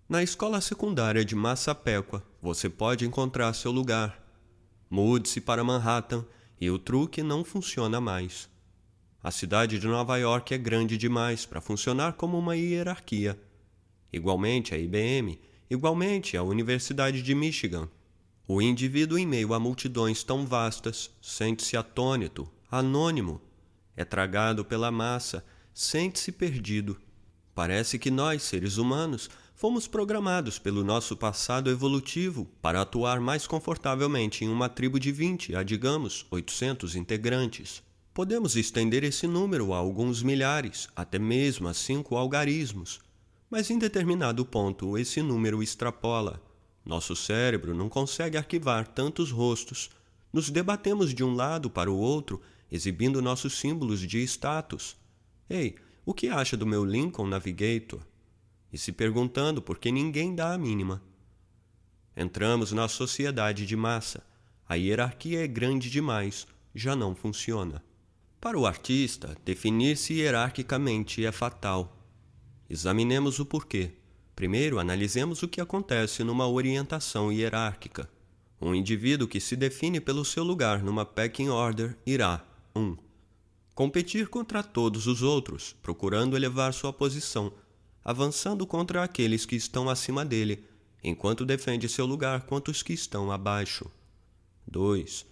[0.07, 4.23] Na escola secundária de Massapequa, você pode encontrar seu lugar.
[4.91, 6.27] Mude-se para Manhattan
[6.61, 8.51] e o truque não funciona mais.
[9.23, 13.41] A cidade de Nova York é grande demais para funcionar como uma hierarquia.
[14.13, 15.41] Igualmente a IBM,
[15.73, 17.89] igualmente a Universidade de Michigan.
[18.47, 23.41] O indivíduo em meio a multidões tão vastas sente-se atônito, anônimo,
[23.97, 25.43] é tragado pela massa,
[25.73, 27.01] sente-se perdido.
[27.55, 34.45] Parece que nós, seres humanos, fomos programados pelo nosso passado evolutivo para atuar mais confortavelmente
[34.45, 37.83] em uma tribo de 20 a, digamos, 800 integrantes.
[38.13, 43.01] Podemos estender esse número a alguns milhares, até mesmo a cinco algarismos,
[43.53, 46.43] mas em determinado ponto esse número extrapola.
[46.83, 49.91] Nosso cérebro não consegue arquivar tantos rostos.
[50.33, 52.41] Nos debatemos de um lado para o outro,
[52.71, 54.97] exibindo nossos símbolos de status.
[55.51, 58.01] Ei, o que acha do meu Lincoln Navigator?
[58.73, 61.03] E se perguntando por que ninguém dá a mínima.
[62.17, 64.25] Entramos na sociedade de massa.
[64.67, 67.85] A hierarquia é grande demais, já não funciona.
[68.41, 72.02] Para o artista, definir-se hierarquicamente é fatal.
[72.73, 73.91] Examinemos o porquê.
[74.35, 78.09] Primeiro, analisemos o que acontece numa orientação hierárquica.
[78.59, 82.43] Um indivíduo que se define pelo seu lugar numa pecking order irá
[82.75, 82.81] 1.
[82.81, 82.97] Um,
[83.75, 87.53] competir contra todos os outros, procurando elevar sua posição,
[88.03, 90.65] avançando contra aqueles que estão acima dele,
[91.05, 93.85] enquanto defende seu lugar contra os que estão abaixo.
[94.67, 95.27] 2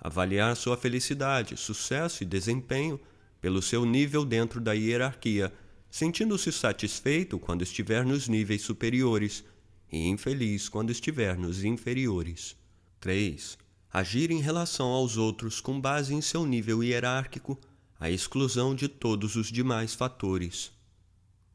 [0.00, 3.00] avaliar sua felicidade, sucesso e desempenho
[3.40, 5.50] pelo seu nível dentro da hierarquia,
[5.94, 9.44] sentindo-se satisfeito quando estiver nos níveis superiores
[9.92, 12.56] e infeliz quando estiver nos inferiores.
[12.98, 13.56] 3.
[13.92, 17.56] Agir em relação aos outros com base em seu nível hierárquico,
[17.96, 20.72] à exclusão de todos os demais fatores.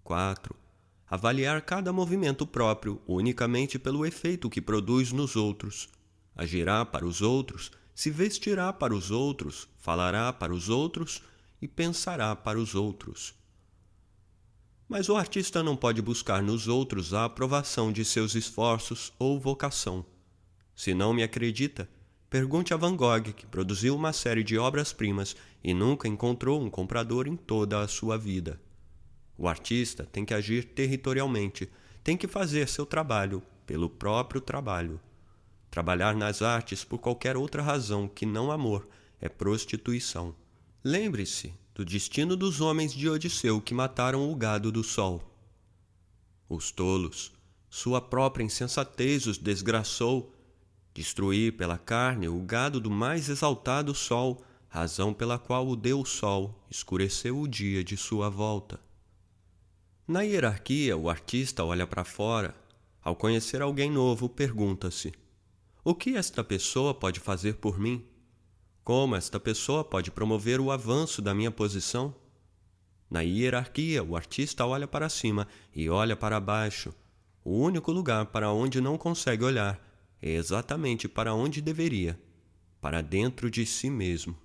[0.06, 0.56] 4.
[1.10, 5.90] Avaliar cada movimento próprio unicamente pelo efeito que produz nos outros.
[6.34, 11.22] Agirá para os outros se vestirá para os outros, falará para os outros
[11.62, 13.38] e pensará para os outros.
[14.90, 20.04] Mas o artista não pode buscar nos outros a aprovação de seus esforços ou vocação.
[20.76, 21.88] Se não me acredita,
[22.28, 27.28] pergunte a Van Gogh, que produziu uma série de obras-primas e nunca encontrou um comprador
[27.28, 28.60] em toda a sua vida.
[29.38, 31.70] O artista tem que agir territorialmente,
[32.04, 35.00] tem que fazer seu trabalho pelo próprio trabalho.
[35.70, 38.88] Trabalhar nas artes por qualquer outra razão que não amor
[39.22, 40.34] é prostituição.
[40.84, 45.24] Lembre-se do destino dos homens de Odisseu que mataram o gado do sol.
[46.50, 47.32] Os tolos,
[47.70, 50.36] sua própria insensatez os desgraçou.
[50.94, 56.62] Destruir pela carne o gado do mais exaltado sol, razão pela qual o Deus Sol
[56.70, 58.78] escureceu o dia de sua volta.
[60.06, 62.54] Na hierarquia, o artista olha para fora.
[63.02, 65.14] Ao conhecer alguém novo, pergunta-se:
[65.82, 68.06] o que esta pessoa pode fazer por mim?
[68.90, 72.12] Como esta pessoa pode promover o avanço da minha posição?
[73.08, 76.92] Na hierarquia, o artista olha para cima e olha para baixo.
[77.46, 79.80] O único lugar para onde não consegue olhar
[80.20, 82.20] é exatamente para onde deveria
[82.82, 84.36] para dentro de si mesmo.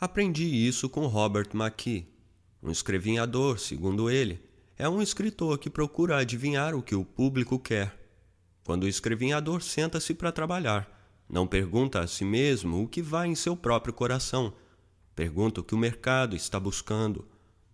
[0.00, 2.12] Aprendi isso com Robert McKee.
[2.60, 4.42] Um escrevinhador, segundo ele,
[4.76, 7.96] é um escritor que procura adivinhar o que o público quer
[8.64, 10.97] quando o escrevinhador senta-se para trabalhar,
[11.28, 14.52] não pergunta a si mesmo o que vai em seu próprio coração,
[15.14, 17.26] pergunta o que o mercado está buscando.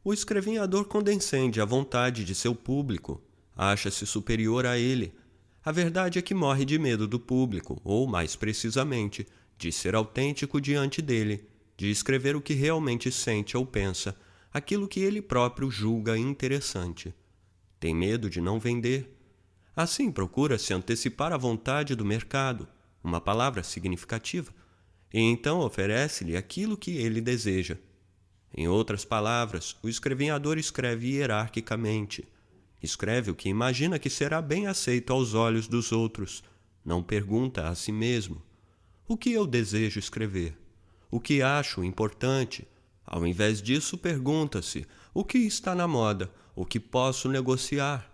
[0.03, 3.23] O escrevinhador condescende à vontade de seu público,
[3.57, 5.15] acha-se superior a ele.
[5.65, 9.27] A verdade é que morre de medo do público, ou, mais precisamente,
[9.57, 14.17] de ser autêntico diante dele, de escrever o que realmente sente ou pensa,
[14.53, 17.15] aquilo que ele próprio julga interessante.
[17.81, 19.15] Tem medo de não vender,
[19.77, 22.69] Assim, procura se antecipar à vontade do mercado,
[23.05, 24.51] uma palavra significativa,
[25.13, 27.77] e então oferece-lhe aquilo que ele deseja.
[28.57, 32.27] Em outras palavras, o escrevinhador escreve hierarquicamente.
[32.83, 36.43] Escreve o que imagina que será bem aceito aos olhos dos outros.
[36.85, 38.43] Não pergunta a si mesmo:
[39.07, 40.57] o que eu desejo escrever?
[41.11, 42.67] O que acho importante?
[43.07, 46.31] Ao invés disso, pergunta-se: o que está na moda?
[46.57, 48.11] O que posso negociar?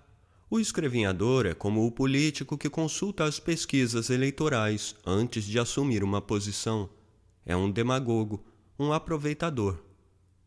[0.52, 6.20] O escrevinhador é como o político que consulta as pesquisas eleitorais antes de assumir uma
[6.20, 6.90] posição.
[7.46, 8.44] É um demagogo,
[8.76, 9.78] um aproveitador.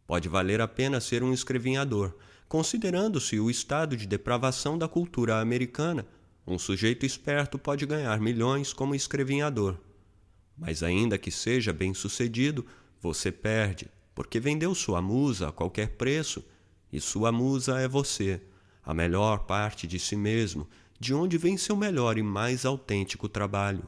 [0.06, 2.14] Pode valer a pena ser um escrevinhador,
[2.50, 6.06] considerando-se o estado de depravação da cultura americana,
[6.46, 9.78] Um sujeito esperto pode ganhar milhões como escrevinhador.
[10.58, 12.66] Mas ainda que seja bem sucedido,
[13.02, 16.44] você perde, porque vendeu sua musa a qualquer preço,
[16.92, 18.42] e sua musa é você,
[18.86, 20.68] a melhor parte de si mesmo,
[21.00, 23.84] de onde vem seu melhor e mais autêntico trabalho.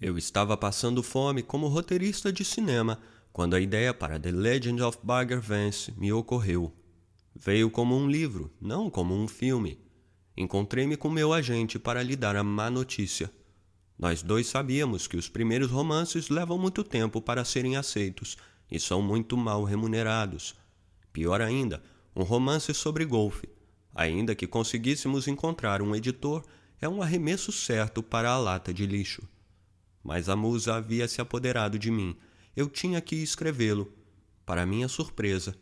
[0.00, 2.98] Eu estava passando fome como roteirista de cinema
[3.32, 6.72] quando a ideia para The Legend of Bagger Vance me ocorreu.
[7.34, 9.78] Veio como um livro, não como um filme.
[10.36, 13.30] Encontrei-me com meu agente para lhe dar a má notícia.
[13.98, 18.36] Nós dois sabíamos que os primeiros romances levam muito tempo para serem aceitos
[18.70, 20.54] e são muito mal remunerados.
[21.12, 21.82] Pior ainda,
[22.16, 23.51] um romance sobre golfe.
[23.94, 26.44] Ainda que conseguíssemos encontrar um editor,
[26.80, 29.22] é um arremesso certo para a lata de lixo.
[30.02, 32.16] Mas a musa havia se apoderado de mim.
[32.56, 33.92] Eu tinha que escrevê-lo.
[34.44, 35.54] Para minha surpresa,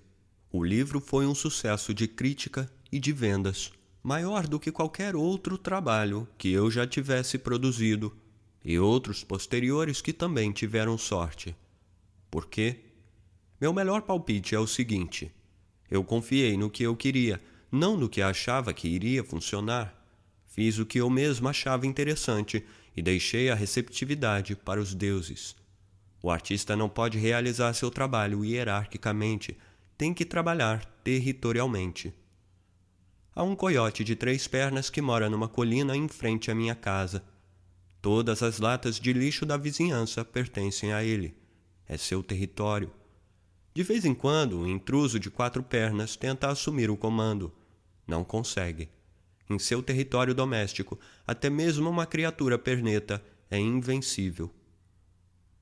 [0.51, 3.71] o livro foi um sucesso de crítica e de vendas,
[4.03, 8.17] maior do que qualquer outro trabalho que eu já tivesse produzido,
[8.65, 11.57] e outros posteriores que também tiveram sorte.
[12.31, 12.81] Por quê?
[13.61, 15.31] Meu melhor palpite é o seguinte:
[15.91, 17.41] eu confiei no que eu queria,
[17.71, 19.95] não no que achava que iria funcionar.
[20.47, 22.65] Fiz o que eu mesmo achava interessante
[22.97, 25.55] e deixei a receptividade para os deuses.
[26.23, 29.57] O artista não pode realizar seu trabalho hierarquicamente,
[29.97, 32.13] tem que trabalhar territorialmente.
[33.35, 37.25] Há um coiote de três pernas que mora numa colina em frente à minha casa.
[38.03, 41.35] Todas as latas de lixo da vizinhança pertencem a ele.
[41.89, 42.91] É seu território.
[43.73, 47.53] De vez em quando, um intruso de quatro pernas tenta assumir o comando.
[48.11, 48.89] Não consegue.
[49.49, 54.53] Em seu território doméstico, até mesmo uma criatura perneta é invencível.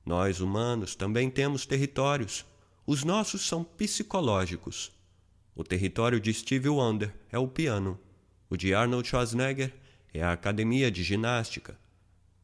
[0.03, 2.43] Nós, humanos, também temos territórios.
[2.87, 4.91] Os nossos são psicológicos.
[5.55, 7.99] O território de Steve Wonder é o piano.
[8.49, 9.71] O de Arnold Schwarzenegger
[10.11, 11.77] é a academia de ginástica.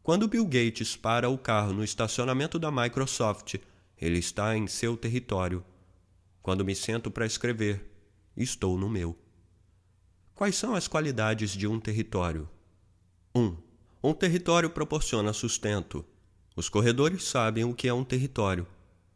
[0.04, 3.56] Quando Bill Gates para o carro no estacionamento da Microsoft,
[4.00, 5.66] ele está em seu território.
[6.44, 7.84] Quando me sento para escrever,
[8.38, 9.18] estou no meu.
[10.36, 12.50] Quais são as qualidades de um território?
[13.34, 13.42] 1.
[13.42, 13.58] Um,
[14.04, 16.06] um território proporciona sustento.
[16.58, 18.68] Os corredores sabem o que é um território,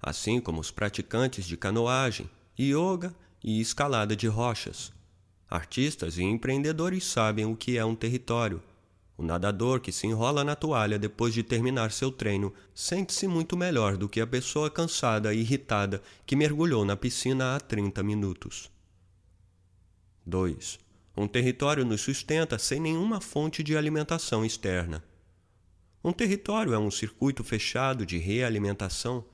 [0.01, 4.93] assim como os praticantes de canoagem, yoga e escalada de rochas.
[5.49, 8.63] Artistas e empreendedores sabem o que é um território,
[9.19, 13.97] o nadador que se enrola na toalha depois de terminar seu treino sente-se muito melhor
[13.97, 18.71] do que a pessoa cansada e irritada que mergulhou na piscina há 30 minutos.
[20.25, 20.79] 2.
[21.15, 25.03] Um território nos sustenta sem nenhuma fonte de alimentação externa.
[26.03, 29.25] Um território é um circuito fechado de realimentação.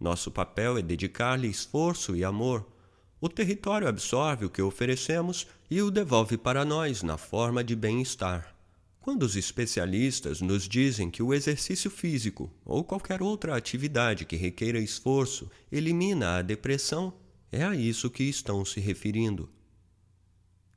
[0.00, 2.66] Nosso papel é dedicar-lhe esforço e amor.
[3.20, 8.54] O território absorve o que oferecemos e o devolve para nós na forma de bem-estar.
[9.00, 14.78] Quando os especialistas nos dizem que o exercício físico ou qualquer outra atividade que requeira
[14.78, 17.12] esforço elimina a depressão,
[17.52, 19.50] é a isso que estão se referindo.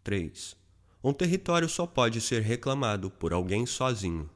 [0.07, 0.55] 3.
[1.03, 4.29] Um território só pode ser reclamado por alguém sozinho.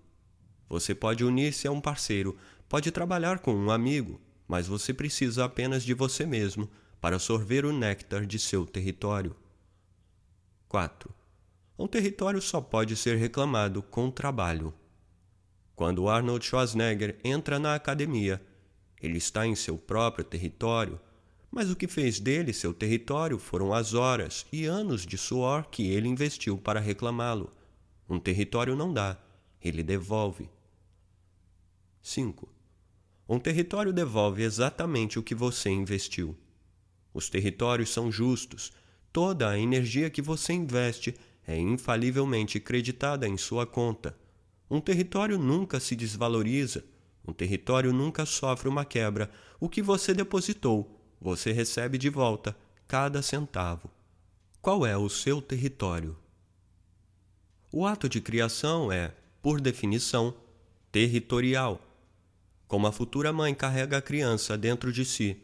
[0.67, 5.85] Você pode unir-se a um parceiro, pode trabalhar com um amigo, mas você precisa apenas
[5.85, 6.69] de você mesmo
[6.99, 9.33] para sorver o néctar de seu território.
[10.67, 11.15] 4
[11.79, 14.73] um território só pode ser reclamado com trabalho.
[15.73, 18.41] Quando Arnold Schwarzenegger entra na academia,
[19.01, 20.99] ele está em seu próprio território,
[21.51, 25.89] mas o que fez dele seu território foram as horas e anos de suor que
[25.89, 27.51] ele investiu para reclamá-lo.
[28.09, 29.17] Um território não dá,
[29.61, 30.49] ele devolve.
[32.01, 32.47] 5.
[33.27, 36.37] Um território devolve exatamente o que você investiu.
[37.13, 38.71] Os territórios são justos.
[39.11, 41.13] Toda a energia que você investe
[41.45, 44.17] é infalivelmente creditada em sua conta.
[44.69, 46.85] Um território nunca se desvaloriza,
[47.27, 49.29] um território nunca sofre uma quebra.
[49.59, 52.55] O que você depositou, você recebe de volta
[52.87, 53.91] cada centavo.
[54.61, 56.17] Qual é o seu território?
[57.71, 60.33] O ato de criação é, por definição,
[60.91, 61.79] territorial.
[62.67, 65.37] Como a futura mãe carrega a criança dentro de si,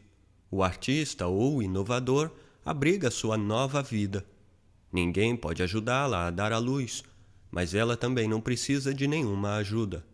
[0.49, 2.31] o artista ou o inovador
[2.65, 4.25] abriga sua nova vida.
[4.91, 7.03] Ninguém pode ajudá-la a dar à luz,
[7.51, 10.05] mas ela também não precisa de nenhuma ajuda.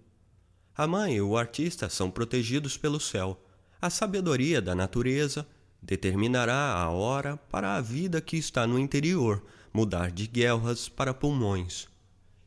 [0.75, 3.42] A mãe e o artista são protegidos pelo céu.
[3.83, 5.45] A sabedoria da natureza
[5.81, 11.89] determinará a hora para a vida que está no interior mudar de guerras para pulmões.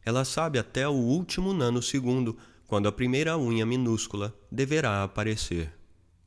[0.03, 5.71] Ela sabe até o último nanosegundo quando a primeira unha minúscula deverá aparecer.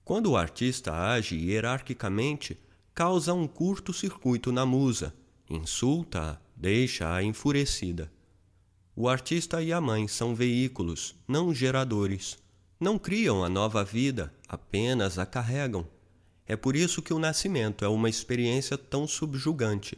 [0.06, 2.56] Quando o artista age hierarquicamente,
[2.94, 5.12] causa um curto-circuito na musa,
[5.50, 8.12] insulta-a, deixa-a enfurecida.
[8.96, 12.38] O artista e a mãe são veículos, não geradores.
[12.80, 15.86] Não criam a nova vida, apenas a carregam.
[16.48, 19.98] É por isso que o nascimento é uma experiência tão subjugante.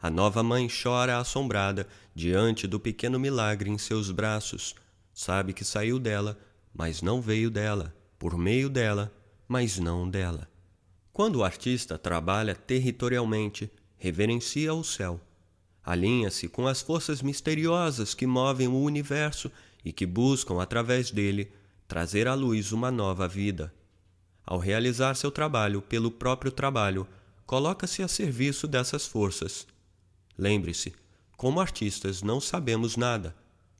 [0.00, 4.74] A nova mãe chora assombrada diante do pequeno milagre em seus braços.
[5.12, 6.38] Sabe que saiu dela,
[6.72, 9.12] mas não veio dela, por meio dela,
[9.48, 10.48] mas não dela.
[11.12, 15.20] Quando o artista trabalha territorialmente, reverencia o céu
[15.84, 19.50] alinha-se com as forças misteriosas que movem o universo
[19.84, 21.50] e que buscam, através dele,
[21.90, 23.74] trazer à luz uma nova vida.
[24.46, 27.04] Ao realizar seu trabalho pelo próprio trabalho,
[27.44, 29.66] coloca-se a serviço dessas forças.
[30.38, 30.94] Lembre-se,
[31.36, 33.34] como artistas não sabemos nada.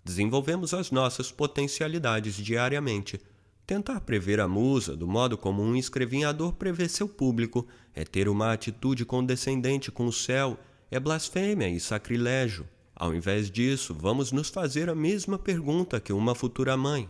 [0.05, 3.21] Desenvolvemos as nossas potencialidades diariamente.
[3.65, 7.65] Tentar prever a musa do modo como um escrevinhador prevê seu público
[7.95, 10.59] é ter uma atitude condescendente com o céu
[10.91, 12.69] é blasfêmia e sacrilégio.
[12.93, 17.09] Ao invés disso, vamos nos fazer a mesma pergunta que uma futura mãe: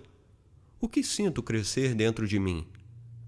[0.81, 2.67] O que sinto crescer dentro de mim?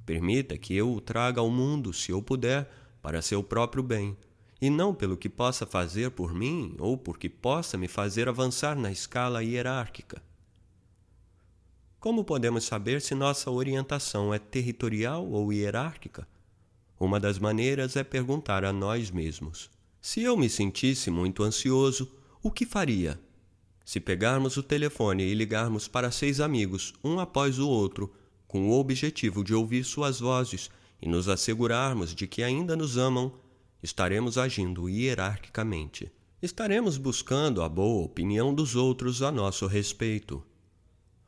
[0.07, 2.73] Permita que eu o traga ao mundo, se eu puder,
[3.03, 4.17] para seu próprio bem,
[4.59, 8.91] e não pelo que possa fazer por mim ou porque possa me fazer avançar na
[8.91, 10.23] escala hierárquica.
[12.01, 16.27] Como podemos saber se nossa orientação é territorial ou hierárquica?
[16.99, 19.71] Uma das maneiras é perguntar a nós mesmos.
[20.01, 22.11] Se eu me sentisse muito ansioso,
[22.43, 23.21] o que faria?
[23.85, 28.12] Se pegarmos o telefone e ligarmos para seis amigos, um após o outro,
[28.47, 30.70] com o objetivo de ouvir suas vozes
[31.01, 33.33] e nos assegurarmos de que ainda nos amam,
[33.83, 36.12] estaremos agindo hierarquicamente.
[36.41, 40.44] Estaremos buscando a boa opinião dos outros a nosso respeito.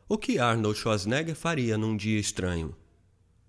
[0.09, 2.77] O que Arnold Schwarzenegger faria num dia estranho?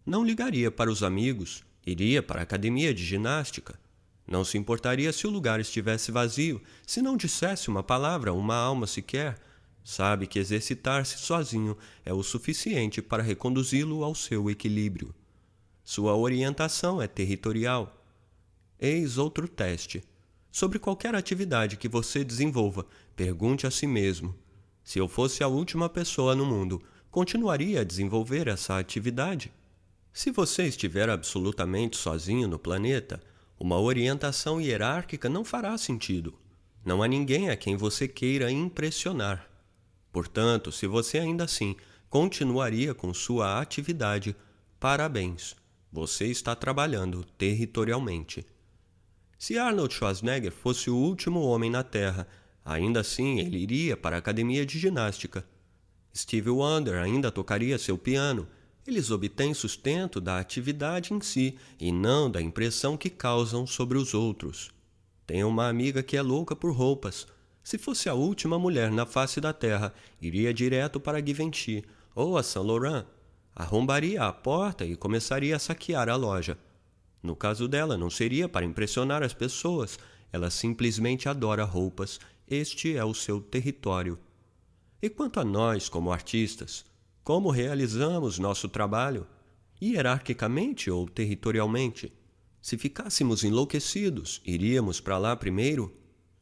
[0.06, 3.80] Não ligaria para os amigos, iria para a academia de ginástica,
[4.28, 8.88] não se importaria se o lugar estivesse vazio, se não dissesse uma palavra, uma alma
[8.88, 9.38] sequer.
[9.84, 15.14] Sabe que exercitar-se sozinho é o suficiente para reconduzi-lo ao seu equilíbrio.
[15.84, 18.04] Sua orientação é territorial.
[18.80, 20.04] Eis outro teste.
[20.52, 24.36] Sobre qualquer atividade que você desenvolva, pergunte a si mesmo:
[24.84, 26.82] se eu fosse a última pessoa no mundo,
[27.12, 29.54] continuaria a desenvolver essa atividade?
[30.12, 33.22] Se você estiver absolutamente sozinho no planeta,
[33.60, 36.38] uma orientação hierárquica não fará sentido.
[36.84, 39.50] Não há ninguém a quem você queira impressionar.
[40.12, 41.76] Portanto, se você ainda assim
[42.10, 44.36] continuaria com sua atividade,
[44.80, 45.56] parabéns,
[45.92, 48.46] você está trabalhando territorialmente.
[49.38, 52.28] Se Arnold Schwarzenegger fosse o último homem na Terra,
[52.64, 55.46] ainda assim ele iria para a academia de ginástica.
[56.16, 58.48] Steve Wonder ainda tocaria seu piano
[58.88, 64.14] eles obtêm sustento da atividade em si e não da impressão que causam sobre os
[64.14, 64.70] outros.
[65.26, 67.26] Tenho uma amiga que é louca por roupas.
[67.64, 69.92] Se fosse a última mulher na face da terra,
[70.22, 71.84] iria direto para Givenchy
[72.14, 73.06] ou a Saint Laurent.
[73.56, 76.58] Arrombaria a porta e começaria a saquear a loja.
[77.24, 79.98] No caso dela, não seria para impressionar as pessoas,
[80.32, 82.20] ela simplesmente adora roupas.
[82.48, 84.20] Este é o seu território.
[85.02, 86.86] E quanto a nós, como artistas,
[87.26, 89.26] como realizamos nosso trabalho,
[89.82, 92.14] hierarquicamente ou territorialmente?
[92.62, 95.92] Se ficássemos enlouquecidos, iríamos para lá primeiro?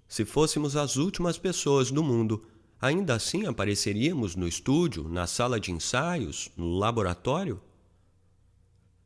[0.09, 2.45] Se fôssemos as últimas pessoas do mundo,
[2.81, 7.61] ainda assim apareceríamos no estúdio, na sala de ensaios, no laboratório?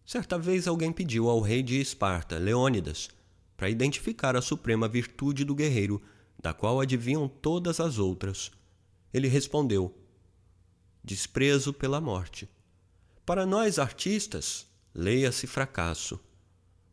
[0.03, 3.07] Certa vez alguém pediu ao rei de Esparta, Leônidas,
[3.55, 6.01] para identificar a suprema virtude do guerreiro,
[6.41, 8.49] da qual adivinham todas as outras.
[9.13, 9.95] Ele respondeu:
[11.07, 12.49] desprezo pela morte.
[13.25, 16.19] Para nós artistas, leia-se fracasso.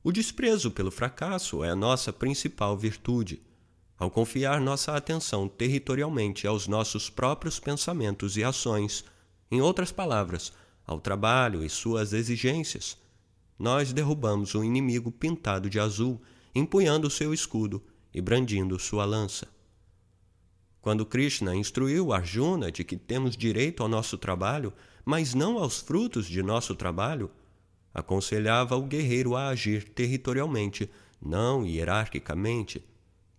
[0.04, 3.42] O desprezo pelo fracasso é a nossa principal virtude.
[3.98, 9.04] Ao confiar nossa atenção territorialmente aos nossos próprios pensamentos e ações,
[9.50, 10.52] em outras palavras,
[10.86, 12.96] ao trabalho e suas exigências,
[13.58, 16.22] nós derrubamos o inimigo pintado de azul,
[16.54, 17.82] empunhando seu escudo
[18.14, 19.48] e brandindo sua lança.
[20.84, 24.70] Quando Krishna instruiu Arjuna de que temos direito ao nosso trabalho,
[25.02, 27.30] mas não aos frutos de nosso trabalho,
[27.94, 30.90] aconselhava o guerreiro a agir territorialmente,
[31.24, 32.84] não hierarquicamente.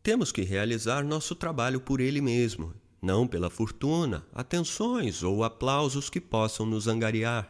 [0.01, 6.19] Temos que realizar nosso trabalho por ele mesmo, não pela fortuna, atenções ou aplausos que
[6.19, 7.47] possam nos angariar.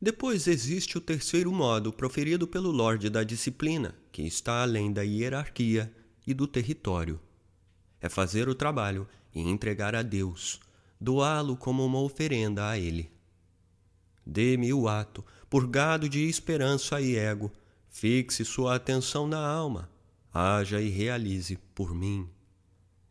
[0.00, 5.92] Depois existe o terceiro modo proferido pelo Lorde da Disciplina, que está além da hierarquia
[6.24, 7.18] e do território
[8.00, 10.60] é fazer o trabalho e entregar a Deus,
[11.00, 13.10] doá-lo como uma oferenda a Ele.
[14.24, 17.50] Dê-me o ato, purgado de esperança e ego,
[17.88, 19.88] fixe sua atenção na alma,
[20.32, 22.28] haja e realize por mim.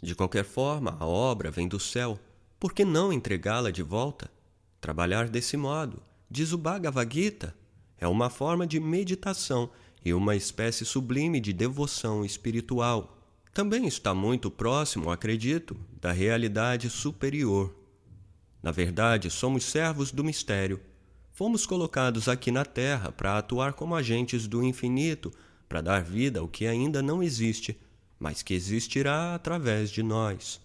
[0.02, 2.20] De qualquer forma, a obra vem do céu,
[2.60, 4.30] por que não entregá-la de volta?
[4.80, 7.56] Trabalhar desse modo, diz o Bhagavad Gita,
[7.98, 9.72] é uma forma de meditação
[10.06, 13.17] e uma espécie sublime de devoção espiritual.
[13.58, 17.76] Também está muito próximo, acredito, da realidade superior.
[18.62, 20.80] Na verdade, somos servos do mistério.
[21.32, 25.34] Fomos colocados aqui na Terra para atuar como agentes do infinito,
[25.68, 27.76] para dar vida ao que ainda não existe,
[28.20, 30.62] mas que existirá através de nós.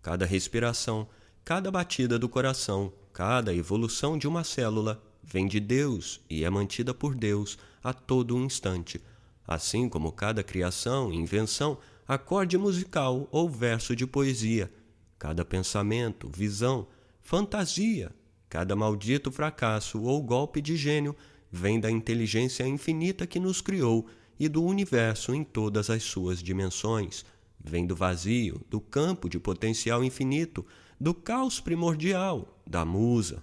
[0.00, 1.08] Cada respiração,
[1.44, 6.94] cada batida do coração, cada evolução de uma célula vem de Deus e é mantida
[6.94, 9.02] por Deus a todo instante,
[9.50, 14.72] assim como cada criação, invenção, acorde musical ou verso de poesia,
[15.18, 16.86] cada pensamento, visão,
[17.20, 18.12] fantasia,
[18.48, 21.16] cada maldito fracasso ou golpe de gênio
[21.50, 24.06] vem da inteligência infinita que nos criou
[24.38, 27.24] e do universo em todas as suas dimensões.
[27.58, 30.64] Vem do vazio, do campo de potencial infinito,
[30.98, 33.42] do caos primordial, da musa.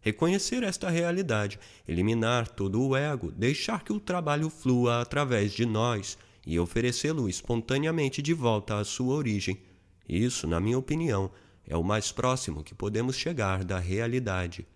[0.00, 6.16] Reconhecer esta realidade, eliminar todo o ego, deixar que o trabalho flua através de nós
[6.46, 9.60] e oferecê-lo espontaneamente de volta à sua origem.
[10.08, 11.30] Isso, na minha opinião,
[11.66, 14.66] é o mais próximo que podemos chegar da realidade.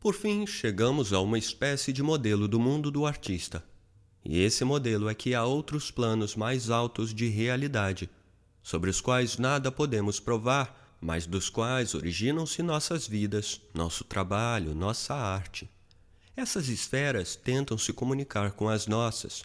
[0.00, 3.64] Por fim, chegamos a uma espécie de modelo do mundo do artista.
[4.24, 8.08] E esse modelo é que há outros planos mais altos de realidade,
[8.62, 15.14] sobre os quais nada podemos provar, mas dos quais originam-se nossas vidas, nosso trabalho, nossa
[15.14, 15.68] arte.
[16.34, 19.42] Essas esferas tentam se comunicar com as nossas.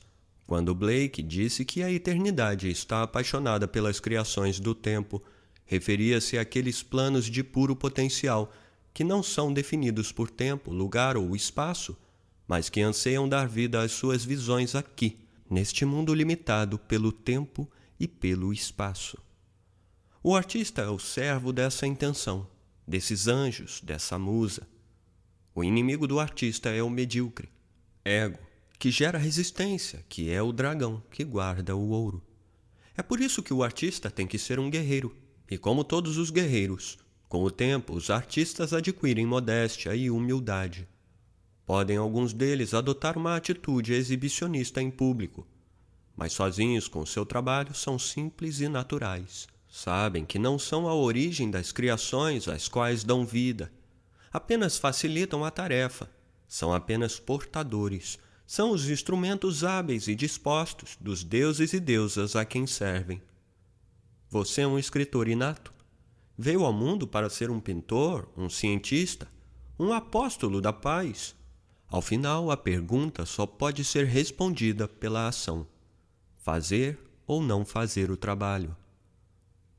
[0.47, 5.21] Quando Blake disse que a eternidade está apaixonada pelas criações do tempo,
[5.65, 8.53] referia-se àqueles planos de puro potencial
[8.93, 11.97] que não são definidos por tempo, lugar ou espaço
[12.49, 18.07] mas que anseiam dar vida às suas visões aqui, neste mundo limitado pelo tempo e
[18.07, 19.19] pelo espaço.
[20.22, 22.45] O artista é o servo dessa intenção,
[22.85, 24.67] desses anjos, dessa musa.
[25.56, 27.48] O inimigo do artista é o medíocre,
[28.03, 28.38] ego,
[28.77, 32.22] que gera resistência, que é o dragão que guarda o ouro.
[32.98, 35.15] É por isso que o artista tem que ser um guerreiro,
[35.49, 36.98] e como todos os guerreiros,
[37.30, 40.85] com o tempo os artistas adquirem modéstia e humildade.
[41.65, 45.48] Podem alguns deles adotar uma atitude exibicionista em público,
[46.14, 49.48] mas sozinhos com seu trabalho são simples e naturais.
[49.69, 53.72] Sabem que não são a origem das criações às quais dão vida.
[54.33, 56.09] Apenas facilitam a tarefa.
[56.48, 58.17] São apenas portadores.
[58.45, 63.22] São os instrumentos hábeis e dispostos dos deuses e deusas a quem servem.
[64.30, 65.72] Você é um escritor inato.
[66.38, 69.27] Veio ao mundo para ser um pintor, um cientista,
[69.77, 71.35] um apóstolo da paz
[71.91, 75.65] ao final, a pergunta só pode ser respondida pela ação:
[76.38, 78.75] fazer ou não fazer o trabalho.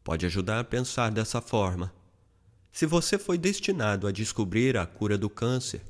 [0.02, 1.92] Pode ajudar a pensar dessa forma.
[2.72, 5.82] Se você foi destinado a descobrir a cura do câncer,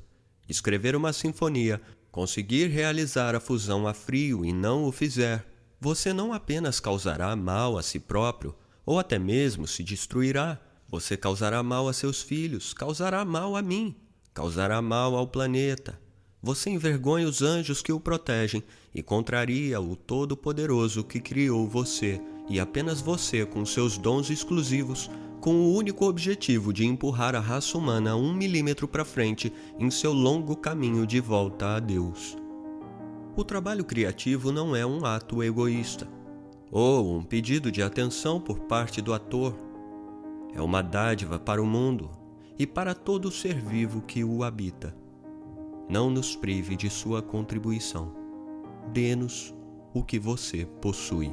[0.49, 1.81] escrever uma sinfonia,
[2.11, 5.45] conseguir realizar a fusão a frio e não o fizer,
[5.79, 11.63] você não apenas causará mal a si próprio, ou até mesmo se destruirá, você causará
[11.63, 13.95] mal a seus filhos, causará mal a mim,
[14.33, 15.99] causará mal ao planeta,
[16.43, 22.19] você envergonha os anjos que o protegem e contraria o Todo-Poderoso que criou você
[22.51, 27.77] e apenas você com seus dons exclusivos, com o único objetivo de empurrar a raça
[27.77, 32.37] humana um milímetro para frente em seu longo caminho de volta a Deus.
[33.37, 36.07] O trabalho criativo não é um ato egoísta
[36.69, 39.55] ou um pedido de atenção por parte do ator.
[40.53, 42.09] É uma dádiva para o mundo
[42.59, 44.93] e para todo ser vivo que o habita
[45.89, 48.13] não nos prive de sua contribuição.
[48.93, 49.53] Dê-nos
[49.93, 51.29] o que você possui.